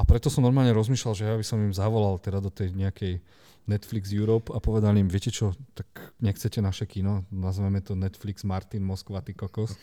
A 0.00 0.02
preto 0.08 0.32
som 0.32 0.40
normálne 0.40 0.72
rozmýšľal, 0.72 1.12
že 1.12 1.28
ja 1.28 1.36
by 1.36 1.44
som 1.44 1.60
im 1.60 1.76
zavolal 1.76 2.16
teda 2.16 2.40
do 2.40 2.48
tej 2.48 2.72
nejakej 2.72 3.20
Netflix 3.68 4.08
Europe 4.16 4.48
a 4.48 4.58
povedal 4.58 4.96
im, 4.96 5.12
viete 5.12 5.28
čo, 5.28 5.52
tak 5.76 6.16
nechcete 6.24 6.64
naše 6.64 6.88
kino, 6.88 7.28
nazveme 7.28 7.84
to 7.84 7.92
Netflix 7.92 8.42
Martin 8.42 8.80
Moskva, 8.80 9.20
ty 9.20 9.36
kokos. 9.36 9.76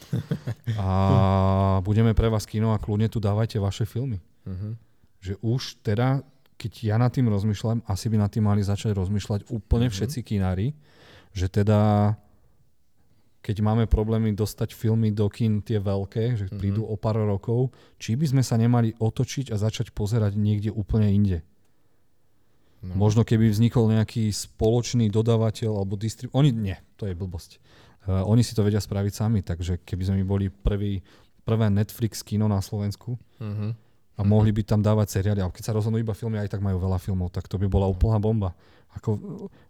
A 0.81 1.79
budeme 1.85 2.17
pre 2.17 2.33
vás 2.33 2.49
kino 2.49 2.73
a 2.73 2.81
kľudne 2.81 3.07
tu 3.13 3.21
dávajte 3.21 3.61
vaše 3.61 3.85
filmy. 3.85 4.17
Uh-huh. 4.43 4.73
Že 5.21 5.33
už 5.45 5.61
teda, 5.85 6.25
keď 6.57 6.71
ja 6.81 6.97
nad 6.97 7.13
tým 7.13 7.29
rozmýšľam, 7.29 7.85
asi 7.85 8.09
by 8.09 8.17
nad 8.17 8.33
tým 8.33 8.49
mali 8.49 8.65
začať 8.65 8.97
rozmýšľať 8.97 9.53
úplne 9.53 9.87
uh-huh. 9.87 9.95
všetci 10.01 10.19
kinári, 10.25 10.73
že 11.31 11.45
teda 11.45 12.17
keď 13.47 13.63
máme 13.63 13.87
problémy 13.87 14.35
dostať 14.35 14.75
filmy 14.75 15.15
do 15.15 15.31
kin 15.31 15.63
tie 15.63 15.79
veľké, 15.79 16.35
že 16.35 16.45
uh-huh. 16.51 16.59
prídu 16.59 16.83
o 16.83 16.99
pár 16.99 17.15
rokov, 17.23 17.71
či 17.95 18.19
by 18.19 18.35
sme 18.35 18.43
sa 18.43 18.59
nemali 18.59 18.91
otočiť 18.99 19.55
a 19.55 19.57
začať 19.57 19.95
pozerať 19.95 20.35
niekde 20.35 20.67
úplne 20.67 21.07
inde. 21.07 21.39
No. 22.83 23.07
Možno 23.07 23.23
keby 23.23 23.47
vznikol 23.47 23.87
nejaký 23.87 24.27
spoločný 24.35 25.07
dodávateľ 25.07 25.79
alebo 25.79 25.95
distrib... 25.95 26.27
Oni, 26.35 26.51
nie, 26.51 26.75
to 26.99 27.07
je 27.07 27.15
blbosť. 27.15 27.63
Uh, 28.03 28.27
oni 28.27 28.43
si 28.43 28.51
to 28.51 28.67
vedia 28.67 28.83
spraviť 28.83 29.13
sami, 29.15 29.39
takže 29.47 29.79
keby 29.79 30.03
sme 30.03 30.15
my 30.19 30.25
boli 30.27 30.45
prvý, 30.51 30.99
prvé 31.47 31.71
Netflix 31.71 32.27
kino 32.27 32.51
na 32.51 32.59
Slovensku 32.59 33.15
uh-huh. 33.15 33.71
a 34.19 34.21
mohli 34.27 34.51
by 34.51 34.67
tam 34.67 34.83
dávať 34.83 35.23
seriály, 35.23 35.39
ale 35.39 35.55
keď 35.55 35.71
sa 35.71 35.75
rozhodnú 35.75 35.95
iba 36.03 36.11
filmy, 36.11 36.35
aj 36.35 36.51
tak 36.51 36.59
majú 36.59 36.83
veľa 36.83 36.99
filmov, 36.99 37.31
tak 37.31 37.47
to 37.47 37.55
by 37.55 37.71
bola 37.71 37.87
úplná 37.87 38.19
bomba. 38.19 38.51
Ako, 38.97 39.09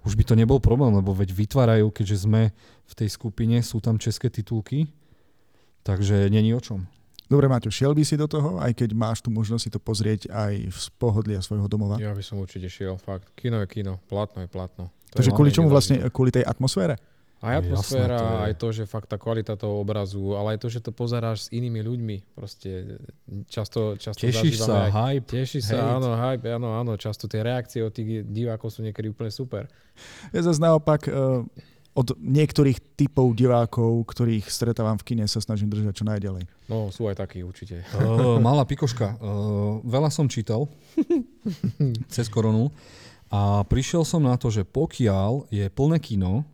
už 0.08 0.14
by 0.16 0.24
to 0.24 0.34
nebol 0.40 0.58
problém, 0.64 0.96
lebo 0.96 1.12
veď 1.12 1.36
vytvárajú, 1.36 1.92
keďže 1.92 2.24
sme 2.24 2.56
v 2.88 2.94
tej 2.96 3.10
skupine, 3.12 3.60
sú 3.60 3.84
tam 3.84 4.00
české 4.00 4.32
titulky, 4.32 4.88
takže 5.84 6.32
není 6.32 6.56
o 6.56 6.62
čom. 6.64 6.88
Dobre, 7.28 7.52
Maťo, 7.52 7.68
šiel 7.68 7.92
by 7.92 8.08
si 8.08 8.16
do 8.16 8.24
toho, 8.24 8.56
aj 8.64 8.72
keď 8.72 8.96
máš 8.96 9.20
tu 9.20 9.28
možnosť 9.28 9.64
si 9.68 9.72
to 9.72 9.84
pozrieť 9.84 10.32
aj 10.32 10.72
z 10.72 10.86
pohodlia 10.96 11.44
svojho 11.44 11.68
domova? 11.68 12.00
Ja 12.00 12.16
by 12.16 12.24
som 12.24 12.40
určite 12.40 12.72
šiel, 12.72 12.96
fakt. 12.96 13.28
Kino 13.36 13.60
je 13.60 13.68
kino, 13.68 14.00
platno 14.08 14.48
je 14.48 14.50
platno. 14.50 14.88
To 15.12 15.20
Takže 15.20 15.36
kvôli 15.36 15.52
čomu 15.52 15.68
vlastne, 15.68 16.08
kvôli 16.08 16.32
tej 16.32 16.48
atmosfére? 16.48 16.96
Aj 17.38 17.62
atmosféra, 17.62 18.18
Jasné, 18.18 18.26
to 18.26 18.34
je... 18.34 18.46
aj 18.50 18.54
to, 18.58 18.68
že 18.74 18.84
fakt 18.90 19.08
tá 19.14 19.22
kvalita 19.22 19.54
toho 19.54 19.78
obrazu, 19.78 20.34
ale 20.34 20.58
aj 20.58 20.60
to, 20.66 20.68
že 20.74 20.82
to 20.82 20.90
pozeráš 20.90 21.46
s 21.46 21.48
inými 21.54 21.86
ľuďmi. 21.86 22.18
Proste 22.34 22.98
často, 23.46 23.94
často 23.94 24.26
Tešíš 24.26 24.66
sa, 24.66 24.90
aj, 24.90 24.92
hype. 24.92 25.28
Tešíš 25.30 25.70
hate. 25.70 25.78
sa, 25.78 26.02
áno, 26.02 26.18
hype, 26.18 26.50
áno, 26.50 26.74
áno. 26.74 26.98
Často 26.98 27.30
tie 27.30 27.46
reakcie 27.46 27.86
od 27.86 27.94
tých 27.94 28.26
divákov 28.26 28.74
sú 28.74 28.82
niekedy 28.82 29.14
úplne 29.14 29.30
super. 29.30 29.70
Ja 30.34 30.42
zase 30.42 30.58
naopak, 30.58 31.06
uh, 31.14 31.46
od 31.98 32.14
niektorých 32.18 32.94
typov 32.94 33.34
divákov, 33.34 34.06
ktorých 34.06 34.50
stretávam 34.50 35.02
v 35.02 35.06
kine, 35.14 35.26
sa 35.26 35.42
snažím 35.42 35.70
držať 35.70 35.94
čo 35.98 36.06
najďalej. 36.06 36.46
No, 36.70 36.94
sú 36.94 37.10
aj 37.10 37.22
takí 37.22 37.42
určite. 37.42 37.82
Uh, 37.98 38.38
malá 38.38 38.66
pikoška. 38.66 39.18
Uh, 39.18 39.82
veľa 39.86 40.14
som 40.14 40.30
čítal 40.30 40.70
cez 42.14 42.30
koronu 42.30 42.70
a 43.34 43.66
prišiel 43.66 44.06
som 44.06 44.22
na 44.22 44.38
to, 44.38 44.54
že 44.54 44.62
pokiaľ 44.64 45.50
je 45.50 45.66
plné 45.74 45.98
kino 45.98 46.46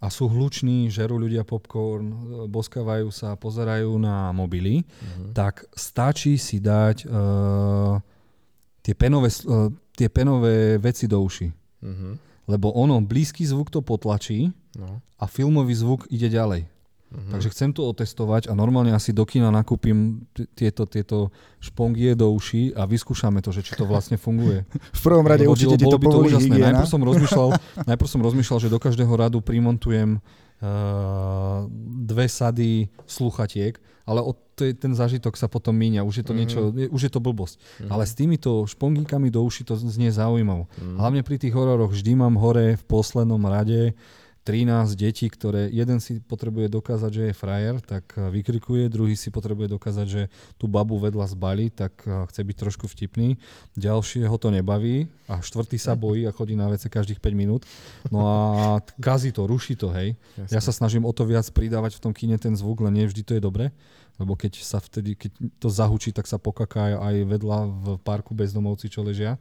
a 0.00 0.06
sú 0.08 0.32
hluční, 0.32 0.88
žerú 0.88 1.20
ľudia 1.20 1.44
popcorn, 1.44 2.08
boskávajú 2.48 3.12
sa, 3.12 3.36
pozerajú 3.36 4.00
na 4.00 4.32
mobily, 4.32 4.80
uh-huh. 4.80 5.36
tak 5.36 5.68
stačí 5.76 6.40
si 6.40 6.56
dať 6.56 7.04
uh, 7.04 8.00
tie, 8.80 8.96
penové, 8.96 9.28
uh, 9.44 9.68
tie 9.92 10.08
penové 10.08 10.80
veci 10.80 11.04
do 11.04 11.20
uši. 11.20 11.52
Uh-huh. 11.84 12.16
Lebo 12.48 12.72
ono, 12.72 12.96
blízky 13.04 13.44
zvuk 13.44 13.68
to 13.68 13.84
potlačí 13.84 14.48
No. 14.78 15.02
A 15.18 15.26
filmový 15.26 15.74
zvuk 15.74 16.06
ide 16.10 16.30
ďalej. 16.30 16.66
Uh-huh. 17.10 17.34
Takže 17.34 17.50
chcem 17.50 17.74
to 17.74 17.82
otestovať 17.90 18.46
a 18.46 18.54
normálne 18.54 18.94
asi 18.94 19.10
do 19.10 19.26
kina 19.26 19.50
nakúpim 19.50 20.22
t- 20.30 20.46
tieto, 20.54 20.86
tieto 20.86 21.34
špongie 21.58 22.14
do 22.14 22.30
uší 22.30 22.70
a 22.78 22.86
vyskúšame 22.86 23.42
to, 23.42 23.50
že 23.50 23.66
či 23.66 23.74
to 23.74 23.82
vlastne 23.82 24.14
funguje. 24.14 24.62
v 24.98 25.02
prvom 25.02 25.26
rade 25.26 25.42
Lebo 25.42 25.58
určite 25.58 25.74
ti 25.74 25.90
to, 25.90 25.98
to 25.98 26.18
úžasné. 26.30 26.54
Najprv 26.54 26.86
som, 26.86 27.02
rozmýšľal, 27.02 27.48
najprv 27.90 28.08
som 28.08 28.20
rozmýšľal, 28.22 28.58
že 28.62 28.68
do 28.70 28.78
každého 28.78 29.10
radu 29.10 29.42
primontujem 29.42 30.22
uh, 30.22 31.66
dve 32.06 32.30
sady 32.30 32.86
sluchatiek, 33.10 33.74
ale 34.06 34.22
od 34.22 34.38
ten 34.60 34.92
zážitok 34.92 35.40
sa 35.40 35.48
potom 35.48 35.72
míňa, 35.72 36.04
už 36.04 36.20
je 36.20 36.24
to 36.26 36.34
niečo, 36.36 36.60
mm-hmm. 36.68 36.92
už 36.92 37.02
je 37.08 37.12
to 37.12 37.20
blbosť. 37.22 37.56
Mm-hmm. 37.56 37.90
Ale 37.90 38.02
s 38.04 38.12
týmito 38.12 38.68
špongíkami 38.68 39.32
do 39.32 39.40
uši 39.40 39.64
to 39.64 39.74
znie 39.74 40.12
zaujímavo. 40.12 40.68
Mm-hmm. 40.68 40.96
Hlavne 41.00 41.22
pri 41.24 41.36
tých 41.40 41.54
hororoch 41.56 41.90
vždy 41.90 42.12
mám 42.14 42.36
hore 42.36 42.76
v 42.76 42.84
poslednom 42.84 43.40
rade 43.48 43.96
13 44.40 44.96
detí, 44.96 45.28
ktoré 45.28 45.68
jeden 45.68 46.00
si 46.00 46.16
potrebuje 46.16 46.72
dokázať, 46.72 47.10
že 47.12 47.22
je 47.30 47.34
frajer, 47.36 47.76
tak 47.84 48.16
eh, 48.16 48.32
vykrikuje, 48.32 48.88
druhý 48.88 49.12
si 49.12 49.28
potrebuje 49.28 49.76
dokázať, 49.76 50.06
že 50.08 50.22
tú 50.56 50.64
babu 50.64 50.96
vedľa 50.96 51.28
zbali, 51.28 51.68
tak 51.68 51.92
eh, 52.08 52.24
chce 52.32 52.40
byť 52.40 52.56
trošku 52.56 52.86
vtipný, 52.88 53.36
ďalšie 53.76 54.24
ho 54.24 54.36
to 54.40 54.48
nebaví 54.48 55.12
a 55.28 55.44
štvrtý 55.44 55.76
sa 55.76 55.92
bojí 55.92 56.24
a 56.24 56.32
chodí 56.32 56.56
na 56.56 56.72
vece 56.72 56.88
každých 56.88 57.20
5 57.20 57.36
minút. 57.36 57.62
No 58.08 58.24
a 58.26 58.80
kazí 58.96 59.28
to, 59.30 59.44
ruší 59.44 59.76
to, 59.76 59.92
hej. 59.92 60.16
Jasne. 60.40 60.52
Ja 60.56 60.60
sa 60.64 60.72
snažím 60.72 61.04
o 61.04 61.12
to 61.12 61.28
viac 61.28 61.44
pridávať 61.52 62.00
v 62.00 62.02
tom 62.08 62.12
kine 62.16 62.40
ten 62.40 62.56
zvuk, 62.56 62.80
len 62.80 62.96
nie 62.96 63.04
vždy 63.04 63.22
to 63.22 63.32
je 63.36 63.42
dobre, 63.44 63.68
lebo 64.16 64.40
keď 64.40 64.60
sa 64.64 64.80
vtedy, 64.80 65.20
keď 65.20 65.32
to 65.60 65.68
zahučí, 65.68 66.16
tak 66.16 66.24
sa 66.24 66.40
pokaká 66.40 66.96
aj 66.96 67.16
vedľa 67.28 67.58
v 67.68 67.86
parku 68.00 68.32
bezdomovci, 68.32 68.88
čo 68.88 69.04
ležia, 69.04 69.36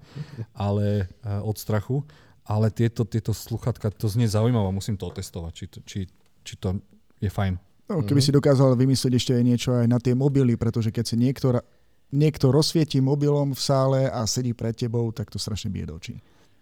ale 0.51 1.07
eh, 1.07 1.39
od 1.39 1.55
strachu 1.55 2.03
ale 2.49 2.73
tieto, 2.73 3.05
tieto 3.05 3.29
sluchatka, 3.29 3.93
to 3.93 4.09
znie 4.09 4.25
zaujímavé, 4.25 4.73
musím 4.73 4.97
to 4.97 5.05
otestovať, 5.05 5.51
či 5.53 5.65
to, 5.69 5.79
či, 5.85 5.99
či 6.41 6.53
to 6.57 6.81
je 7.21 7.29
fajn. 7.29 7.61
No, 7.85 8.01
keby 8.01 8.21
mm. 8.21 8.25
si 8.25 8.31
dokázal 8.33 8.73
vymyslieť 8.73 9.13
ešte 9.13 9.31
aj 9.37 9.43
niečo 9.45 9.69
aj 9.77 9.85
na 9.85 10.01
tie 10.01 10.17
mobily, 10.17 10.57
pretože 10.57 10.89
keď 10.89 11.05
si 11.05 11.15
niekto, 11.21 11.61
niekto 12.09 12.49
rozsvietí 12.49 12.97
mobilom 13.05 13.53
v 13.53 13.61
sále 13.61 13.99
a 14.09 14.25
sedí 14.25 14.57
pred 14.57 14.73
tebou, 14.73 15.13
tak 15.13 15.29
to 15.29 15.37
strašne 15.37 15.69
bije 15.69 15.93
do 15.93 16.01
očí. 16.01 16.17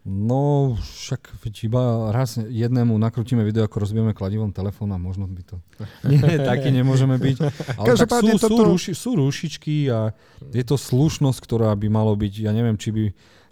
No, 0.07 0.79
však 0.79 1.35
iba 1.67 2.15
raz 2.15 2.39
jednému 2.39 2.95
nakrútime 2.95 3.43
video, 3.43 3.67
ako 3.67 3.83
rozbijeme 3.83 4.15
kladivom 4.15 4.55
telefón 4.55 4.95
a 4.95 4.99
možno 4.99 5.27
by 5.27 5.43
to... 5.43 5.59
Nie, 6.07 6.39
taký 6.51 6.71
nemôžeme 6.71 7.19
byť. 7.19 7.37
Ale 7.75 7.95
tak 7.99 8.23
sú, 8.23 8.39
toto... 8.39 8.55
sú, 8.55 8.63
ruši, 8.71 8.91
sú 8.95 9.11
rušičky 9.19 9.91
a 9.91 10.15
je 10.51 10.63
to 10.63 10.79
slušnosť, 10.79 11.39
ktorá 11.43 11.75
by 11.75 11.91
malo 11.91 12.15
byť, 12.15 12.47
ja 12.47 12.55
neviem, 12.55 12.79
či 12.79 12.95
by 12.95 13.03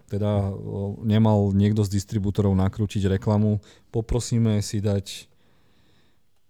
teda 0.06 0.53
nemal 1.01 1.49
niekto 1.51 1.82
z 1.82 1.97
distribútorov 1.97 2.53
nakrútiť 2.53 3.10
reklamu, 3.18 3.58
poprosíme 3.89 4.62
si 4.62 4.82
dať 4.82 5.30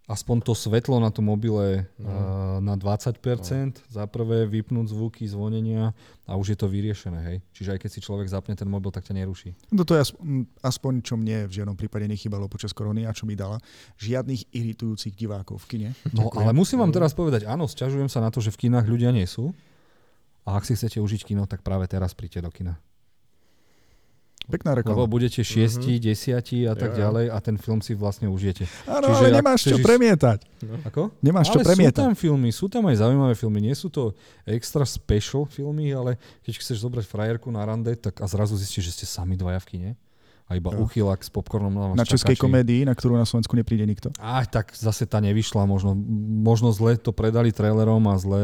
aspoň 0.05 0.37
to 0.45 0.53
svetlo 0.53 1.01
na 1.01 1.09
tom 1.09 1.33
mobile 1.33 1.89
no. 1.97 2.61
na 2.61 2.77
20%, 2.77 3.17
no. 3.17 3.73
za 3.89 4.05
prvé 4.05 4.45
vypnúť 4.45 4.93
zvuky, 4.93 5.25
zvonenia 5.25 5.97
a 6.29 6.37
už 6.37 6.53
je 6.53 6.57
to 6.61 6.69
vyriešené. 6.69 7.19
Hej? 7.25 7.37
Čiže 7.57 7.69
aj 7.73 7.79
keď 7.81 7.89
si 7.89 7.99
človek 8.05 8.27
zapne 8.29 8.53
ten 8.53 8.69
mobil, 8.69 8.93
tak 8.93 9.01
ťa 9.01 9.17
neruší. 9.17 9.57
No 9.73 9.81
to 9.81 9.97
je 9.97 10.05
aspoň, 10.61 11.01
čo 11.01 11.17
mne 11.17 11.49
v 11.49 11.55
žiadnom 11.61 11.73
prípade 11.73 12.05
nechybalo 12.05 12.45
počas 12.45 12.69
korony 12.69 13.09
a 13.09 13.11
čo 13.17 13.25
mi 13.25 13.33
dala. 13.33 13.57
Žiadnych 13.97 14.53
iritujúcich 14.53 15.17
divákov 15.17 15.65
v 15.65 15.67
kine. 15.73 15.89
No 16.13 16.29
Ďakujem. 16.29 16.41
ale 16.45 16.51
musím 16.53 16.79
vám 16.85 16.93
teraz 16.93 17.11
povedať, 17.17 17.49
áno, 17.49 17.65
sťažujem 17.65 18.09
sa 18.09 18.21
na 18.21 18.29
to, 18.29 18.45
že 18.45 18.53
v 18.53 18.69
kinách 18.69 18.85
ľudia 18.85 19.09
nie 19.09 19.25
sú. 19.25 19.57
A 20.45 20.61
ak 20.61 20.69
si 20.69 20.77
chcete 20.77 21.01
užiť 21.01 21.25
kino, 21.25 21.49
tak 21.49 21.65
práve 21.65 21.89
teraz 21.89 22.13
príďte 22.13 22.45
do 22.45 22.53
kina. 22.53 22.77
Pekná 24.45 24.77
reklama. 24.77 25.03
Lebo 25.03 25.17
budete 25.17 25.41
šiesti, 25.41 25.97
mm-hmm. 25.97 26.05
desiatí 26.05 26.59
a 26.69 26.73
tak 26.77 26.93
ja. 26.93 27.09
ďalej 27.09 27.25
a 27.33 27.37
ten 27.41 27.57
film 27.57 27.81
si 27.81 27.97
vlastne 27.97 28.29
užijete. 28.29 28.69
Áno, 28.85 29.09
ale 29.09 29.33
nemáš 29.33 29.65
čo 29.65 29.81
premietať. 29.81 30.45
No. 30.61 30.77
Ako? 30.85 31.01
Nemáš 31.21 31.49
ale 31.49 31.55
čo 31.57 31.59
premietať. 31.65 32.01
sú 32.01 32.07
tam 32.09 32.15
filmy, 32.15 32.49
sú 32.53 32.65
tam 32.69 32.83
aj 32.85 33.01
zaujímavé 33.01 33.33
filmy. 33.33 33.59
Nie 33.65 33.75
sú 33.75 33.89
to 33.89 34.13
extra 34.45 34.85
special 34.85 35.49
filmy, 35.49 35.91
ale 35.91 36.21
keď 36.45 36.61
chceš 36.61 36.85
zobrať 36.85 37.05
frajerku 37.09 37.49
na 37.49 37.65
rande 37.65 37.93
tak 37.97 38.21
a 38.21 38.25
zrazu 38.29 38.53
zistíš, 38.53 38.93
že 38.93 38.93
ste 39.01 39.05
sami 39.09 39.33
dvaja 39.33 39.57
v 39.61 39.67
kine 39.67 39.91
a 40.45 40.53
iba 40.53 40.69
no. 40.69 40.85
uchylak 40.85 41.25
s 41.25 41.33
popcornom 41.33 41.73
na 41.73 41.97
Na 41.97 42.05
českej 42.05 42.37
komédii, 42.37 42.85
na 42.85 42.93
ktorú 42.93 43.17
na 43.17 43.25
Slovensku 43.25 43.57
nepríde 43.57 43.81
nikto. 43.81 44.13
Á, 44.21 44.45
tak 44.45 44.77
zase 44.77 45.09
tá 45.09 45.17
nevyšla. 45.17 45.65
Možno, 45.65 45.97
možno 46.45 46.69
zle 46.69 47.01
to 47.01 47.09
predali 47.09 47.49
trailerom 47.49 48.05
a 48.05 48.13
zle 48.21 48.41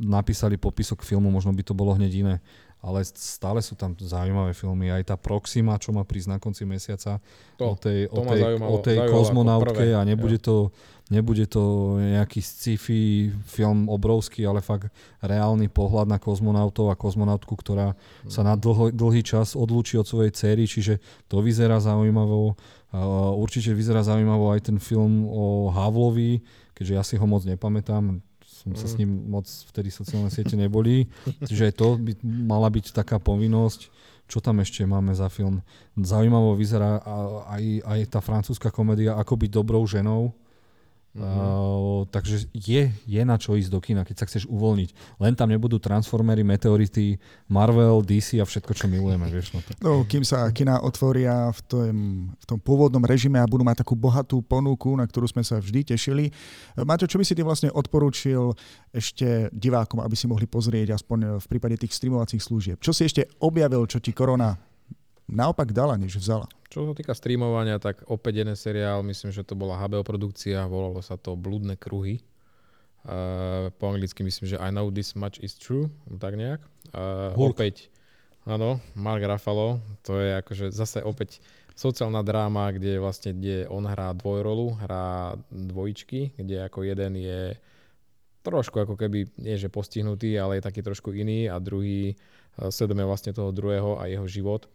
napísali 0.00 0.58
popisok 0.58 1.06
filmu, 1.06 1.30
možno 1.30 1.54
by 1.54 1.62
to 1.62 1.76
bolo 1.76 1.94
hneď 1.94 2.12
iné 2.24 2.34
ale 2.80 3.04
stále 3.04 3.60
sú 3.60 3.76
tam 3.76 3.92
zaujímavé 3.92 4.56
filmy. 4.56 4.88
Aj 4.88 5.04
tá 5.04 5.16
Proxima, 5.20 5.76
čo 5.76 5.92
má 5.92 6.00
prísť 6.00 6.28
na 6.32 6.38
konci 6.40 6.64
mesiaca 6.64 7.20
to, 7.60 7.64
o 7.64 7.74
tej, 7.76 8.08
to 8.08 8.20
o 8.20 8.22
tej, 8.24 8.42
o 8.56 8.76
tej 8.80 8.98
kozmonautke 9.12 9.92
a 9.92 10.00
nebude 10.00 10.40
to, 10.40 10.72
nebude 11.12 11.44
to 11.44 11.96
nejaký 12.00 12.40
sci-fi 12.40 13.28
film 13.44 13.92
obrovský, 13.92 14.48
ale 14.48 14.64
fakt 14.64 14.88
reálny 15.20 15.68
pohľad 15.68 16.08
na 16.08 16.16
kozmonautov 16.16 16.88
a 16.88 16.96
kozmonautku, 16.96 17.52
ktorá 17.52 17.92
mm. 17.92 18.32
sa 18.32 18.40
na 18.40 18.56
dlho, 18.56 18.88
dlhý 18.88 19.20
čas 19.20 19.52
odlúči 19.52 20.00
od 20.00 20.08
svojej 20.08 20.32
cery, 20.32 20.64
čiže 20.64 21.04
to 21.28 21.44
vyzerá 21.44 21.84
zaujímavo. 21.84 22.56
určite 23.36 23.76
vyzerá 23.76 24.00
zaujímavo 24.00 24.56
aj 24.56 24.72
ten 24.72 24.78
film 24.80 25.28
o 25.28 25.68
Havlovi, 25.68 26.40
keďže 26.72 26.92
ja 26.96 27.04
si 27.04 27.20
ho 27.20 27.26
moc 27.28 27.44
nepamätám, 27.44 28.24
som 28.60 28.76
sa 28.76 28.84
s 28.84 29.00
ním 29.00 29.08
moc 29.32 29.48
vtedy 29.48 29.88
sociálne 29.88 30.28
siete 30.28 30.52
neboli. 30.52 31.08
Čiže 31.48 31.72
aj 31.72 31.74
to 31.80 31.88
by 31.96 32.12
mala 32.22 32.68
byť 32.68 32.92
taká 32.92 33.16
povinnosť. 33.16 33.88
Čo 34.28 34.38
tam 34.38 34.60
ešte 34.62 34.84
máme 34.84 35.16
za 35.16 35.26
film? 35.32 35.64
Zaujímavo 35.96 36.54
vyzerá 36.54 37.02
aj, 37.50 37.64
aj 37.82 38.00
tá 38.14 38.20
francúzska 38.22 38.70
komédia 38.70 39.18
Ako 39.18 39.34
byť 39.34 39.50
dobrou 39.50 39.82
ženou 39.88 40.36
Mm-hmm. 41.10 41.26
Uh, 41.26 42.06
takže 42.06 42.46
je, 42.54 42.86
je 43.02 43.22
na 43.26 43.34
čo 43.34 43.58
ísť 43.58 43.66
do 43.66 43.82
kina, 43.82 44.06
keď 44.06 44.22
sa 44.22 44.28
chceš 44.30 44.46
uvoľniť. 44.46 45.18
Len 45.18 45.34
tam 45.34 45.50
nebudú 45.50 45.82
Transformery, 45.82 46.46
Meteority, 46.46 47.18
Marvel, 47.50 48.06
DC 48.06 48.38
a 48.38 48.46
všetko, 48.46 48.70
čo 48.78 48.86
milujeme. 48.86 49.26
Vieš, 49.26 49.50
no, 49.50 49.58
to. 49.58 49.70
no, 49.82 49.92
kým 50.06 50.22
sa 50.22 50.46
kina 50.54 50.78
otvoria 50.78 51.50
v 51.50 51.60
tom, 51.66 51.94
v 52.30 52.44
tom 52.46 52.58
pôvodnom 52.62 53.02
režime 53.02 53.42
a 53.42 53.50
budú 53.50 53.66
mať 53.66 53.82
takú 53.82 53.98
bohatú 53.98 54.38
ponuku, 54.38 54.94
na 54.94 55.02
ktorú 55.02 55.26
sme 55.26 55.42
sa 55.42 55.58
vždy 55.58 55.98
tešili. 55.98 56.30
Maťo, 56.78 57.10
čo 57.10 57.18
by 57.18 57.26
si 57.26 57.34
ty 57.34 57.42
vlastne 57.42 57.74
odporúčil 57.74 58.54
ešte 58.94 59.50
divákom, 59.50 59.98
aby 59.98 60.14
si 60.14 60.30
mohli 60.30 60.46
pozrieť 60.46 60.94
aspoň 60.94 61.42
v 61.42 61.46
prípade 61.50 61.74
tých 61.74 61.90
streamovacích 61.98 62.38
služieb? 62.38 62.78
Čo 62.78 62.94
si 62.94 63.10
ešte 63.10 63.26
objavil, 63.42 63.82
čo 63.90 63.98
ti 63.98 64.14
korona 64.14 64.54
naopak 65.26 65.74
dala, 65.74 65.98
než 65.98 66.22
vzala. 66.22 66.46
Čo 66.70 66.86
sa 66.86 66.94
týka 66.94 67.18
streamovania, 67.18 67.82
tak 67.82 68.06
opäť 68.06 68.46
jeden 68.46 68.54
seriál, 68.54 69.02
myslím, 69.02 69.34
že 69.34 69.42
to 69.42 69.58
bola 69.58 69.74
HBO 69.74 70.06
produkcia, 70.06 70.70
volalo 70.70 71.02
sa 71.02 71.18
to 71.18 71.34
Blúdne 71.34 71.74
kruhy. 71.74 72.22
Uh, 73.02 73.74
po 73.74 73.90
anglicky 73.90 74.22
myslím, 74.22 74.54
že 74.54 74.60
I 74.62 74.70
know 74.70 74.86
this 74.94 75.18
much 75.18 75.42
is 75.42 75.58
true, 75.58 75.90
tak 76.22 76.38
nejak. 76.38 76.62
Uh, 76.94 77.34
opäť, 77.34 77.90
áno, 78.46 78.78
Mark 78.94 79.18
Ruffalo, 79.18 79.82
to 80.06 80.22
je 80.22 80.38
akože 80.38 80.70
zase 80.70 81.02
opäť 81.02 81.42
sociálna 81.74 82.22
dráma, 82.22 82.70
kde 82.70 83.02
vlastne 83.02 83.34
kde 83.34 83.66
on 83.66 83.82
hrá 83.90 84.14
dvojrolu, 84.14 84.78
hrá 84.86 85.34
dvojičky, 85.50 86.38
kde 86.38 86.70
ako 86.70 86.86
jeden 86.86 87.18
je 87.18 87.58
trošku 88.46 88.78
ako 88.78 88.94
keby, 88.94 89.26
nie 89.42 89.58
že 89.58 89.72
postihnutý, 89.72 90.38
ale 90.38 90.62
je 90.62 90.66
taký 90.70 90.86
trošku 90.86 91.10
iný 91.18 91.50
a 91.50 91.58
druhý 91.58 92.14
sledujeme 92.56 93.02
vlastne 93.02 93.34
toho 93.34 93.50
druhého 93.50 93.98
a 93.98 94.06
jeho 94.06 94.28
život 94.30 94.70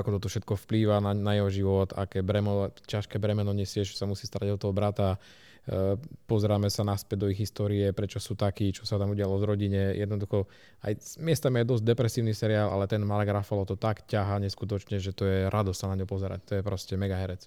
ako 0.00 0.16
toto 0.16 0.32
všetko 0.32 0.56
vplýva 0.56 1.04
na, 1.04 1.12
na 1.12 1.36
jeho 1.36 1.50
život, 1.52 1.92
aké 1.92 2.24
bremo, 2.24 2.72
ťažké 2.88 3.20
bremeno 3.20 3.52
nesieš, 3.52 3.98
sa 3.98 4.08
musí 4.08 4.24
starať 4.24 4.56
o 4.56 4.60
toho 4.60 4.72
brata, 4.72 5.20
e, 5.68 6.00
pozeráme 6.24 6.72
sa 6.72 6.86
naspäť 6.86 7.18
do 7.20 7.28
ich 7.28 7.36
histórie, 7.36 7.92
prečo 7.92 8.16
sú 8.16 8.32
takí, 8.32 8.72
čo 8.72 8.88
sa 8.88 8.96
tam 8.96 9.12
udialo 9.12 9.36
z 9.36 9.44
rodine. 9.44 9.82
Jednoducho, 9.92 10.48
aj 10.86 11.20
miestami 11.20 11.60
je 11.60 11.70
dosť 11.76 11.84
depresívny 11.84 12.32
seriál, 12.32 12.72
ale 12.72 12.88
ten 12.88 13.04
Mark 13.04 13.28
Ruffalo 13.28 13.68
to 13.68 13.76
tak 13.76 14.08
ťaha 14.08 14.40
neskutočne, 14.40 14.96
že 14.96 15.12
to 15.12 15.28
je 15.28 15.38
radosť 15.52 15.78
sa 15.78 15.90
na 15.92 16.00
ňo 16.00 16.06
pozerať. 16.08 16.40
To 16.48 16.52
je 16.56 16.62
proste 16.64 16.96
mega 16.96 17.20
herec. 17.20 17.44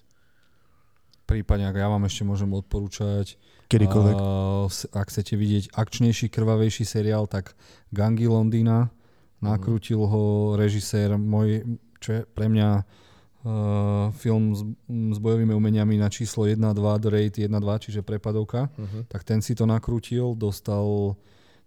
Prípadne, 1.26 1.66
ak 1.66 1.74
ja 1.74 1.90
vám 1.90 2.06
ešte 2.06 2.22
môžem 2.22 2.46
odporúčať, 2.54 3.34
Kedykoľvek. 3.66 4.14
Uh, 4.14 4.70
ak 4.94 5.10
chcete 5.10 5.34
vidieť 5.34 5.74
akčnejší, 5.74 6.30
krvavejší 6.30 6.86
seriál, 6.86 7.26
tak 7.26 7.58
Gangi 7.90 8.30
Londýna. 8.30 8.94
Nakrútil 9.42 10.00
ho 10.00 10.54
režisér, 10.54 11.18
môj, 11.18 11.66
čo 12.00 12.08
je 12.12 12.20
pre 12.26 12.46
mňa 12.50 12.70
uh, 12.80 14.10
film 14.16 14.52
s, 14.52 14.62
s 14.88 15.18
bojovými 15.18 15.54
umeniami 15.54 15.96
na 16.00 16.10
číslo 16.10 16.44
1, 16.44 16.58
2, 16.58 16.74
The 16.76 17.10
Raid 17.10 17.34
1, 17.38 17.50
2, 17.52 17.84
čiže 17.84 18.06
prepadovka, 18.06 18.68
uh-huh. 18.68 19.06
tak 19.06 19.22
ten 19.22 19.40
si 19.40 19.54
to 19.54 19.64
nakrútil, 19.64 20.34
dostal 20.34 21.16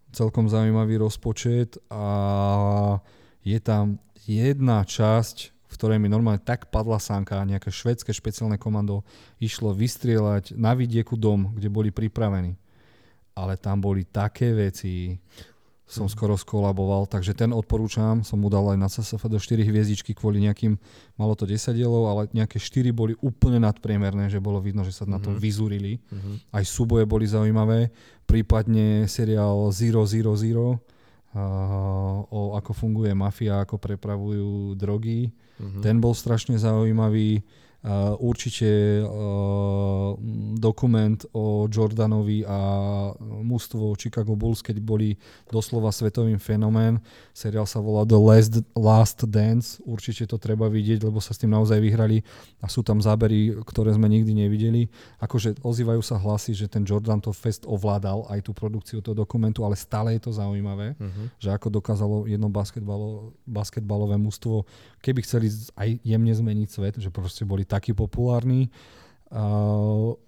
celkom 0.10 0.50
zaujímavý 0.50 0.98
rozpočet 0.98 1.78
a 1.94 2.06
je 3.46 3.60
tam 3.62 4.02
jedna 4.26 4.82
časť, 4.84 5.38
v 5.70 5.74
ktorej 5.78 6.02
mi 6.02 6.10
normálne 6.10 6.42
tak 6.42 6.74
padla 6.74 6.98
sánka, 6.98 7.46
nejaké 7.46 7.70
švedské 7.70 8.10
špeciálne 8.10 8.58
komando 8.58 9.06
išlo 9.38 9.70
vystrieľať 9.74 10.58
na 10.58 10.74
vidieku 10.74 11.14
dom, 11.14 11.54
kde 11.54 11.70
boli 11.70 11.94
pripravení. 11.94 12.58
Ale 13.38 13.56
tam 13.56 13.80
boli 13.80 14.04
také 14.04 14.52
veci, 14.52 15.16
som 15.90 16.06
skoro 16.06 16.38
skolaboval, 16.38 17.10
takže 17.10 17.34
ten 17.34 17.50
odporúčam, 17.50 18.22
som 18.22 18.38
mu 18.38 18.46
dal 18.46 18.62
aj 18.70 18.78
na 18.78 18.86
CSF 18.86 19.26
do 19.26 19.42
4 19.42 19.66
hviezdičky 19.66 20.14
kvôli 20.14 20.38
nejakým, 20.46 20.78
malo 21.18 21.34
to 21.34 21.50
10 21.50 21.74
dielov, 21.74 22.06
ale 22.06 22.22
nejaké 22.30 22.62
4 22.62 22.94
boli 22.94 23.18
úplne 23.26 23.58
nadpriemerné, 23.66 24.30
že 24.30 24.38
bolo 24.38 24.62
vidno, 24.62 24.86
že 24.86 24.94
sa 24.94 25.10
mm-hmm. 25.10 25.18
na 25.18 25.18
to 25.18 25.30
mhm. 25.34 25.40
vyzúrili. 25.42 25.94
Mm-hmm. 25.98 26.36
Aj 26.54 26.64
súboje 26.64 27.10
boli 27.10 27.26
zaujímavé, 27.26 27.90
prípadne 28.30 29.10
seriál 29.10 29.74
Zero 29.74 30.06
Zero 30.06 30.38
Zero, 30.38 30.78
uh, 31.34 32.22
o 32.30 32.54
ako 32.54 32.72
funguje 32.78 33.10
mafia, 33.18 33.66
ako 33.66 33.82
prepravujú 33.82 34.78
drogy. 34.78 35.34
Mm-hmm. 35.58 35.82
Ten 35.82 35.98
bol 35.98 36.14
strašne 36.14 36.54
zaujímavý. 36.54 37.42
Uh, 37.80 38.12
určite 38.20 39.00
uh, 39.08 40.12
dokument 40.60 41.16
o 41.32 41.64
Jordanovi 41.72 42.44
a 42.44 42.60
mústvo 43.24 43.96
Chicago 43.96 44.36
Bulls, 44.36 44.60
keď 44.60 44.84
boli 44.84 45.16
doslova 45.48 45.88
svetovým 45.88 46.44
fenomén. 46.44 47.00
Seriál 47.32 47.64
sa 47.64 47.80
volá 47.80 48.04
The 48.04 48.20
Last, 48.20 48.60
Last 48.76 49.24
Dance. 49.32 49.80
Určite 49.88 50.28
to 50.28 50.36
treba 50.36 50.68
vidieť, 50.68 51.08
lebo 51.08 51.24
sa 51.24 51.32
s 51.32 51.40
tým 51.40 51.56
naozaj 51.56 51.80
vyhrali 51.80 52.20
a 52.60 52.68
sú 52.68 52.84
tam 52.84 53.00
zábery, 53.00 53.56
ktoré 53.64 53.96
sme 53.96 54.12
nikdy 54.12 54.36
nevideli. 54.36 54.92
Akože 55.24 55.64
ozývajú 55.64 56.04
sa 56.04 56.20
hlasy, 56.20 56.52
že 56.52 56.68
ten 56.68 56.84
Jordan 56.84 57.24
to 57.24 57.32
fest 57.32 57.64
ovládal 57.64 58.28
aj 58.28 58.44
tú 58.44 58.52
produkciu 58.52 59.00
toho 59.00 59.16
dokumentu, 59.16 59.64
ale 59.64 59.80
stále 59.80 60.20
je 60.20 60.28
to 60.28 60.36
zaujímavé, 60.36 61.00
uh-huh. 61.00 61.32
že 61.40 61.56
ako 61.56 61.72
dokázalo 61.80 62.28
jedno 62.28 62.52
basketbalo, 62.52 63.32
basketbalové 63.48 64.20
mústvo, 64.20 64.68
keby 65.00 65.24
chceli 65.24 65.48
aj 65.80 65.96
jemne 66.04 66.34
zmeniť 66.36 66.68
svet, 66.68 66.96
že 67.00 67.08
proste 67.08 67.48
boli 67.48 67.69
taký 67.70 67.94
populárny. 67.94 68.74
A, 69.30 69.46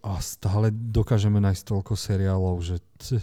a 0.05 0.11
stále 0.21 0.69
dokážeme 0.69 1.41
nájsť 1.41 1.63
toľko 1.65 1.97
seriálov 1.97 2.61
že 2.61 2.77
t, 3.01 3.17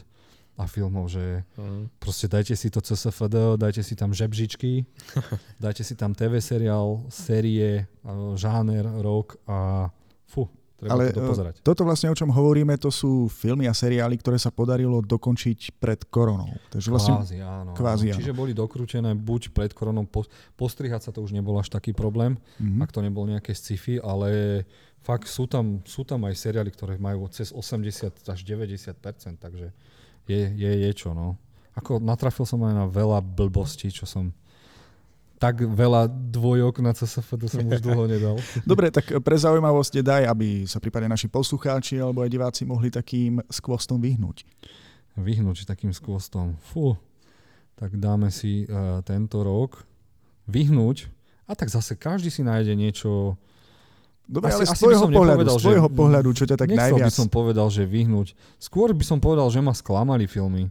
a 0.58 0.66
filmov, 0.66 1.06
že 1.06 1.46
mm. 1.54 2.02
proste 2.02 2.26
dajte 2.26 2.58
si 2.58 2.66
to 2.66 2.82
CSFD, 2.82 3.54
dajte 3.54 3.86
si 3.86 3.94
tam 3.94 4.10
žebžičky, 4.10 4.82
dajte 5.62 5.86
si 5.86 5.94
tam 5.94 6.18
TV 6.18 6.42
seriál, 6.42 7.06
série, 7.06 7.86
žáner, 8.34 8.82
rok 8.98 9.38
a 9.46 9.86
fu, 10.26 10.50
Treba 10.78 10.94
Ale 10.94 11.10
to 11.10 11.26
dopozerať. 11.26 11.54
E, 11.58 11.66
toto 11.66 11.82
vlastne, 11.82 12.06
o 12.06 12.14
čom 12.14 12.30
hovoríme, 12.30 12.78
to 12.78 12.94
sú 12.94 13.26
filmy 13.26 13.66
a 13.66 13.74
seriály, 13.74 14.14
ktoré 14.14 14.38
sa 14.38 14.54
podarilo 14.54 15.02
dokončiť 15.02 15.74
pred 15.74 16.06
koronou. 16.06 16.54
Takže 16.70 16.88
vlastne, 16.94 17.18
kvázi, 17.18 17.38
áno. 17.42 17.70
Kvázi, 17.74 18.06
áno. 18.14 18.18
Čiže 18.22 18.30
boli 18.30 18.54
dokrútené 18.54 19.10
buď 19.18 19.50
pred 19.50 19.74
koronou, 19.74 20.06
postrihať 20.54 21.02
sa 21.02 21.10
to 21.10 21.18
už 21.18 21.34
nebol 21.34 21.58
až 21.58 21.74
taký 21.74 21.90
problém, 21.90 22.38
mm-hmm. 22.62 22.78
ak 22.86 22.94
to 22.94 23.02
nebol 23.02 23.26
nejaké 23.26 23.58
sci-fi, 23.58 23.98
ale 23.98 24.62
fakt 25.02 25.26
sú 25.26 25.50
tam, 25.50 25.82
sú 25.82 26.06
tam 26.06 26.22
aj 26.30 26.38
seriály, 26.38 26.70
ktoré 26.70 26.94
majú 26.94 27.26
cez 27.26 27.50
80 27.50 28.22
až 28.22 28.40
90%, 28.46 29.02
takže 29.42 29.74
je, 30.30 30.40
je, 30.54 30.72
je 30.86 30.90
čo, 30.94 31.10
no. 31.10 31.34
Ako 31.74 31.98
natrafil 31.98 32.46
som 32.46 32.62
aj 32.62 32.74
na 32.74 32.86
veľa 32.86 33.18
blbostí, 33.18 33.90
čo 33.90 34.06
som 34.06 34.30
tak 35.38 35.62
veľa 35.62 36.10
dvojok 36.10 36.82
na 36.82 36.90
CSF, 36.90 37.38
to 37.38 37.46
som 37.46 37.62
už 37.62 37.78
dlho 37.78 38.10
nedal. 38.10 38.36
Dobre, 38.68 38.90
tak 38.90 39.06
pre 39.22 39.36
zaujímavosť 39.38 40.02
daj, 40.02 40.22
aby 40.26 40.66
sa 40.66 40.82
prípadne 40.82 41.14
naši 41.14 41.30
poslucháči 41.30 42.02
alebo 42.02 42.26
aj 42.26 42.30
diváci 42.30 42.66
mohli 42.66 42.90
takým 42.90 43.38
skvostom 43.46 44.02
vyhnúť. 44.02 44.42
Vyhnúť 45.14 45.62
takým 45.62 45.94
skvostom. 45.94 46.58
Fú, 46.58 46.98
tak 47.78 47.94
dáme 47.94 48.34
si 48.34 48.66
uh, 48.66 48.98
tento 49.06 49.46
rok. 49.46 49.86
Vyhnúť. 50.50 51.06
A 51.46 51.54
tak 51.54 51.70
zase 51.70 51.94
každý 51.94 52.34
si 52.34 52.42
nájde 52.42 52.74
niečo... 52.74 53.38
Dobre, 54.28 54.52
asi, 54.52 54.68
ale 54.68 54.76
z 54.76 54.76
tvojho 54.76 55.06
pohľadu, 55.08 55.40
z 55.48 55.64
tvojho 55.64 55.88
pohľadu, 55.88 56.28
čo 56.36 56.44
ťa 56.44 56.56
tak 56.60 56.68
najviac... 56.68 57.08
by 57.08 57.14
som 57.14 57.32
povedal, 57.32 57.72
že 57.72 57.88
vyhnúť. 57.88 58.36
Skôr 58.60 58.92
by 58.92 59.00
som 59.00 59.16
povedal, 59.22 59.48
že 59.48 59.64
ma 59.64 59.72
sklamali 59.72 60.28
filmy. 60.28 60.68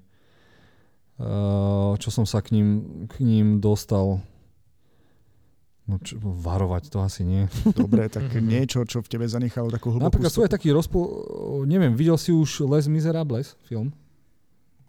Uh, 1.18 1.98
čo 1.98 2.14
som 2.14 2.30
sa 2.30 2.46
k 2.46 2.54
ním, 2.54 2.70
k 3.10 3.26
ním 3.26 3.58
dostal 3.58 4.22
No 5.88 6.04
čo, 6.04 6.20
varovať 6.20 6.92
to 6.92 7.00
asi 7.00 7.24
nie. 7.24 7.48
Dobre, 7.80 8.12
tak 8.12 8.28
niečo, 8.44 8.84
čo 8.84 9.00
v 9.00 9.08
tebe 9.08 9.24
zanechalo 9.24 9.72
takú 9.72 9.96
hlbokú 9.96 10.12
Napríklad 10.12 10.32
sú 10.36 10.44
aj 10.44 10.52
taký 10.52 10.76
rozpo... 10.76 11.00
Neviem, 11.64 11.96
videl 11.96 12.20
si 12.20 12.36
už 12.36 12.68
Les 12.68 12.92
Miserables 12.92 13.56
film? 13.64 13.96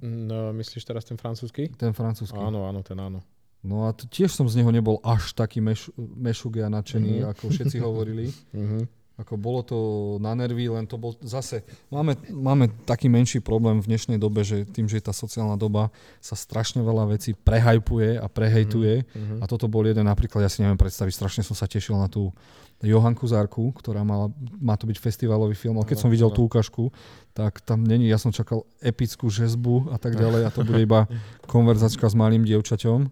No, 0.03 0.51
myslíš 0.55 0.83
teraz 0.83 1.07
ten 1.07 1.15
francúzsky? 1.19 1.71
Ten 1.75 1.95
francúzsky. 1.95 2.39
Áno, 2.39 2.67
áno, 2.67 2.83
ten 2.83 2.99
áno. 2.99 3.23
No 3.63 3.91
a 3.91 3.95
t- 3.95 4.07
tiež 4.07 4.31
som 4.31 4.47
z 4.47 4.63
neho 4.63 4.71
nebol 4.71 5.03
až 5.03 5.35
taký 5.35 5.59
meš- 5.59 5.91
mešuk 5.99 6.63
a 6.63 6.71
nadšený, 6.71 7.23
mm-hmm. 7.23 7.31
ako 7.35 7.45
všetci 7.51 7.79
hovorili. 7.83 8.31
mm-hmm. 8.31 8.83
Ako 9.19 9.35
bolo 9.35 9.67
to 9.67 9.79
na 10.23 10.31
nervy, 10.39 10.71
len 10.71 10.87
to 10.87 10.95
bol 10.95 11.11
zase... 11.27 11.67
Máme, 11.91 12.15
máme 12.31 12.71
taký 12.87 13.11
menší 13.11 13.43
problém 13.43 13.83
v 13.83 13.91
dnešnej 13.91 14.15
dobe, 14.15 14.47
že 14.47 14.63
tým, 14.63 14.87
že 14.87 15.03
tá 15.03 15.11
sociálna 15.11 15.59
doba 15.59 15.91
sa 16.23 16.39
strašne 16.39 16.87
veľa 16.87 17.19
vecí 17.19 17.35
prehajpuje 17.35 18.15
a 18.15 18.31
prehejtuje. 18.31 19.03
Mm-hmm. 19.03 19.43
A 19.43 19.45
toto 19.51 19.67
bol 19.67 19.83
jeden 19.83 20.07
napríklad, 20.07 20.47
ja 20.47 20.51
si 20.53 20.63
neviem 20.63 20.79
predstaviť, 20.79 21.11
strašne 21.11 21.43
som 21.43 21.59
sa 21.59 21.67
tešil 21.67 21.99
na 21.99 22.07
tú 22.07 22.31
Johanku 22.79 23.27
Zárku, 23.27 23.75
ktorá 23.75 24.07
mala, 24.07 24.31
má 24.63 24.79
to 24.79 24.87
byť 24.87 25.03
festivalový 25.03 25.59
film, 25.59 25.83
ale 25.83 25.91
keď 25.91 25.99
som 25.99 26.15
videl 26.15 26.31
tú 26.31 26.47
ukážku, 26.47 26.95
tak 27.35 27.59
tam 27.67 27.83
není, 27.83 28.07
ja 28.07 28.23
som 28.23 28.31
čakal 28.31 28.63
epickú 28.79 29.27
žezbu 29.27 29.91
a 29.91 29.99
tak 29.99 30.15
ďalej 30.15 30.47
a 30.47 30.55
to 30.55 30.63
bude 30.63 30.79
iba 30.79 31.11
konverzačka 31.51 32.07
s 32.07 32.15
malým 32.15 32.47
dievčaťom. 32.47 33.11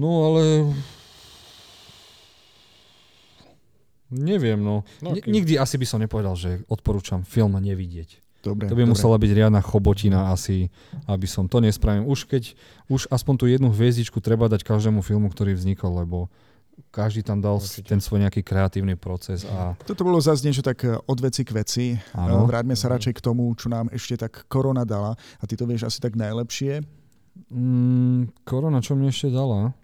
No 0.00 0.32
ale 0.32 0.72
Neviem, 4.08 4.60
no. 4.60 4.88
no 5.04 5.12
okay. 5.12 5.28
Nikdy 5.28 5.60
asi 5.60 5.76
by 5.76 5.86
som 5.86 6.00
nepovedal, 6.00 6.32
že 6.32 6.64
odporúčam 6.68 7.24
film 7.24 7.56
nevidieť. 7.60 8.24
Dobre, 8.38 8.70
to 8.70 8.78
by 8.78 8.86
dobre. 8.86 8.92
musela 8.94 9.16
byť 9.18 9.30
riadna 9.34 9.60
chobotina 9.60 10.30
asi, 10.30 10.70
aby 11.10 11.26
som 11.26 11.50
to 11.50 11.58
nespravil. 11.58 12.06
Už 12.06 12.24
keď, 12.24 12.54
už 12.86 13.10
aspoň 13.10 13.34
tú 13.34 13.44
jednu 13.50 13.68
hviezdičku 13.74 14.22
treba 14.22 14.46
dať 14.46 14.62
každému 14.62 15.02
filmu, 15.02 15.26
ktorý 15.28 15.58
vznikol, 15.58 15.90
lebo 16.06 16.30
každý 16.94 17.26
tam 17.26 17.42
dal 17.42 17.58
Určite. 17.58 17.90
ten 17.90 17.98
svoj 17.98 18.22
nejaký 18.22 18.46
kreatívny 18.46 18.94
proces. 18.94 19.42
A... 19.42 19.74
Toto 19.82 20.06
bolo 20.06 20.22
zase 20.22 20.46
niečo 20.46 20.62
tak 20.62 20.86
eh, 20.86 20.94
od 20.94 21.18
veci 21.18 21.42
k 21.42 21.50
veci. 21.50 21.86
Ano. 22.14 22.46
Vráťme 22.46 22.78
sa 22.78 22.94
radšej 22.94 23.18
k 23.18 23.24
tomu, 23.24 23.50
čo 23.58 23.66
nám 23.66 23.90
ešte 23.90 24.14
tak 24.14 24.46
korona 24.46 24.86
dala. 24.86 25.18
A 25.42 25.44
ty 25.44 25.58
to 25.58 25.66
vieš 25.66 25.90
asi 25.90 25.98
tak 25.98 26.14
najlepšie. 26.14 26.86
Mm, 27.50 28.30
korona 28.46 28.78
čo 28.78 28.94
mi 28.94 29.10
ešte 29.10 29.34
dala? 29.34 29.74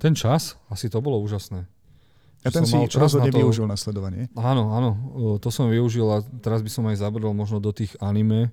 Ten 0.00 0.16
čas? 0.16 0.56
Asi 0.72 0.88
to 0.88 1.04
bolo 1.04 1.20
úžasné. 1.20 1.68
A 2.48 2.56
ten 2.56 2.64
si 2.64 2.76
rozhodne 2.96 3.28
na 3.28 3.36
to... 3.36 3.40
využil 3.44 3.66
na 3.68 3.76
sledovanie. 3.76 4.32
Áno, 4.32 4.72
áno, 4.72 4.90
to 5.38 5.52
som 5.52 5.68
využil 5.68 6.08
a 6.08 6.24
teraz 6.40 6.64
by 6.64 6.70
som 6.72 6.84
aj 6.88 7.04
zabrdol 7.04 7.36
možno 7.36 7.60
do 7.60 7.68
tých 7.70 7.92
anime 8.00 8.48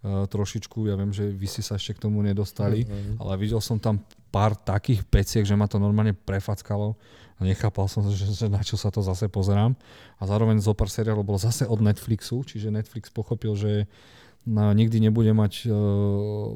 uh, 0.00 0.24
trošičku. 0.24 0.88
Ja 0.88 0.96
viem, 0.96 1.12
že 1.12 1.28
vy 1.28 1.44
si 1.44 1.60
sa 1.60 1.76
ešte 1.76 2.00
k 2.00 2.08
tomu 2.08 2.24
nedostali, 2.24 2.88
mm-hmm. 2.88 3.20
ale 3.20 3.32
videl 3.36 3.60
som 3.60 3.76
tam 3.76 4.00
pár 4.32 4.56
takých 4.56 5.04
peciek, 5.06 5.44
že 5.44 5.54
ma 5.54 5.68
to 5.68 5.76
normálne 5.76 6.16
prefackalo 6.16 6.98
a 7.36 7.40
nechápal 7.44 7.86
som, 7.86 8.02
že, 8.10 8.26
že 8.30 8.46
na 8.48 8.62
čo 8.62 8.74
sa 8.74 8.90
to 8.90 9.04
zase 9.04 9.30
pozerám. 9.30 9.76
A 10.18 10.22
zároveň 10.26 10.58
zo 10.58 10.74
pár 10.74 10.90
seriálov 10.90 11.22
bolo 11.26 11.38
zase 11.38 11.68
od 11.68 11.78
Netflixu, 11.78 12.42
čiže 12.42 12.74
Netflix 12.74 13.10
pochopil, 13.10 13.54
že 13.54 13.86
na, 14.44 14.72
nikdy 14.74 15.00
nebude 15.00 15.30
mať 15.30 15.52
uh, 15.66 15.74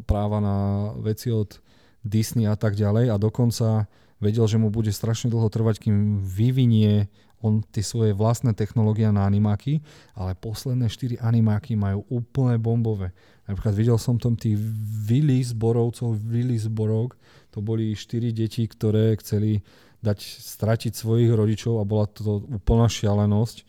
práva 0.04 0.38
na 0.40 0.56
veci 0.98 1.30
od 1.30 1.60
Disney 2.04 2.46
a 2.46 2.54
tak 2.54 2.78
ďalej 2.78 3.10
a 3.10 3.16
dokonca 3.18 3.90
vedel, 4.18 4.44
že 4.46 4.58
mu 4.58 4.68
bude 4.70 4.90
strašne 4.90 5.30
dlho 5.30 5.46
trvať, 5.50 5.88
kým 5.88 6.22
vyvinie 6.22 7.10
on 7.38 7.62
tie 7.62 7.86
svoje 7.86 8.10
vlastné 8.10 8.50
technológie 8.50 9.06
na 9.14 9.22
animáky, 9.22 9.78
ale 10.18 10.34
posledné 10.34 10.90
4 10.90 11.22
animáky 11.22 11.78
majú 11.78 12.02
úplne 12.10 12.58
bombové. 12.58 13.14
Napríklad 13.46 13.74
videl 13.78 13.94
som 13.94 14.18
tam 14.18 14.34
tých 14.34 14.58
Willy 15.06 15.38
zborovcov, 15.46 16.18
Willy 16.18 16.58
zborok, 16.58 17.14
to 17.54 17.62
boli 17.62 17.94
4 17.94 18.34
deti, 18.34 18.66
ktoré 18.66 19.14
chceli 19.22 19.62
dať 20.02 20.18
stratiť 20.18 20.92
svojich 20.94 21.30
rodičov 21.30 21.78
a 21.78 21.86
bola 21.86 22.10
to 22.10 22.42
úplná 22.50 22.90
šialenosť. 22.90 23.62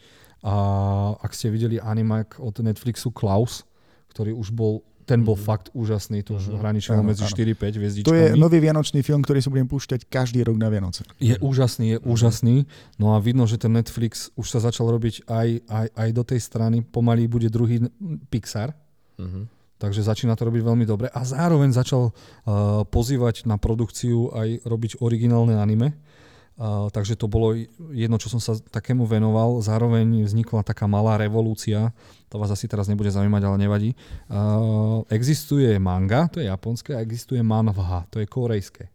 A 0.45 0.55
ak 1.19 1.31
ste 1.35 1.53
videli 1.53 1.77
animák 1.77 2.41
od 2.41 2.65
Netflixu 2.65 3.13
Klaus, 3.13 3.65
ktorý 4.13 4.33
už 4.33 4.49
bol 4.49 4.81
ten 5.09 5.25
bol 5.25 5.33
mm. 5.33 5.41
fakt 5.41 5.65
úžasný, 5.73 6.21
to 6.21 6.37
už 6.37 6.61
hraničilo 6.61 7.01
medzi 7.01 7.25
4-5 7.25 7.81
hviezdičkami. 7.81 8.05
To 8.05 8.13
je 8.13 8.37
nový 8.37 8.61
vianočný 8.61 9.01
film, 9.01 9.25
ktorý 9.25 9.41
sa 9.41 9.49
budem 9.49 9.65
púšťať 9.65 10.05
každý 10.05 10.45
rok 10.45 10.61
na 10.61 10.69
Vianoce. 10.69 11.01
Je 11.17 11.33
úžasný, 11.41 11.97
je 11.97 11.99
mm. 11.99 12.05
úžasný. 12.05 12.55
No 13.01 13.17
a 13.17 13.17
vidno, 13.17 13.49
že 13.49 13.57
ten 13.57 13.73
Netflix 13.73 14.29
už 14.37 14.45
sa 14.45 14.61
začal 14.61 14.93
robiť 14.93 15.25
aj, 15.25 15.47
aj, 15.65 15.87
aj 15.97 16.09
do 16.13 16.21
tej 16.21 16.39
strany. 16.45 16.85
Pomaly 16.85 17.25
bude 17.25 17.49
druhý 17.49 17.89
Pixar. 18.29 18.77
Mm-hmm. 19.17 19.43
Takže 19.79 20.03
začína 20.03 20.35
to 20.35 20.43
robiť 20.45 20.61
veľmi 20.61 20.85
dobre. 20.85 21.07
A 21.09 21.23
zároveň 21.23 21.71
začal 21.71 22.11
uh, 22.11 22.83
pozývať 22.83 23.47
na 23.47 23.55
produkciu 23.55 24.29
aj 24.35 24.67
robiť 24.67 24.99
originálne 24.99 25.55
anime. 25.55 25.95
Takže 26.91 27.15
to 27.15 27.31
bolo 27.31 27.55
jedno, 27.95 28.19
čo 28.19 28.27
som 28.27 28.43
sa 28.43 28.59
takému 28.59 29.07
venoval. 29.07 29.63
Zároveň 29.63 30.27
vznikla 30.27 30.67
taká 30.67 30.91
malá 30.91 31.15
revolúcia, 31.15 31.95
to 32.27 32.35
vás 32.35 32.51
asi 32.51 32.67
teraz 32.67 32.91
nebude 32.91 33.07
zaujímať, 33.07 33.41
ale 33.47 33.57
nevadí. 33.63 33.91
Uh, 34.27 35.07
existuje 35.07 35.71
manga, 35.79 36.27
to 36.27 36.43
je 36.43 36.51
japonské, 36.51 36.91
a 36.91 36.99
existuje 36.99 37.39
manhwa, 37.39 38.03
to 38.11 38.19
je 38.19 38.27
korejské. 38.27 38.91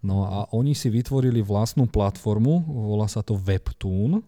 No 0.00 0.24
a 0.24 0.48
oni 0.56 0.72
si 0.72 0.88
vytvorili 0.88 1.44
vlastnú 1.44 1.84
platformu, 1.86 2.64
volá 2.64 3.04
sa 3.04 3.20
to 3.20 3.36
Webtoon. 3.36 4.24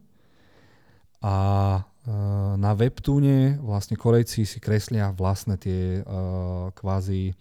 A 1.25 1.37
uh, 1.81 2.55
na 2.61 2.73
Webtoone 2.77 3.57
vlastne 3.65 3.97
Korejci 3.97 4.45
si 4.45 4.61
kreslia 4.61 5.17
vlastné 5.17 5.57
tie 5.57 6.05
uh, 6.05 6.69
kvázi 6.77 7.33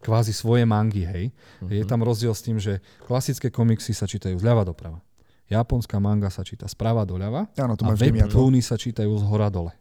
kvázi 0.00 0.32
svoje 0.32 0.64
mangy, 0.64 1.04
hej. 1.04 1.24
Uh-huh. 1.60 1.70
Je 1.70 1.84
tam 1.84 2.00
rozdiel 2.00 2.32
s 2.32 2.42
tým, 2.42 2.56
že 2.56 2.80
klasické 3.04 3.52
komiksy 3.52 3.92
sa 3.92 4.08
čítajú 4.08 4.40
zľava 4.40 4.64
doprava. 4.64 5.04
Japonská 5.50 5.98
manga 5.98 6.30
sa 6.30 6.46
číta 6.46 6.70
sprava 6.70 7.02
doľava 7.02 7.50
Áno, 7.58 7.74
to 7.74 7.82
a 7.82 7.98
webtoony 7.98 8.62
sa 8.62 8.78
čítajú 8.78 9.10
z 9.18 9.24
hora 9.26 9.50
dole. 9.50 9.74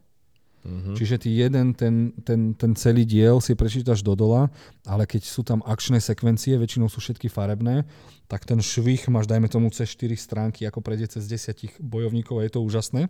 Mm-hmm. 0.59 0.95
Čiže 0.97 1.15
ty 1.23 1.29
jeden, 1.39 1.71
ten, 1.71 2.11
ten, 2.25 2.51
ten 2.51 2.75
celý 2.75 3.07
diel 3.07 3.39
si 3.39 3.55
prečítaš 3.55 4.03
do 4.03 4.11
dola, 4.11 4.51
ale 4.83 5.07
keď 5.07 5.23
sú 5.23 5.45
tam 5.45 5.63
akčné 5.63 6.03
sekvencie, 6.03 6.59
väčšinou 6.59 6.91
sú 6.91 6.99
všetky 6.99 7.31
farebné, 7.31 7.87
tak 8.27 8.43
ten 8.43 8.59
švih 8.59 9.07
máš, 9.07 9.31
dajme 9.31 9.47
tomu, 9.47 9.71
cez 9.71 9.87
4 9.95 10.19
stránky, 10.19 10.67
ako 10.67 10.83
prejde 10.83 11.15
cez 11.15 11.31
10 11.31 11.79
bojovníkov 11.79 12.43
a 12.43 12.45
je 12.45 12.51
to 12.51 12.59
úžasné. 12.59 13.07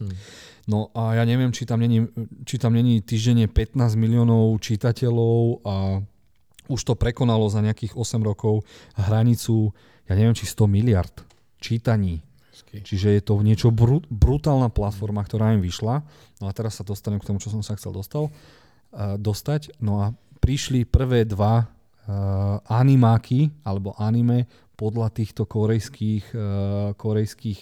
Hmm. 0.00 0.16
No 0.64 0.88
a 0.96 1.20
ja 1.20 1.28
neviem, 1.28 1.52
či 1.52 1.68
tam 1.68 1.84
není, 1.84 2.08
či 2.48 2.56
tam 2.56 2.72
není 2.72 3.04
týždenne 3.04 3.44
15 3.44 3.76
miliónov 4.00 4.56
čitateľov 4.64 5.60
a 5.68 6.00
už 6.70 6.80
to 6.86 6.94
prekonalo 6.94 7.50
za 7.50 7.58
nejakých 7.58 7.98
8 7.98 8.22
rokov 8.22 8.62
hranicu, 8.94 9.74
ja 10.06 10.14
neviem, 10.14 10.38
či 10.38 10.46
100 10.46 10.70
miliard 10.70 11.14
čítaní 11.58 12.22
Čiže 12.70 13.18
je 13.18 13.22
to 13.22 13.42
niečo 13.42 13.74
brut, 13.74 14.06
brutálna 14.06 14.70
platforma, 14.70 15.26
ktorá 15.26 15.50
im 15.58 15.62
vyšla. 15.64 16.06
No 16.38 16.44
a 16.46 16.54
teraz 16.54 16.78
sa 16.78 16.86
dostanem 16.86 17.18
k 17.18 17.26
tomu, 17.26 17.42
čo 17.42 17.50
som 17.50 17.66
sa 17.66 17.74
chcel 17.74 17.90
dostal, 17.90 18.30
uh, 18.30 19.18
dostať. 19.18 19.74
No 19.82 20.06
a 20.06 20.14
prišli 20.38 20.86
prvé 20.86 21.26
dva 21.26 21.66
uh, 21.66 21.66
animáky, 22.70 23.50
alebo 23.66 23.98
anime 23.98 24.46
podľa 24.78 25.10
týchto 25.10 25.50
korejských, 25.50 26.24
uh, 26.32 26.42
korejských 26.94 27.60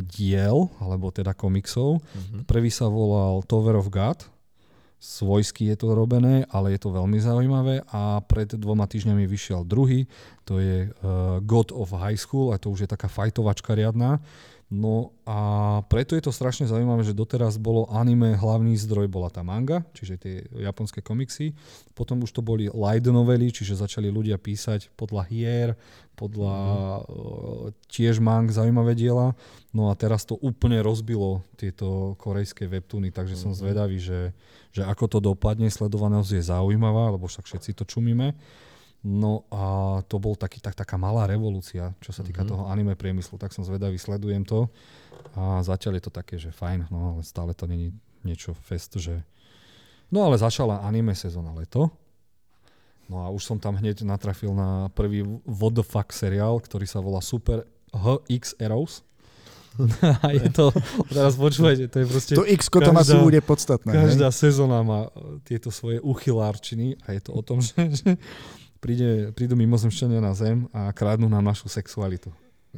diel, 0.00 0.72
alebo 0.80 1.12
teda 1.12 1.36
komiksov. 1.36 2.00
Uh-huh. 2.00 2.40
Prvý 2.48 2.72
sa 2.72 2.88
volal 2.88 3.44
Tower 3.44 3.76
of 3.76 3.92
God, 3.92 4.24
svojsky 4.98 5.70
je 5.70 5.76
to 5.78 5.94
robené, 5.94 6.42
ale 6.50 6.74
je 6.74 6.80
to 6.82 6.90
veľmi 6.90 7.22
zaujímavé 7.22 7.86
a 7.86 8.18
pred 8.26 8.50
dvoma 8.50 8.90
týždňami 8.90 9.30
vyšiel 9.30 9.62
druhý, 9.62 10.10
to 10.42 10.58
je 10.58 10.90
uh, 10.90 11.38
God 11.42 11.70
of 11.70 11.94
High 11.94 12.18
School 12.18 12.50
a 12.50 12.58
to 12.58 12.74
už 12.74 12.86
je 12.86 12.90
taká 12.90 13.06
fajtovačka 13.06 13.78
riadná. 13.78 14.18
No 14.68 15.16
a 15.24 15.80
preto 15.88 16.12
je 16.12 16.28
to 16.28 16.28
strašne 16.28 16.68
zaujímavé, 16.68 17.00
že 17.00 17.16
doteraz 17.16 17.56
bolo 17.56 17.88
anime, 17.88 18.36
hlavný 18.36 18.76
zdroj 18.76 19.08
bola 19.08 19.32
tá 19.32 19.40
manga, 19.40 19.80
čiže 19.96 20.14
tie 20.20 20.34
japonské 20.60 21.00
komiksy. 21.00 21.56
Potom 21.96 22.20
už 22.20 22.36
to 22.36 22.44
boli 22.44 22.68
light 22.68 23.08
novely, 23.08 23.48
čiže 23.48 23.80
začali 23.80 24.12
ľudia 24.12 24.36
písať 24.36 24.92
podľa 24.92 25.24
hier, 25.24 25.68
podľa 26.20 26.56
mm-hmm. 27.00 27.88
tiež 27.88 28.20
mang 28.20 28.44
zaujímavé 28.52 28.92
diela. 28.92 29.32
No 29.72 29.88
a 29.88 29.96
teraz 29.96 30.28
to 30.28 30.36
úplne 30.36 30.84
rozbilo 30.84 31.40
tieto 31.56 32.12
korejské 32.20 32.68
webtuny, 32.68 33.08
takže 33.08 33.40
mm-hmm. 33.40 33.48
som 33.48 33.52
mhm. 33.56 33.60
zvedavý, 33.64 33.96
že, 33.96 34.36
že 34.76 34.84
ako 34.84 35.04
to 35.08 35.18
dopadne. 35.32 35.72
Sledovanosť 35.72 36.36
je 36.36 36.42
zaujímavá, 36.44 37.16
lebo 37.16 37.24
však 37.24 37.48
všetci 37.48 37.72
to 37.72 37.88
čumíme. 37.88 38.36
No 39.06 39.46
a 39.54 39.62
to 40.10 40.18
bol 40.18 40.34
taký, 40.34 40.58
tak, 40.58 40.74
taká 40.74 40.98
malá 40.98 41.30
revolúcia, 41.30 41.94
čo 42.02 42.10
sa 42.10 42.26
týka 42.26 42.42
mm-hmm. 42.42 42.50
toho 42.50 42.64
anime 42.66 42.98
priemyslu. 42.98 43.38
Tak 43.38 43.54
som 43.54 43.62
zvedavý, 43.62 43.94
sledujem 43.94 44.42
to. 44.42 44.66
A 45.38 45.62
zatiaľ 45.62 46.02
je 46.02 46.04
to 46.04 46.12
také, 46.12 46.34
že 46.34 46.50
fajn, 46.50 46.90
no 46.90 47.14
ale 47.14 47.22
stále 47.22 47.54
to 47.54 47.70
není 47.70 47.94
niečo 48.26 48.58
fest, 48.58 48.98
že... 48.98 49.22
No 50.10 50.26
ale 50.26 50.40
začala 50.40 50.82
anime 50.82 51.14
sezóna 51.14 51.54
leto. 51.54 51.94
No 53.08 53.24
a 53.24 53.30
už 53.30 53.40
som 53.40 53.56
tam 53.56 53.78
hneď 53.78 54.02
natrafil 54.04 54.52
na 54.52 54.90
prvý 54.92 55.24
What 55.46 55.78
the 55.78 55.84
fuck 55.86 56.10
seriál, 56.12 56.58
ktorý 56.60 56.84
sa 56.84 56.98
volá 56.98 57.22
Super 57.22 57.64
HX 57.94 58.58
Arrows. 58.60 59.06
a 60.26 60.34
je 60.34 60.50
to, 60.50 60.74
teraz 61.06 61.38
počúvajte, 61.38 61.86
to 61.86 61.96
je 62.02 62.06
proste... 62.10 62.32
To 62.34 62.42
x 62.42 62.66
to 62.66 62.82
sú 62.82 63.22
bude 63.22 63.38
podstatné. 63.46 63.94
Každá 63.94 64.28
sezóna 64.34 64.82
má 64.82 65.06
tieto 65.46 65.70
svoje 65.70 66.02
uchylárčiny 66.02 66.98
a 67.06 67.14
je 67.14 67.20
to 67.22 67.30
o 67.30 67.42
tom, 67.46 67.62
že, 67.66 67.78
že 67.94 68.18
príde, 68.78 69.30
prídu 69.34 69.54
mimozemšťania 69.58 70.20
na 70.22 70.32
zem 70.34 70.66
a 70.70 70.90
krádnu 70.94 71.26
nám 71.26 71.44
našu 71.44 71.66
sexualitu. 71.66 72.30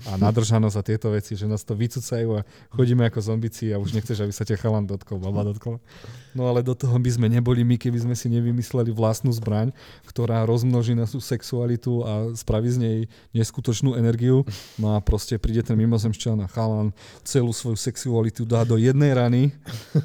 A 0.07 0.14
nadržanosť 0.14 0.76
a 0.78 0.86
tieto 0.86 1.11
veci, 1.11 1.34
že 1.34 1.51
nás 1.51 1.66
to 1.66 1.74
vycúcajú 1.74 2.38
a 2.38 2.46
chodíme 2.70 3.03
ako 3.11 3.20
zombici 3.26 3.74
a 3.74 3.76
už 3.76 3.90
nechceš, 3.90 4.22
aby 4.22 4.30
sa 4.30 4.46
ťa 4.46 4.57
chalan 4.57 4.86
dotkol, 4.86 5.18
baba 5.18 5.42
dotkol. 5.42 5.82
No 6.30 6.46
ale 6.46 6.62
do 6.62 6.78
toho 6.78 6.94
by 6.94 7.11
sme 7.11 7.26
neboli 7.26 7.66
my, 7.66 7.74
keby 7.74 8.07
sme 8.07 8.14
si 8.14 8.30
nevymysleli 8.30 8.94
vlastnú 8.94 9.34
zbraň, 9.34 9.74
ktorá 10.07 10.46
rozmnoží 10.46 10.94
našu 10.94 11.18
sexualitu 11.18 12.07
a 12.07 12.32
spraví 12.38 12.70
z 12.70 12.78
nej 12.78 12.98
neskutočnú 13.34 13.98
energiu. 13.98 14.46
No 14.78 14.94
a 14.94 15.03
proste 15.03 15.36
príde 15.42 15.66
ten 15.66 15.74
mimozemšťan 15.74 16.46
a 16.46 16.48
chalan 16.48 16.94
celú 17.26 17.51
svoju 17.51 17.76
sexualitu 17.76 18.46
dá 18.46 18.62
do 18.62 18.78
jednej 18.78 19.11
rany, 19.11 19.51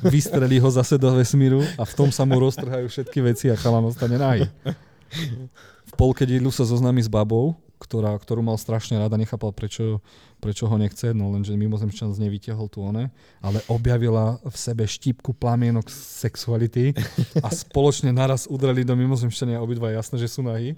vystrelí 0.01 0.57
ho 0.57 0.67
zase 0.73 0.97
do 0.97 1.13
vesmíru 1.13 1.61
a 1.77 1.85
v 1.85 1.93
tom 1.93 2.09
sa 2.09 2.25
mu 2.25 2.41
roztrhajú 2.41 2.89
všetky 2.89 3.21
veci 3.21 3.53
a 3.53 3.55
chalan 3.55 3.85
ostane 3.85 4.17
nahý 4.17 4.49
v 5.85 5.93
polke 5.97 6.23
dílu 6.27 6.51
sa 6.51 6.67
zoznámi 6.67 7.01
s 7.01 7.09
babou, 7.09 7.55
ktorá, 7.79 8.15
ktorú 8.15 8.41
mal 8.41 8.57
strašne 8.59 8.99
rada, 8.99 9.19
nechápal, 9.19 9.51
prečo, 9.51 9.99
prečo 10.45 10.69
ho 10.69 10.77
nechce, 10.77 11.09
no 11.17 11.33
lenže 11.33 11.57
mimozemšťan 11.57 12.13
z 12.13 12.21
nej 12.21 12.29
vytiahol 12.29 12.69
tu 12.69 12.85
one, 12.85 13.09
ale 13.41 13.57
objavila 13.65 14.37
v 14.45 14.53
sebe 14.53 14.85
štípku 14.85 15.33
plamienok 15.33 15.89
sexuality 15.89 16.93
a 17.41 17.49
spoločne 17.49 18.13
naraz 18.13 18.45
udreli 18.45 18.85
do 18.85 18.93
mimozemšťania 18.93 19.57
obidva 19.57 19.89
jasné, 19.89 20.21
že 20.21 20.29
sú 20.29 20.45
nahy. 20.45 20.77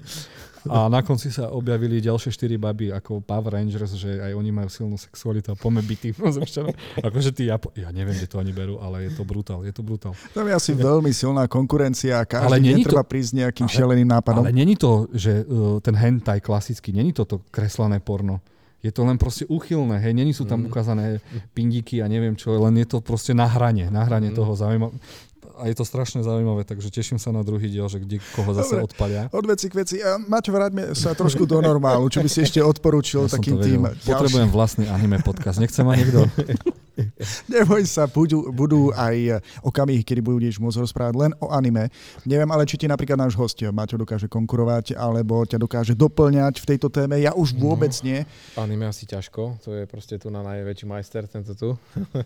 A 0.68 0.92
na 0.92 1.00
konci 1.00 1.32
sa 1.32 1.48
objavili 1.52 2.04
ďalšie 2.04 2.32
štyri 2.32 2.60
baby 2.60 2.92
ako 2.92 3.24
Power 3.24 3.56
Rangers, 3.56 3.96
že 3.96 4.20
aj 4.20 4.36
oni 4.36 4.52
majú 4.52 4.68
silnú 4.68 4.96
sexualitu 5.00 5.52
a 5.52 5.56
pome 5.56 5.80
bytý 5.80 6.12
mimozemšťanom. 6.16 7.04
Akože 7.08 7.32
tí, 7.32 7.48
ja, 7.48 7.56
ja 7.76 7.90
neviem, 7.96 8.16
kde 8.16 8.28
to 8.28 8.40
oni 8.40 8.52
berú, 8.52 8.80
ale 8.84 9.08
je 9.08 9.12
to 9.16 9.24
brutál, 9.24 9.64
je 9.64 9.72
to 9.72 9.84
brutál. 9.84 10.12
Tam 10.36 10.44
je 10.44 10.54
asi 10.56 10.76
veľmi 10.76 11.12
silná 11.16 11.48
konkurencia 11.48 12.20
a 12.20 12.28
každý 12.28 12.48
ale 12.52 12.58
netreba 12.60 13.04
to, 13.04 13.12
prísť 13.12 13.32
nejakým 13.48 13.68
ale, 13.68 13.76
šialeným 13.76 14.10
nápadom. 14.12 14.44
Ale 14.44 14.56
není 14.56 14.76
to, 14.76 15.08
že 15.16 15.44
uh, 15.48 15.80
ten 15.80 15.96
hentai 15.96 16.44
klasický, 16.44 16.92
není 16.92 17.16
to 17.16 17.24
to 17.24 17.40
kreslané 17.48 18.04
porno 18.04 18.44
je 18.88 18.92
to 18.96 19.04
len 19.04 19.20
proste 19.20 19.44
uchylné, 19.52 20.00
hej, 20.00 20.16
není 20.16 20.32
sú 20.32 20.48
tam 20.48 20.64
mm. 20.64 20.68
ukázané 20.72 21.06
pindiky 21.52 22.00
a 22.00 22.08
neviem 22.08 22.40
čo, 22.40 22.56
len 22.56 22.80
je 22.80 22.88
to 22.88 23.04
proste 23.04 23.36
na 23.36 23.44
hrane, 23.44 23.92
na 23.92 24.08
hrane 24.08 24.32
mm. 24.32 24.36
toho 24.40 24.56
zaujímavé 24.56 24.96
a 25.58 25.68
je 25.68 25.76
to 25.76 25.86
strašne 25.86 26.22
zaujímavé, 26.22 26.64
takže 26.64 26.94
teším 26.94 27.18
sa 27.18 27.34
na 27.34 27.42
druhý 27.42 27.68
diel, 27.68 27.90
že 27.90 27.98
kde 27.98 28.22
koho 28.34 28.54
zase 28.54 28.78
Dobre, 28.78 28.86
odpalia. 28.86 29.22
Od 29.34 29.46
veci 29.46 29.66
k 29.68 29.74
veci. 29.82 29.96
Maťo, 30.02 30.54
vráťme 30.54 30.94
sa 30.94 31.18
trošku 31.18 31.50
do 31.50 31.58
normálu. 31.60 32.06
Čo 32.08 32.22
by 32.22 32.30
si 32.30 32.46
ešte 32.46 32.62
odporúčil 32.62 33.26
ja 33.26 33.34
takým 33.34 33.58
tým... 33.58 33.82
Potrebujem 34.06 34.50
vlastný 34.54 34.86
anime 34.88 35.18
podcast. 35.26 35.58
Nechce 35.58 35.82
ma 35.82 35.98
niekto? 35.98 36.30
Neboj 37.54 37.86
sa, 37.86 38.10
budú, 38.10 38.50
budú 38.50 38.90
aj 38.94 39.42
okamihy, 39.62 40.02
kedy 40.02 40.22
budeš 40.22 40.58
môcť 40.58 40.82
rozprávať 40.82 41.16
len 41.18 41.32
o 41.38 41.54
anime. 41.54 41.94
Neviem, 42.26 42.50
ale 42.50 42.66
či 42.66 42.78
ti 42.78 42.90
napríklad 42.90 43.18
náš 43.18 43.38
host 43.38 43.58
Maťo 43.58 44.02
dokáže 44.02 44.26
konkurovať, 44.30 44.98
alebo 44.98 45.46
ťa 45.46 45.58
dokáže 45.62 45.94
doplňať 45.94 46.62
v 46.62 46.66
tejto 46.66 46.90
téme. 46.90 47.18
Ja 47.22 47.34
už 47.38 47.58
vôbec 47.58 47.94
no, 48.02 48.06
nie. 48.06 48.20
Anime 48.58 48.90
asi 48.90 49.06
ťažko, 49.06 49.62
to 49.62 49.74
je 49.78 49.84
proste 49.90 50.18
tu 50.22 50.30
na 50.30 50.42
najväčší 50.46 50.86
majster, 50.86 51.26
tento 51.30 51.54
tu. 51.54 51.74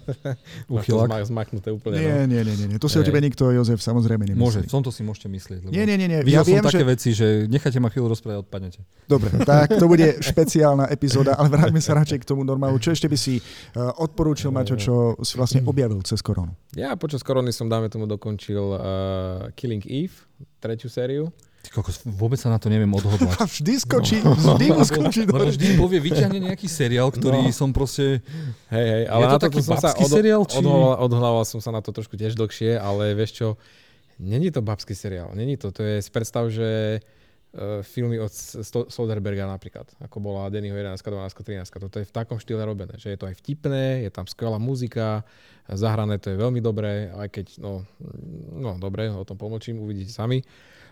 Uchylak. 0.72 1.24
zmaknuté 1.28 1.72
úplne. 1.72 2.00
Nie, 2.00 2.16
no. 2.28 2.36
nie, 2.36 2.42
nie, 2.44 2.56
nie, 2.56 2.68
nie. 2.76 2.80
To 2.80 2.88
si 2.88 3.00
o 3.00 3.04
tebe 3.04 3.21
nikto, 3.22 3.54
Jozef, 3.54 3.78
samozrejme 3.78 4.26
nemyslí. 4.34 4.42
Môže, 4.42 4.60
v 4.66 4.74
tomto 4.74 4.90
si 4.90 5.06
môžete 5.06 5.30
myslieť. 5.30 5.60
Lebo 5.64 5.72
nie, 5.72 5.86
nie, 5.86 5.96
nie. 6.02 6.10
nie. 6.10 6.20
Videl 6.26 6.42
ja 6.42 6.42
som 6.42 6.58
viem, 6.58 6.66
také 6.66 6.82
že... 6.82 6.90
veci, 6.90 7.10
že 7.14 7.28
necháte 7.46 7.78
ma 7.78 7.94
chvíľu 7.94 8.18
rozprávať 8.18 8.42
odpadnete. 8.42 8.82
Dobre, 9.06 9.30
tak 9.46 9.78
to 9.78 9.86
bude 9.86 10.18
špeciálna 10.26 10.90
epizóda, 10.90 11.38
ale 11.38 11.54
vráťme 11.54 11.78
sa 11.78 11.94
radšej 11.94 12.20
k 12.20 12.26
tomu 12.26 12.42
normálu. 12.42 12.82
Čo 12.82 12.98
ešte 12.98 13.06
by 13.06 13.18
si 13.22 13.38
uh, 13.38 13.94
odporúčil, 14.02 14.50
Maťo, 14.50 14.76
čo 14.82 15.14
si 15.22 15.38
vlastne 15.38 15.62
objavil 15.62 16.02
cez 16.02 16.20
koronu? 16.26 16.58
Ja 16.74 16.98
počas 16.98 17.22
korony 17.22 17.54
som, 17.54 17.70
dáme 17.70 17.94
tomu, 17.94 18.10
dokončil 18.10 18.66
uh, 18.74 18.82
Killing 19.54 19.86
Eve, 19.86 20.26
tretiu 20.58 20.90
sériu. 20.90 21.30
Kokos, 21.70 22.02
vôbec 22.04 22.42
sa 22.42 22.50
na 22.50 22.58
to 22.58 22.68
neviem 22.68 22.90
odhodlať. 22.90 23.38
vždy 23.62 23.74
skočí, 23.78 24.18
no. 24.26 24.34
vždy 24.34 24.66
mu 24.74 24.82
skočí. 24.82 25.24
Lebo 25.30 25.46
vždy 25.46 25.78
povie, 25.78 26.02
vyťahne 26.02 26.40
nejaký 26.42 26.66
seriál, 26.66 27.14
ktorý 27.14 27.48
no. 27.48 27.56
som 27.56 27.70
proste... 27.70 28.26
Hej, 28.74 28.88
hej, 28.90 29.04
ale 29.08 29.22
je 29.24 29.28
to 29.30 29.38
na 29.38 29.46
taký 29.46 29.60
som 29.64 29.78
sa 29.78 29.94
od, 29.94 30.10
seriál? 30.10 30.44
Či... 30.50 30.60
Odhodlával 30.66 31.46
som 31.48 31.62
sa 31.64 31.72
na 31.72 31.80
to 31.80 31.94
trošku 31.94 32.18
tiež 32.18 32.36
dlhšie, 32.36 32.76
ale 32.76 33.14
vieš 33.16 33.32
čo, 33.38 33.48
není 34.18 34.50
to 34.52 34.60
babský 34.60 34.98
seriál, 34.98 35.32
není 35.38 35.56
to. 35.56 35.70
To 35.72 35.86
je 35.86 36.04
z 36.04 36.10
predstav, 36.12 36.50
že 36.52 37.00
uh, 37.00 37.21
filmy 37.84 38.16
od 38.16 38.32
Soderberga 38.88 39.44
napríklad, 39.44 39.84
ako 40.00 40.24
bola 40.24 40.48
Dennyho 40.48 40.72
11, 40.72 41.04
12, 41.04 41.36
13. 41.36 41.68
Toto 41.68 42.00
je 42.00 42.08
v 42.08 42.16
takom 42.16 42.40
štýle 42.40 42.64
robené, 42.64 42.96
že 42.96 43.12
je 43.12 43.20
to 43.20 43.28
aj 43.28 43.36
vtipné, 43.44 44.08
je 44.08 44.12
tam 44.12 44.24
skvelá 44.24 44.56
muzika, 44.56 45.28
zahrané 45.68 46.16
to 46.16 46.32
je 46.32 46.40
veľmi 46.40 46.64
dobré, 46.64 47.12
aj 47.12 47.28
keď, 47.28 47.46
no, 47.60 47.84
no 48.56 48.80
dobre, 48.80 49.12
o 49.12 49.28
tom 49.28 49.36
pomlčím, 49.36 49.84
uvidíte 49.84 50.16
sami. 50.16 50.40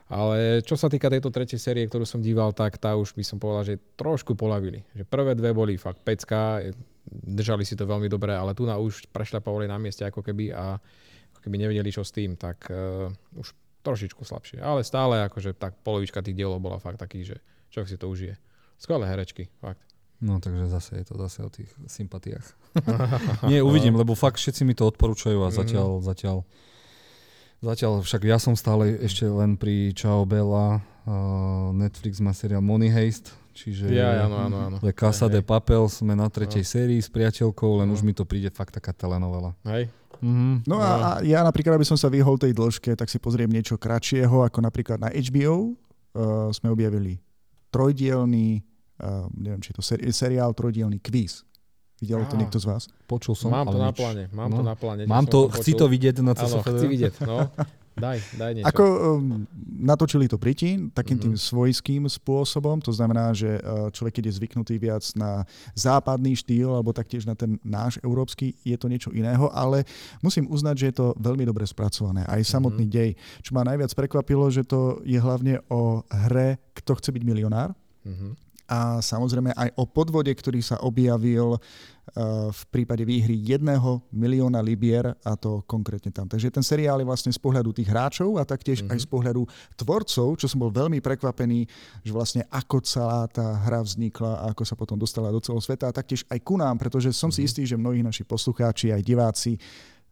Ale 0.09 0.65
čo 0.65 0.73
sa 0.73 0.89
týka 0.89 1.05
tejto 1.07 1.29
tretej 1.29 1.61
série, 1.61 1.85
ktorú 1.85 2.01
som 2.01 2.19
díval, 2.19 2.49
tak 2.51 2.81
tá 2.81 2.97
už 2.97 3.13
by 3.13 3.23
som 3.23 3.37
povedal, 3.37 3.63
že 3.63 3.81
trošku 3.93 4.33
polavili. 4.33 4.81
Že 4.97 5.05
prvé 5.05 5.37
dve 5.37 5.53
boli 5.53 5.77
fakt 5.77 6.01
pecka, 6.01 6.65
držali 7.07 7.61
si 7.61 7.77
to 7.77 7.85
veľmi 7.85 8.09
dobre, 8.09 8.33
ale 8.33 8.57
tu 8.57 8.65
na 8.65 8.75
už 8.81 9.05
prešľapovali 9.13 9.69
na 9.69 9.77
mieste 9.77 10.01
ako 10.01 10.25
keby 10.25 10.49
a 10.49 10.81
ako 11.29 11.39
keby 11.45 11.55
nevedeli 11.61 11.93
čo 11.93 12.01
s 12.01 12.11
tým, 12.11 12.35
tak 12.35 12.67
uh, 12.73 13.07
už 13.37 13.53
trošičku 13.83 14.23
slabšie. 14.27 14.59
Ale 14.59 14.83
stále 14.83 15.23
akože 15.27 15.55
tak 15.55 15.79
polovička 15.83 16.19
tých 16.23 16.35
dielov 16.35 16.59
bola 16.59 16.77
fakt 16.77 16.99
taký, 16.99 17.23
že 17.23 17.39
človek 17.71 17.89
si 17.89 17.97
to 17.97 18.07
užije. 18.11 18.35
Skvelé 18.79 19.07
herečky, 19.07 19.51
fakt. 19.59 19.83
No 20.19 20.43
takže 20.43 20.67
zase 20.67 20.99
je 20.99 21.05
to 21.07 21.15
zase 21.15 21.39
o 21.39 21.49
tých 21.51 21.71
sympatiách. 21.87 22.43
Nie, 23.51 23.63
uvidím, 23.63 23.95
lebo 23.95 24.19
fakt 24.19 24.35
všetci 24.35 24.67
mi 24.67 24.75
to 24.75 24.83
odporúčajú 24.91 25.39
a 25.47 25.49
zatiaľ, 25.51 26.03
mm. 26.03 26.05
zatiaľ 26.05 26.37
Zatiaľ 27.59 27.99
však 28.07 28.23
ja 28.23 28.39
som 28.39 28.55
stále 28.55 28.95
ešte 29.03 29.27
len 29.27 29.59
pri 29.59 29.91
Ciao 29.91 30.23
Bella. 30.23 30.79
Uh, 31.03 31.75
Netflix 31.75 32.23
má 32.23 32.31
seriál 32.31 32.63
Money 32.63 32.87
Heist, 32.87 33.35
čiže 33.51 33.91
ja, 33.91 34.23
áno, 34.29 34.39
áno, 34.39 34.57
áno. 34.63 34.77
Le 34.79 34.95
Casa 34.95 35.27
de 35.27 35.43
Papel, 35.43 35.83
sme 35.91 36.15
na 36.15 36.31
tretej 36.31 36.63
no. 36.63 36.69
sérii 36.69 37.01
s 37.03 37.11
priateľkou, 37.11 37.83
len 37.83 37.91
no. 37.91 37.97
už 37.97 38.05
mi 38.05 38.15
to 38.15 38.23
príde 38.23 38.47
fakt 38.55 38.79
taká 38.79 38.95
telenovela. 38.95 39.59
Hej. 39.67 39.91
Mm-hmm. 40.19 40.55
No 40.65 40.77
a, 40.77 40.89
a 40.89 41.09
ja 41.21 41.39
napríklad, 41.41 41.73
aby 41.73 41.83
som 41.83 41.95
sa 41.95 42.07
vyhol 42.07 42.35
tej 42.35 42.51
dĺžke, 42.51 42.93
tak 42.93 43.07
si 43.07 43.17
pozriem 43.17 43.47
niečo 43.47 43.75
kratšieho, 43.75 44.43
ako 44.43 44.59
napríklad 44.59 44.97
na 44.97 45.09
HBO 45.09 45.73
uh, 46.11 46.49
sme 46.49 46.67
objavili 46.67 47.17
trojdielný, 47.69 48.59
uh, 48.99 49.29
neviem, 49.33 49.59
či 49.59 49.71
je 49.71 49.77
to 49.77 49.83
seri- 49.83 50.11
seriál 50.11 50.51
trojdielný 50.51 50.99
quiz. 50.99 51.45
Videl 51.99 52.23
to 52.27 52.35
niekto 52.35 52.55
z 52.55 52.65
vás? 52.65 52.87
Počul 53.05 53.35
som, 53.35 53.51
Mám 53.51 53.67
to 53.67 53.77
na 53.77 53.91
pláne, 53.91 54.31
mám 54.31 54.47
No. 54.47 54.57
to 54.57 54.63
na 54.63 54.75
pláne. 54.75 55.03
Mám 55.03 55.27
to, 55.27 55.51
chci 55.51 55.75
to 55.75 55.85
vidieť 55.85 56.19
na 56.19 56.31
Áno, 56.31 56.39
CSFD. 56.39 56.71
chci 56.73 56.87
vidieť, 56.87 57.13
no. 57.27 57.43
Daj, 57.99 58.17
daj 58.33 58.51
niečo. 58.53 58.67
Ako 58.67 58.83
um, 58.85 59.45
natočili 59.79 60.25
to 60.25 60.35
Briti 60.35 60.89
takým 60.89 61.15
tým 61.15 61.35
Mhm. 61.35 61.41
svojským 61.41 62.03
spôsobom, 62.05 62.79
to 62.79 62.89
znamená, 62.89 63.31
že 63.31 63.57
uh, 63.57 63.87
človek, 63.89 64.15
keď 64.15 64.25
je 64.25 64.37
zvyknutý 64.37 64.75
viac 64.75 65.03
na 65.13 65.43
západný 65.73 66.33
štýl 66.33 66.69
alebo 66.69 66.89
taktiež 66.89 67.23
na 67.23 67.33
ten 67.33 67.59
náš 67.61 67.99
európsky, 67.99 68.55
je 68.61 68.75
to 68.75 68.87
niečo 68.87 69.11
iného, 69.11 69.47
ale 69.49 69.83
musím 70.19 70.45
uznať, 70.45 70.75
že 70.75 70.85
je 70.85 70.95
to 70.95 71.07
veľmi 71.15 71.43
dobre 71.43 71.63
spracované. 71.63 72.23
Aj 72.23 72.39
samotný 72.39 72.85
Mhm. 72.85 72.91
dej. 72.91 73.09
Čo 73.39 73.51
ma 73.51 73.61
najviac 73.61 73.91
prekvapilo, 73.93 74.47
že 74.47 74.63
to 74.63 74.79
je 75.03 75.17
hlavne 75.17 75.59
o 75.67 76.01
hre 76.09 76.57
Kto 76.73 76.95
chce 76.95 77.11
byť 77.11 77.23
milionár 77.23 77.75
Mhm. 78.01 78.48
A 78.69 79.01
samozrejme 79.01 79.49
aj 79.57 79.73
o 79.75 79.89
podvode, 79.89 80.29
ktorý 80.29 80.61
sa 80.61 80.77
objavil 80.85 81.57
uh, 81.57 81.59
v 82.53 82.61
prípade 82.69 83.01
výhry 83.01 83.33
jedného 83.41 84.05
milióna 84.13 84.61
libier 84.61 85.17
a 85.25 85.33
to 85.33 85.65
konkrétne 85.65 86.13
tam. 86.13 86.29
Takže 86.29 86.53
ten 86.53 86.61
seriál 86.61 87.01
je 87.01 87.09
vlastne 87.09 87.33
z 87.33 87.41
pohľadu 87.41 87.73
tých 87.73 87.89
hráčov 87.89 88.37
a 88.37 88.45
taktiež 88.45 88.85
Mhm. 88.85 88.93
aj 88.93 88.99
z 89.01 89.07
pohľadu 89.09 89.41
tvorcov, 89.73 90.37
čo 90.37 90.45
som 90.45 90.61
bol 90.61 90.69
veľmi 90.69 91.01
prekvapený, 91.01 91.65
že 92.05 92.13
vlastne 92.13 92.45
ako 92.45 92.77
celá 92.85 93.25
tá 93.25 93.57
hra 93.65 93.81
vznikla 93.81 94.45
a 94.45 94.53
ako 94.53 94.61
sa 94.61 94.77
potom 94.77 95.01
dostala 95.01 95.33
do 95.33 95.41
celého 95.41 95.65
sveta 95.65 95.89
a 95.89 95.97
taktiež 95.97 96.21
aj 96.29 96.37
ku 96.45 96.53
nám, 96.53 96.77
pretože 96.77 97.09
som 97.09 97.33
si 97.33 97.41
Mhm. 97.41 97.47
istý, 97.49 97.61
že 97.65 97.73
mnohí 97.73 98.05
naši 98.05 98.21
poslucháči 98.21 98.93
aj 98.93 99.01
diváci 99.01 99.57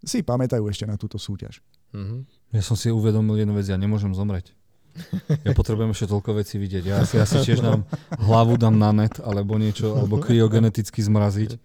si 0.02 0.26
pamätajú 0.26 0.66
ešte 0.66 0.90
na 0.90 0.98
túto 0.98 1.22
súťaž. 1.22 1.62
Mhm. 1.94 2.26
Ja 2.58 2.66
som 2.66 2.74
si 2.74 2.90
uvedomil 2.90 3.38
jednu 3.38 3.54
vec, 3.54 3.70
ja 3.70 3.78
nemôžem 3.78 4.10
zomrieť. 4.18 4.57
Ja 5.44 5.52
potrebujem 5.52 5.92
ešte 5.92 6.08
toľko 6.08 6.30
vecí 6.38 6.58
vidieť. 6.58 6.84
Ja 6.84 7.04
si, 7.04 7.16
ja 7.16 7.26
si 7.26 7.38
tiež 7.40 7.60
dám 7.60 7.84
hlavu 8.18 8.56
dám 8.56 8.76
na 8.76 8.92
net, 8.92 9.20
alebo 9.20 9.56
niečo, 9.56 9.94
alebo 9.94 10.18
kryogeneticky 10.18 11.00
zmraziť. 11.02 11.58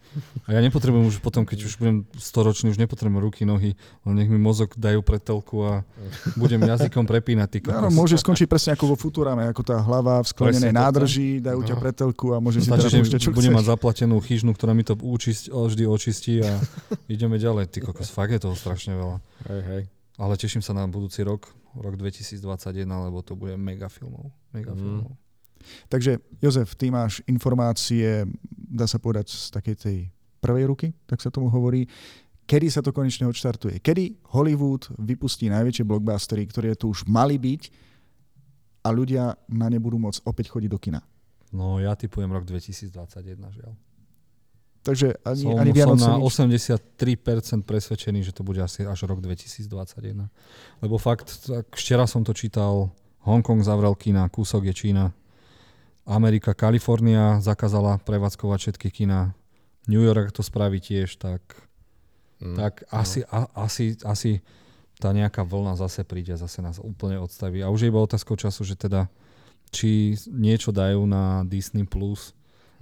A 0.47 0.57
ja 0.57 0.61
nepotrebujem 0.61 1.09
už 1.09 1.21
potom, 1.21 1.43
keď 1.43 1.65
už 1.65 1.79
budem 1.79 2.05
storočný, 2.15 2.71
už 2.71 2.79
nepotrebujem 2.79 3.19
ruky, 3.19 3.43
nohy, 3.45 3.75
len 4.05 4.15
nech 4.15 4.29
mi 4.29 4.37
mozog 4.37 4.75
dajú 4.77 5.01
pretelku 5.01 5.63
a 5.65 5.73
budem 6.35 6.61
jazykom 6.61 7.05
prepínať. 7.05 7.49
Ty 7.53 7.59
kokos. 7.65 7.93
môže 7.93 8.17
skončiť 8.17 8.47
presne 8.49 8.71
ako 8.75 8.93
vo 8.93 8.97
Futurame, 8.97 9.45
ako 9.47 9.63
tá 9.63 9.77
hlava 9.81 10.21
v 10.21 10.29
sklenenej 10.29 10.73
nádrži, 10.73 11.41
dajú 11.41 11.61
ťa 11.63 11.75
No. 11.77 11.81
pretelku 11.81 12.27
a 12.33 12.39
môže 12.39 12.61
si 12.61 12.69
Stačí, 12.69 12.85
teda 12.85 12.91
že 12.91 12.99
púšťať, 13.01 13.21
čo 13.21 13.31
budem 13.33 13.53
chceš. 13.53 13.59
mať 13.61 13.67
zaplatenú 13.73 14.17
chyžnu, 14.21 14.51
ktorá 14.53 14.73
mi 14.73 14.85
to 14.85 14.95
učist, 14.95 15.49
vždy 15.49 15.85
očistí 15.85 16.45
a 16.45 16.61
ideme 17.09 17.37
ďalej. 17.37 17.69
Ty 17.69 17.79
kokos, 17.89 18.09
fakt 18.09 18.33
je 18.33 18.41
toho 18.41 18.53
strašne 18.53 18.93
veľa. 18.93 19.17
Hej, 19.49 19.63
hej. 19.65 19.83
Ale 20.21 20.37
teším 20.37 20.61
sa 20.61 20.73
na 20.73 20.85
budúci 20.85 21.25
rok, 21.25 21.49
rok 21.77 21.97
2021, 21.97 22.85
lebo 22.85 23.23
to 23.23 23.33
bude 23.33 23.57
mega 23.57 23.89
filmov. 23.89 24.33
Mega 24.53 24.73
Mhm. 24.75 24.81
filmov. 24.81 25.13
Takže 25.89 26.19
Jozef, 26.43 26.75
ty 26.75 26.91
máš 26.91 27.23
informácie, 27.25 28.27
dá 28.51 28.85
sa 28.91 28.99
povedať, 28.99 29.31
z 29.31 29.49
takej 29.55 29.77
tej 29.79 29.97
prvej 30.43 30.67
ruky, 30.67 30.91
tak 31.07 31.23
sa 31.23 31.31
tomu 31.31 31.47
hovorí. 31.47 31.87
Kedy 32.43 32.67
sa 32.67 32.83
to 32.83 32.91
konečne 32.91 33.31
odštartuje? 33.31 33.79
Kedy 33.79 34.35
Hollywood 34.35 34.91
vypustí 34.99 35.47
najväčšie 35.47 35.87
blockbustery, 35.87 36.51
ktoré 36.51 36.75
tu 36.75 36.91
už 36.91 37.07
mali 37.07 37.39
byť 37.39 37.71
a 38.83 38.91
ľudia 38.91 39.39
na 39.47 39.71
ne 39.71 39.79
budú 39.79 40.03
môcť 40.03 40.27
opäť 40.27 40.51
chodiť 40.51 40.71
do 40.71 40.79
kina? 40.83 41.01
No 41.55 41.79
ja 41.79 41.95
typujem 41.95 42.27
rok 42.27 42.43
2021, 42.43 43.55
žiaľ. 43.55 43.73
Takže 44.83 45.15
ani, 45.23 45.43
Som, 45.47 45.55
ani 45.63 45.71
som 45.71 45.77
Vianoce 45.79 46.09
na 46.11 46.19
nič. 46.19 46.27
83% 47.63 47.63
presvedčený, 47.63 48.27
že 48.27 48.35
to 48.35 48.43
bude 48.43 48.59
asi 48.59 48.83
až 48.83 49.07
rok 49.07 49.23
2021. 49.23 50.27
Lebo 50.83 50.99
fakt, 50.99 51.47
tak 51.47 51.71
včera 51.79 52.07
som 52.11 52.27
to 52.27 52.35
čítal, 52.35 52.91
Hongkong 53.23 53.63
zavrel 53.63 53.95
kina, 53.95 54.27
kúsok 54.27 54.67
je 54.67 54.75
Čína, 54.75 55.15
Amerika, 56.03 56.51
Kalifornia 56.51 57.39
zakázala 57.39 58.03
prevádzkovať 58.03 58.59
všetky 58.59 58.89
kina, 58.91 59.39
New 59.87 60.03
York 60.03 60.35
to 60.35 60.43
spraví 60.43 60.83
tiež, 60.83 61.15
tak, 61.15 61.43
Mm, 62.43 62.59
tak 62.59 62.83
no. 62.83 62.99
asi, 62.99 63.23
a, 63.31 63.47
asi, 63.55 63.95
asi 64.03 64.43
tá 64.99 65.15
nejaká 65.15 65.47
vlna 65.47 65.79
zase 65.79 66.03
príde, 66.03 66.35
zase 66.35 66.59
nás 66.59 66.83
úplne 66.83 67.23
odstaví. 67.23 67.63
A 67.63 67.71
už 67.71 67.87
je 67.87 67.91
iba 67.91 68.03
otázkou 68.03 68.35
času, 68.35 68.67
že 68.67 68.75
teda 68.75 69.07
či 69.71 70.19
niečo 70.27 70.75
dajú 70.75 71.07
na 71.07 71.47
Disney+, 71.47 71.87
Plus, 71.87 72.35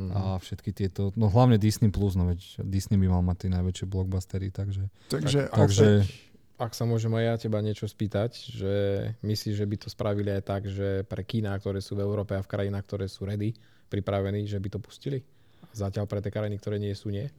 Mhm. 0.09 0.13
a 0.17 0.23
všetky 0.41 0.71
tieto, 0.73 1.13
no 1.13 1.29
hlavne 1.29 1.61
Disney+, 1.61 1.93
Plus, 1.93 2.17
no 2.17 2.25
veď 2.33 2.65
Disney 2.65 2.97
by 2.97 3.13
mal 3.13 3.23
mať 3.27 3.47
tie 3.47 3.51
najväčšie 3.53 3.87
blockbustery, 3.91 4.49
takže, 4.49 4.89
Takže, 5.13 5.41
Tak, 5.53 5.57
takže 5.69 5.89
Ak 6.61 6.77
sa 6.77 6.85
môžem 6.85 7.09
aj 7.17 7.25
ja 7.25 7.35
teba 7.41 7.65
niečo 7.65 7.89
spýtať, 7.89 8.37
že 8.53 8.73
myslíš, 9.25 9.55
že 9.57 9.65
by 9.65 9.77
to 9.81 9.89
spravili 9.89 10.29
aj 10.29 10.43
tak, 10.45 10.63
že 10.69 11.09
pre 11.09 11.25
kína, 11.25 11.57
ktoré 11.57 11.81
sú 11.81 11.97
v 11.97 12.05
Európe 12.05 12.37
a 12.37 12.45
v 12.45 12.53
krajinách, 12.53 12.85
ktoré 12.85 13.09
sú 13.09 13.25
ready, 13.25 13.57
pripravení, 13.89 14.45
že 14.45 14.61
by 14.61 14.69
to 14.69 14.79
pustili? 14.81 15.25
Zatiaľ 15.73 16.05
pre 16.05 16.21
tie 16.21 16.29
krajiny, 16.29 16.61
ktoré 16.61 16.77
nie 16.77 16.93
sú, 16.93 17.09
nie? 17.09 17.33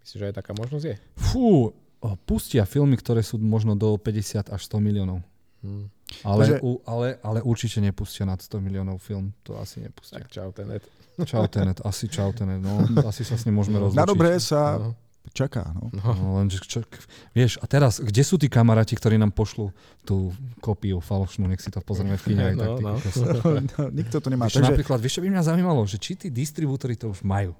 Myslíš, 0.00 0.16
že 0.16 0.28
aj 0.32 0.36
taká 0.40 0.56
možnosť 0.56 0.84
je? 0.84 0.96
fú, 1.16 1.76
pustia 2.24 2.64
filmy, 2.64 2.96
ktoré 2.96 3.20
sú 3.24 3.36
možno 3.36 3.76
do 3.76 3.96
50 3.96 4.48
až 4.48 4.60
100 4.64 4.80
miliónov. 4.80 5.20
Hm. 5.64 5.88
Ale, 6.22 6.40
Takže- 6.46 6.60
u, 6.62 6.70
ale, 6.84 7.16
ale 7.24 7.38
určite 7.42 7.80
nepustia 7.80 8.28
nad 8.28 8.38
100 8.38 8.60
miliónov 8.60 9.00
film, 9.00 9.32
to 9.42 9.56
asi 9.56 9.80
nepustia. 9.80 10.20
Tak 10.20 10.28
čau, 10.28 10.52
ten 10.52 10.68
net. 10.68 10.84
Čau 11.14 11.46
Tenet, 11.46 11.78
asi 11.86 12.10
čau 12.10 12.34
Tenet, 12.34 12.58
no 12.58 12.82
asi 13.06 13.22
sa 13.22 13.38
s 13.38 13.46
ním 13.46 13.62
môžeme 13.62 13.78
rozlučiť. 13.78 14.02
na 14.02 14.06
dobré 14.06 14.34
sa 14.42 14.82
No, 14.82 14.98
čaká. 15.30 15.70
No. 15.70 15.86
no. 15.94 16.10
No, 16.10 16.26
lenže 16.42 16.58
čo, 16.66 16.82
vieš, 17.30 17.62
a 17.62 17.70
teraz, 17.70 18.02
kde 18.02 18.22
sú 18.26 18.34
tí 18.34 18.50
kamaráti, 18.50 18.98
ktorí 18.98 19.14
nám 19.14 19.30
pošlú 19.30 19.70
tú 20.02 20.34
kópiu 20.58 20.98
falošnú, 20.98 21.46
nech 21.46 21.62
si 21.62 21.70
to 21.70 21.78
pozrieme 21.86 22.18
v 22.18 22.24
kine 22.34 22.42
aj 22.50 22.54
tak. 22.58 22.66
No, 22.66 22.76
ty 22.76 22.82
no. 22.82 22.92
No, 23.78 23.82
nikto 23.94 24.16
to 24.18 24.28
nemá. 24.28 24.50
Vieš, 24.50 24.58
Takže, 24.58 24.70
napríklad, 24.74 24.98
vieš, 24.98 25.14
čo 25.16 25.22
by 25.22 25.28
mňa 25.30 25.42
zaujímalo, 25.46 25.80
že 25.86 25.96
či 26.02 26.12
tí 26.18 26.28
distribútory 26.34 26.98
to 26.98 27.14
už 27.14 27.22
majú. 27.22 27.54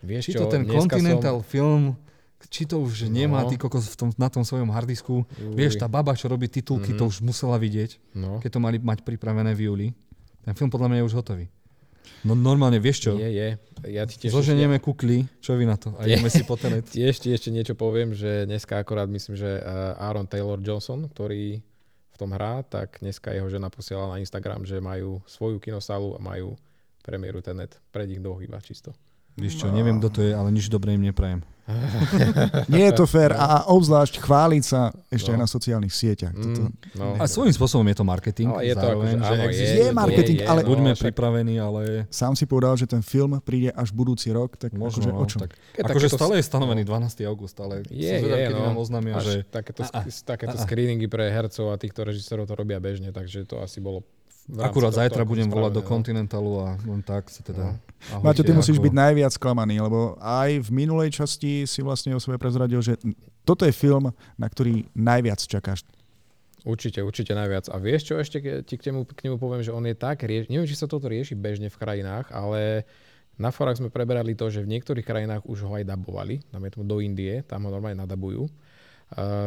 Vieš 0.00 0.32
Či 0.32 0.32
čo, 0.32 0.40
to 0.40 0.44
ten 0.48 0.64
Continental 0.64 1.44
film, 1.44 1.92
či 2.48 2.64
to 2.64 2.80
už 2.80 3.04
nemá 3.06 3.44
No. 3.44 3.48
ty 3.48 3.56
kokos 3.56 3.84
v 3.84 3.96
tom, 3.96 4.08
na 4.16 4.26
tom 4.26 4.40
svojom 4.40 4.70
hardisku. 4.70 5.26
Som... 5.26 5.52
Vieš, 5.52 5.76
tá 5.76 5.84
baba, 5.84 6.16
čo 6.16 6.26
robí 6.26 6.46
titulky, 6.46 6.94
Mhm. 6.94 6.98
to 6.98 7.04
už 7.06 7.20
musela 7.20 7.56
vidieť, 7.56 8.00
No, 8.14 8.38
keď 8.38 8.50
to 8.56 8.60
mali 8.60 8.78
mať 8.78 9.02
pripravené 9.02 9.52
v 9.52 9.60
júli. 9.68 9.86
Ten 10.40 10.54
film 10.54 10.68
podľa 10.68 10.88
mňa 10.88 10.98
je 10.98 11.06
už 11.06 11.14
hotový. 11.14 11.46
No 12.20 12.32
normálne, 12.32 12.76
vieš 12.76 13.08
čo? 13.08 13.12
je, 13.16 13.28
je. 13.28 13.48
Ja 13.86 14.04
ti 14.04 14.16
tiež 14.16 14.32
Zoženieme 14.32 14.76
kukly, 14.76 15.24
čo 15.40 15.52
vy 15.54 15.64
na 15.64 15.76
to? 15.76 15.92
A 15.96 16.04
ideme 16.04 16.28
si 16.28 16.44
po 16.44 16.56
tenet. 16.56 16.84
Tiež 16.92 17.16
ti 17.16 17.28
ešte 17.30 17.48
niečo 17.48 17.72
poviem, 17.72 18.12
že 18.12 18.44
dneska 18.44 18.76
akorát 18.76 19.08
myslím, 19.08 19.36
že 19.36 19.56
eh, 19.56 19.64
Aaron 19.96 20.24
Taylor 20.24 20.56
Johnson, 20.58 21.06
ktorý 21.06 21.60
v 22.10 22.16
tom 22.18 22.32
hrá, 22.32 22.60
tak 22.62 23.00
dneska 23.00 23.32
jeho 23.32 23.48
žena 23.48 23.68
posiela 23.68 24.04
na 24.06 24.16
Instagram, 24.16 24.64
že 24.64 24.76
majú 24.78 25.24
svoju 25.24 25.56
kinosálu 25.58 26.12
a 26.12 26.20
majú 26.20 26.56
premiéru 27.00 27.40
Tenet. 27.40 27.80
Pred 27.88 28.10
ich 28.10 28.20
dvoch 28.20 28.40
iba 28.40 28.60
čisto. 28.60 28.92
Vieš 29.40 29.54
čo, 29.56 29.66
neviem, 29.68 29.96
kto 29.96 30.08
to 30.10 30.20
je, 30.20 30.30
ale 30.30 30.48
nič 30.48 30.66
dobré 30.66 30.92
im 30.92 31.02
neprajem. 31.02 31.40
nie 32.68 32.82
je 32.82 32.92
to 32.92 33.06
fér 33.06 33.30
a 33.30 33.62
obzvlášť 33.68 34.18
chváliť 34.18 34.62
sa 34.64 34.90
ešte 35.06 35.30
No. 35.30 35.32
aj 35.32 35.38
na 35.38 35.48
sociálnych 35.48 35.94
sieťach. 35.94 36.34
Toto. 36.34 36.66
Mm, 36.66 36.72
no. 36.96 37.06
A 37.14 37.24
svojím 37.24 37.54
spôsobom 37.54 37.86
je 37.86 37.94
to 37.94 38.02
marketing. 38.02 38.50
Ale 38.50 38.66
je 38.66 38.74
to 38.74 38.82
zároveň, 38.82 39.06
akože, 39.12 39.22
že 39.22 39.30
áno, 39.30 39.42
existuje 39.46 39.78
Je 39.80 39.86
to. 39.86 39.94
marketing, 39.94 40.38
ale- 40.42 40.62
Buďme 40.64 40.90
však- 40.90 41.04
pripravení, 41.06 41.54
ale 41.56 41.82
Sám 42.10 42.34
si 42.34 42.42
povedal, 42.44 42.74
že 42.74 42.86
ten 42.86 42.98
film 43.00 43.38
príde 43.40 43.70
až 43.70 43.90
budúci 43.90 44.30
rok, 44.30 44.58
tak 44.58 44.74
možno, 44.74 44.98
akože 44.98 45.10
no, 45.10 45.16
o 45.16 45.26
čom? 45.26 45.40
tak, 45.40 45.54
Keď 45.72 45.82
akože 45.84 46.08
takéto- 46.08 46.18
stále 46.18 46.34
je 46.34 46.44
stanovený 46.44 46.82
12. 46.82 47.22
august, 47.24 47.54
ale 47.56 47.86
Je, 47.86 48.02
som 48.08 48.18
zvedavý, 48.20 48.34
je, 48.34 48.46
kedy 48.48 48.58
no. 48.58 48.66
nám 48.66 48.76
oznámia, 48.76 49.14
že 49.20 49.34
takéto, 49.44 49.80
A, 49.80 49.88
a, 49.94 50.00
takéto 50.26 50.56
a, 50.56 50.58
a. 50.58 50.64
screeningy 50.66 51.06
pre 51.06 51.30
hercov 51.30 51.70
a 51.70 51.78
týchto 51.78 52.02
režisérov 52.02 52.44
to 52.44 52.54
robia 52.56 52.78
bežne, 52.78 53.10
takže 53.10 53.46
to 53.46 53.62
asi 53.62 53.78
bolo 53.78 54.02
akurát 54.58 54.94
zajtra 54.94 55.22
budem 55.22 55.46
volať 55.46 55.72
do 55.78 55.82
no. 55.82 55.88
Continentalu 55.88 56.52
a 56.62 56.68
len 56.82 57.00
tak 57.04 57.30
sa 57.30 57.44
teda... 57.44 57.76
ahojte, 58.10 58.24
Maťo, 58.24 58.42
ty 58.42 58.52
musíš 58.56 58.78
ako- 58.80 58.86
byť 58.90 58.94
najviac 58.94 59.32
sklamaný, 59.34 59.76
lebo 59.78 60.18
aj 60.18 60.50
v 60.66 60.70
minulej 60.74 61.10
časti 61.14 61.68
si 61.68 61.80
vlastne 61.84 62.16
o 62.16 62.20
sebe 62.22 62.40
prezradil, 62.40 62.80
že 62.82 62.98
toto 63.46 63.62
je 63.68 63.74
film, 63.74 64.10
na 64.34 64.46
ktorý 64.46 64.88
najviac 64.96 65.38
čakáš. 65.44 65.86
Určite, 66.60 67.00
určite 67.00 67.32
najviac. 67.32 67.72
A 67.72 67.80
vieš 67.80 68.12
čo, 68.12 68.20
ešte 68.20 68.40
ti 68.68 68.74
k 68.76 68.92
nemu, 68.92 69.08
k 69.08 69.20
nemu 69.28 69.36
poviem, 69.40 69.64
že 69.64 69.72
on 69.72 69.84
je 69.88 69.96
tak, 69.96 70.24
rieš... 70.28 70.52
neviem, 70.52 70.68
či 70.68 70.76
sa 70.76 70.84
toto 70.84 71.08
rieši 71.08 71.32
bežne 71.32 71.72
v 71.72 71.80
krajinách, 71.80 72.28
ale 72.28 72.84
na 73.40 73.48
forách 73.48 73.80
sme 73.80 73.88
preberali 73.88 74.36
to, 74.36 74.52
že 74.52 74.60
v 74.60 74.76
niektorých 74.76 75.06
krajinách 75.06 75.48
už 75.48 75.64
ho 75.64 75.72
aj 75.72 75.88
dabovali, 75.88 76.44
dáme 76.52 76.68
tomu 76.68 76.84
do 76.84 77.00
Indie, 77.00 77.40
tam 77.48 77.64
ho 77.64 77.72
normálne 77.72 77.96
nadabujú. 77.96 78.44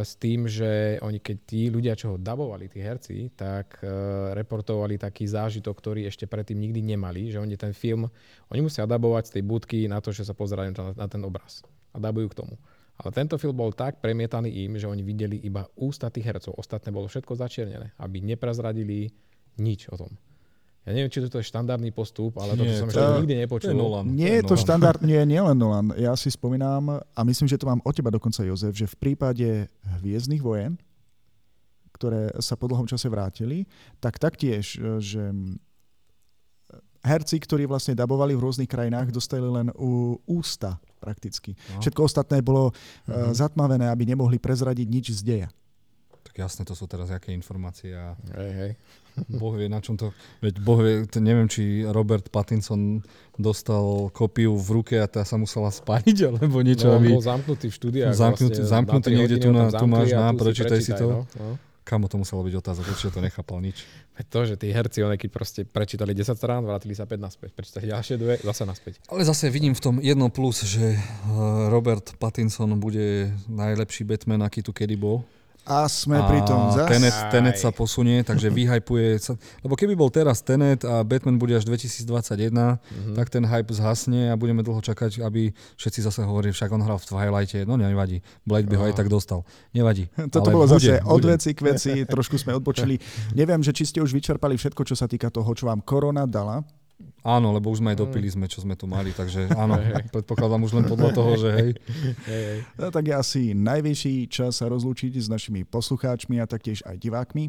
S 0.03 0.19
tým, 0.19 0.43
že 0.43 0.99
oni, 0.99 1.23
keď 1.23 1.37
tí 1.47 1.71
ľudia, 1.71 1.95
čo 1.95 2.15
ho 2.15 2.17
dabovali, 2.19 2.67
tí 2.67 2.83
herci, 2.83 3.31
tak 3.31 3.79
uh, 3.79 4.35
reportovali 4.35 4.99
taký 4.99 5.23
zážitok, 5.23 5.71
ktorý 5.71 6.03
ešte 6.03 6.27
predtým 6.27 6.59
nikdy 6.59 6.83
nemali, 6.83 7.31
že 7.31 7.39
oni 7.39 7.55
ten 7.55 7.71
film, 7.71 8.11
oni 8.51 8.59
musia 8.59 8.83
dabovať 8.83 9.31
z 9.31 9.33
tej 9.39 9.43
budky 9.47 9.79
na 9.87 10.03
to, 10.03 10.11
že 10.11 10.27
sa 10.27 10.35
pozerajú 10.35 10.75
na, 10.75 10.91
na 10.99 11.07
ten 11.07 11.23
obraz 11.23 11.63
a 11.95 11.97
dabujú 12.03 12.35
k 12.35 12.43
tomu. 12.43 12.59
Ale 12.99 13.15
tento 13.15 13.39
film 13.39 13.55
bol 13.55 13.71
tak 13.71 14.03
premietaný 14.03 14.67
im, 14.67 14.75
že 14.75 14.85
oni 14.85 14.99
videli 14.99 15.39
iba 15.47 15.63
ústa 15.79 16.11
tých 16.11 16.27
hercov. 16.27 16.59
Ostatné 16.59 16.91
bolo 16.91 17.07
všetko 17.07 17.33
začiernené, 17.33 17.95
aby 18.03 18.19
neprezradili 18.19 19.15
nič 19.57 19.87
o 19.89 19.95
tom. 19.95 20.11
Ja 20.83 20.91
neviem, 20.91 21.07
či 21.07 21.23
to 21.23 21.39
je 21.39 21.45
štandardný 21.45 21.89
postup, 21.89 22.35
ale 22.35 22.53
to, 22.53 22.61
Nie, 22.61 22.75
som 22.75 22.85
to 22.85 22.93
ešte 22.93 23.17
nikdy 23.17 23.33
To 23.33 23.41
nepočul. 23.41 23.69
je 23.69 23.75
Nolan. 23.77 24.05
Nie 24.09 24.31
je 24.35 24.43
to 24.43 24.55
štandard, 24.55 24.99
nie, 24.99 25.15
nie 25.23 25.39
len 25.39 25.55
Nolan. 25.55 25.95
Ja 25.95 26.11
si 26.13 26.27
spomínam, 26.27 26.99
a 26.99 27.19
myslím, 27.21 27.47
že 27.47 27.55
to 27.55 27.65
mám 27.65 27.79
od 27.79 27.91
teba 27.91 28.09
dokonca, 28.09 28.43
Jozef, 28.43 28.73
že 28.73 28.83
v 28.85 28.95
prípade 28.97 29.47
Hviezdnych 29.97 30.39
vojen, 30.39 30.75
ktoré 31.93 32.35
sa 32.37 32.53
po 32.53 32.67
dlhom 32.67 32.83
čase 32.83 33.07
vrátili, 33.07 33.63
tak 33.97 34.17
taktiež, 34.17 34.75
e, 34.75 34.99
že 34.99 35.23
herci, 37.01 37.35
ktorí 37.37 37.63
vlastne 37.63 37.93
dabovali 37.93 38.31
v 38.31 38.41
rôznych 38.41 38.67
krajinách, 38.67 39.11
dostali 39.11 39.43
len 39.43 39.67
u 39.73 40.15
ústa 40.25 40.79
prakticky. 40.97 41.51
No. 41.69 41.79
Všetko 41.79 42.01
ostatné 42.01 42.39
bolo 42.39 42.71
Mhm. 43.03 43.11
uh, 43.11 43.31
zatmavené, 43.31 43.87
aby 43.87 44.03
nemohli 44.05 44.35
prezradiť 44.35 44.87
nič 44.87 45.05
z 45.13 45.21
deja. 45.21 45.49
Tak 46.33 46.41
jasne, 46.41 46.65
to 46.65 46.73
sú 46.73 46.89
teraz 46.89 47.07
aké 47.07 47.29
informácie 47.29 47.93
a 47.93 48.17
Hej, 48.33 48.51
hej. 48.51 48.71
Boh 49.37 49.53
vie, 49.53 49.69
na 49.69 49.77
čom 49.77 49.93
to... 49.93 50.09
Veď 50.41 50.57
Boh 50.57 50.81
vie, 50.81 51.05
to 51.05 51.21
neviem, 51.21 51.45
či 51.45 51.85
Robert 51.85 52.25
Pattinson 52.27 53.05
dostal 53.37 54.09
kopiu 54.09 54.57
v 54.57 54.69
ruke 54.73 54.97
a 54.97 55.05
tá 55.05 55.21
sa 55.21 55.37
musela 55.37 55.69
spáliť, 55.69 56.17
alebo 56.31 56.57
niečo, 56.59 56.89
No, 56.89 56.97
aby... 56.97 57.13
bol 57.13 57.21
zamknutý 57.21 57.69
v 57.69 57.75
štúdiách. 57.75 58.11
Zamknutý- 58.11 58.59
vlastne, 58.59 58.73
zamknutý 58.73 59.09
niekde 59.11 59.37
tu 59.39 59.49
na- 59.49 59.69
tu 59.69 59.85
máš 59.85 60.09
na, 60.09 60.33
prečítaj 60.33 60.79
si 60.79 60.89
prečítaj, 60.89 60.97
to. 60.97 61.07
No, 61.07 61.21
no. 61.37 61.53
Kamo 61.83 62.07
to 62.07 62.15
muselo 62.15 62.41
byť 62.41 62.53
otázka, 62.55 62.87
určite 62.87 63.11
to 63.11 63.21
nechápal 63.21 63.59
nič. 63.59 63.85
To, 64.29 64.41
že 64.41 64.55
tí 64.55 64.69
herci, 64.69 65.01
oni 65.01 65.17
keď 65.17 65.29
proste 65.29 65.61
prečítali 65.63 66.13
10 66.13 66.33
strán, 66.33 66.61
vrátili 66.61 66.93
sa 66.93 67.03
5 67.03 67.17
naspäť, 67.19 67.49
prečítali 67.51 67.89
ďalšie 67.89 68.15
dve, 68.15 68.33
zase 68.39 68.61
naspäť. 68.63 68.93
Ale 69.05 69.21
zase 69.21 69.49
vidím 69.49 69.73
v 69.73 69.81
tom 69.83 69.95
jedno 69.99 70.29
plus, 70.29 70.61
že 70.63 70.93
eh, 70.93 71.01
Robert 71.67 72.17
Pattinson 72.17 72.73
bude 72.77 73.29
najlepší 73.47 74.01
Batman, 74.03 74.41
aký 74.41 74.61
tu 74.61 74.69
kedy 74.69 74.93
bol. 74.95 75.21
A 75.65 75.87
sme 75.87 76.19
pri 76.21 76.43
tom 76.43 76.69
zas. 76.69 76.85
Tenet. 76.85 77.15
Tenet 77.29 77.55
sa 77.55 77.69
posunie, 77.69 78.19
takže 78.19 78.49
vyhypuje 78.49 79.15
sa. 79.17 79.33
Lebo 79.59 79.73
keby 79.73 79.93
bol 79.93 80.07
teraz 80.07 80.39
Tenet 80.39 80.83
a 80.83 81.01
Batman 81.01 81.35
bude 81.35 81.51
až 81.51 81.63
2021, 81.63 82.51
Mhm. 82.75 83.15
tak 83.15 83.29
ten 83.29 83.41
hype 83.41 83.71
zhasne 83.71 84.27
a 84.27 84.35
budeme 84.35 84.59
dlho 84.59 84.79
čakať, 84.79 85.19
aby 85.19 85.49
všetci 85.73 85.99
zase 86.01 86.21
hovorili, 86.21 86.51
však 86.51 86.67
on 86.69 86.81
hral 86.81 86.97
v 86.97 87.05
Twilighte, 87.05 87.63
no 87.63 87.73
nevadí, 87.73 88.19
Blade 88.43 88.67
by 88.67 88.75
ho 88.75 88.83
aj 88.85 88.95
tak 88.97 89.07
dostal. 89.07 89.47
Nevadí. 89.71 90.11
Toto 90.29 90.51
bolo 90.51 90.65
bude, 90.65 90.75
zase 90.77 90.99
od 90.99 91.15
bude. 91.17 91.31
veci 91.31 91.49
k 91.49 91.61
veci, 91.63 91.91
trošku 92.03 92.35
sme 92.35 92.51
odbočili. 92.59 92.99
Neviem, 93.31 93.59
že 93.59 93.71
či 93.71 93.85
ste 93.85 93.99
už 93.99 94.11
vyčerpali 94.11 94.53
všetko, 94.53 94.83
čo 94.83 94.93
sa 94.93 95.07
týka 95.07 95.29
toho, 95.29 95.47
čo 95.49 95.65
vám 95.65 95.79
korona 95.79 96.25
dala. 96.25 96.59
Áno, 97.23 97.55
lebo 97.55 97.71
už 97.71 97.79
sme 97.79 97.95
aj 97.95 98.03
dopili 98.03 98.27
sme, 98.27 98.51
čo 98.51 98.59
sme 98.59 98.75
tu 98.75 98.83
mali, 98.83 99.15
takže 99.15 99.47
áno, 99.55 99.79
predpokladám 100.15 100.59
už 100.67 100.75
len 100.75 100.85
podľa 100.91 101.11
toho, 101.15 101.31
že 101.39 101.49
hej. 101.55 101.69
No, 102.79 102.91
tak 102.91 103.07
je 103.07 103.15
asi 103.15 103.41
najvyšší 103.55 104.27
čas 104.27 104.59
sa 104.59 104.67
rozlúčiť 104.67 105.15
s 105.15 105.31
našimi 105.31 105.63
poslucháčmi 105.63 106.43
a 106.43 106.45
taktiež 106.45 106.83
aj 106.83 106.99
divákmi. 106.99 107.47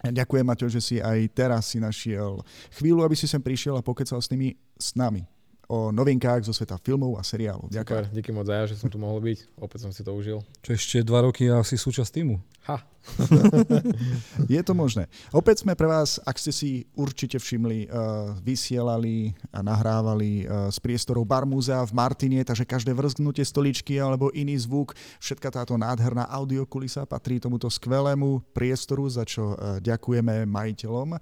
Ďakujem, 0.00 0.44
Maťo, 0.48 0.72
že 0.72 0.80
si 0.80 0.96
aj 0.96 1.28
teraz 1.36 1.68
si 1.68 1.76
našiel 1.76 2.40
chvíľu, 2.72 3.04
aby 3.04 3.12
si 3.12 3.28
sem 3.28 3.40
prišiel 3.40 3.76
a 3.76 3.84
pokecal 3.84 4.16
s 4.24 4.32
nimi 4.32 4.56
s 4.80 4.96
nami 4.96 5.28
o 5.70 5.94
novinkách 5.94 6.42
zo 6.42 6.50
sveta 6.50 6.74
filmov 6.82 7.14
a 7.14 7.22
seriálov. 7.22 7.70
Ďakujem. 7.70 8.10
Díky 8.10 8.34
moc 8.34 8.50
za 8.50 8.58
ja, 8.58 8.64
že 8.66 8.74
som 8.74 8.90
tu 8.90 8.98
mohol 8.98 9.22
byť. 9.22 9.38
Opäť 9.62 9.86
som 9.86 9.94
si 9.94 10.02
to 10.02 10.10
užil. 10.10 10.42
Čo 10.66 10.70
ešte 10.74 11.06
dva 11.06 11.22
roky 11.22 11.46
a 11.46 11.62
si 11.62 11.78
súčasť 11.78 12.10
týmu. 12.10 12.42
Ha, 12.66 12.82
Je 14.52 14.60
to 14.60 14.76
možné. 14.76 15.08
Opäť 15.32 15.64
sme 15.64 15.72
pre 15.72 15.88
vás, 15.88 16.20
ak 16.20 16.36
ste 16.36 16.52
si 16.52 16.70
určite 16.92 17.40
všimli, 17.40 17.88
uh, 17.88 18.36
vysielali 18.44 19.32
a 19.50 19.64
nahrávali 19.64 20.44
uh, 20.44 20.68
z 20.68 20.78
priestorov 20.84 21.24
Bar 21.24 21.48
Múzea 21.48 21.80
v 21.88 21.96
Martine, 21.96 22.44
takže 22.44 22.68
každé 22.68 22.92
vrzgnutie 22.92 23.42
stoličky 23.44 23.96
alebo 23.96 24.28
iný 24.36 24.56
zvuk, 24.60 24.92
všetka 25.18 25.48
táto 25.48 25.74
nádherná 25.80 26.28
audiokulisa 26.28 27.08
patrí 27.08 27.40
tomuto 27.40 27.72
skvelému 27.72 28.44
priestoru, 28.52 29.08
za 29.08 29.24
čo 29.24 29.56
uh, 29.56 29.80
ďakujeme 29.80 30.44
majiteľom. 30.44 31.16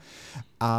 A 0.59 0.72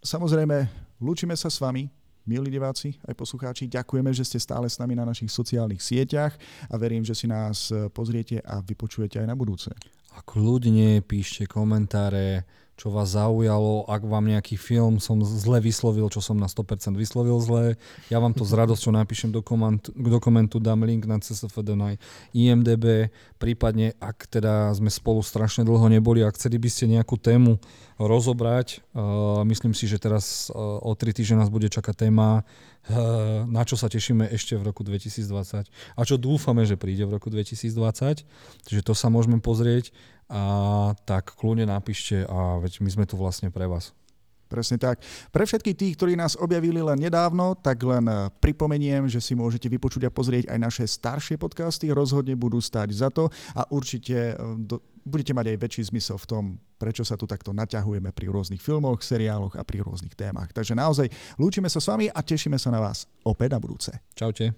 samozrejme, 0.00 0.64
lúčime 1.04 1.36
sa 1.36 1.52
s 1.52 1.60
vami, 1.60 1.92
milí 2.28 2.52
diváci, 2.52 3.00
aj 3.08 3.16
poslucháči, 3.16 3.72
ďakujeme, 3.72 4.12
že 4.12 4.28
ste 4.28 4.36
stále 4.36 4.68
s 4.68 4.76
nami 4.76 4.92
na 4.92 5.08
našich 5.08 5.32
sociálnych 5.32 5.80
sieťach 5.80 6.36
a 6.68 6.74
verím, 6.76 7.00
že 7.00 7.16
si 7.16 7.24
nás 7.24 7.72
eh, 7.72 7.88
pozriete 7.88 8.44
a 8.44 8.60
vypočujete 8.60 9.16
aj 9.16 9.26
na 9.26 9.32
budúce. 9.32 9.72
A 10.12 10.20
kľudne 10.20 11.00
píšte 11.00 11.48
komentáre, 11.48 12.44
čo 12.78 12.94
vás 12.94 13.18
zaujalo, 13.18 13.90
ak 13.90 14.06
vám 14.06 14.30
nejaký 14.30 14.54
film 14.54 15.02
som 15.02 15.18
zle 15.26 15.58
vyslovil, 15.58 16.06
čo 16.14 16.22
som 16.22 16.38
na 16.38 16.46
100% 16.46 16.94
vyslovil 16.94 17.34
zle, 17.42 17.74
ja 18.06 18.22
vám 18.22 18.30
to 18.30 18.46
s 18.46 18.54
radosťou 18.54 18.94
napíšem 18.94 19.34
do, 19.34 19.42
komentu, 19.42 19.90
do 19.90 20.18
komentu, 20.22 20.62
dám 20.62 20.86
link 20.86 21.02
na 21.02 21.18
CSFD 21.18 21.74
na 21.74 21.98
IMDB, 22.30 23.10
prípadne 23.42 23.98
ak 23.98 24.30
teda 24.30 24.70
sme 24.78 24.94
spolu 24.94 25.26
strašne 25.26 25.66
dlho 25.66 25.90
neboli 25.90 26.22
a 26.22 26.30
chceli 26.30 26.62
by 26.62 26.70
ste 26.70 26.86
nejakú 26.86 27.18
tému 27.18 27.58
rozobrať, 27.98 28.78
uh, 28.94 29.42
myslím 29.42 29.74
si, 29.74 29.90
že 29.90 29.98
teraz 29.98 30.46
uh, 30.54 30.78
o 30.78 30.94
tri 30.94 31.10
týždne 31.10 31.42
nás 31.42 31.50
bude 31.50 31.66
čakať 31.66 32.06
téma, 32.06 32.46
uh, 32.46 33.42
na 33.50 33.66
čo 33.66 33.74
sa 33.74 33.90
tešíme 33.90 34.30
ešte 34.30 34.54
v 34.54 34.70
roku 34.70 34.86
2020 34.86 35.66
a 35.66 36.00
čo 36.06 36.14
dúfame, 36.14 36.62
že 36.62 36.78
príde 36.78 37.02
v 37.02 37.18
roku 37.18 37.26
2020, 37.26 38.22
takže 38.70 38.82
to 38.86 38.94
sa 38.94 39.10
môžeme 39.10 39.42
pozrieť 39.42 39.90
a 40.28 40.42
tak 41.08 41.32
kľudne 41.34 41.64
napíšte 41.64 42.28
a 42.28 42.60
veď 42.60 42.84
my 42.84 42.90
sme 42.92 43.04
tu 43.08 43.16
vlastne 43.16 43.48
pre 43.48 43.64
vás. 43.64 43.96
Presne 44.48 44.80
tak. 44.80 45.04
Pre 45.28 45.44
všetkých 45.44 45.76
tých, 45.76 45.94
ktorí 46.00 46.16
nás 46.16 46.32
objavili 46.40 46.80
len 46.80 46.96
nedávno, 46.96 47.52
tak 47.60 47.84
len 47.84 48.08
eh, 48.08 48.32
pripomeniem, 48.40 49.04
že 49.04 49.20
si 49.20 49.36
môžete 49.36 49.68
vypočuť 49.68 50.08
a 50.08 50.10
pozrieť 50.10 50.48
aj 50.48 50.58
naše 50.58 50.84
staršie 50.88 51.36
podcasty, 51.36 51.92
rozhodne 51.92 52.32
budú 52.32 52.56
stať 52.56 52.88
za 52.96 53.12
to 53.12 53.28
a 53.52 53.68
určite 53.68 54.32
eh, 54.32 54.36
do, 54.56 54.80
budete 55.04 55.36
mať 55.36 55.52
aj 55.52 55.60
väčší 55.60 55.82
zmysel 55.92 56.16
v 56.16 56.26
tom, 56.26 56.44
prečo 56.80 57.04
sa 57.04 57.20
tu 57.20 57.28
takto 57.28 57.52
naťahujeme 57.52 58.08
pri 58.16 58.32
rôznych 58.32 58.64
filmoch, 58.64 59.04
seriáloch 59.04 59.56
a 59.56 59.62
pri 59.68 59.84
rôznych 59.84 60.16
témach. 60.16 60.48
Takže 60.56 60.72
naozaj 60.72 61.12
lúčime 61.36 61.68
sa 61.68 61.80
s 61.80 61.88
vami 61.92 62.08
a 62.08 62.20
tešíme 62.24 62.56
sa 62.56 62.72
na 62.72 62.80
vás 62.80 63.04
opäť 63.28 63.56
na 63.56 63.60
budúce. 63.60 63.92
Čaute. 64.16 64.56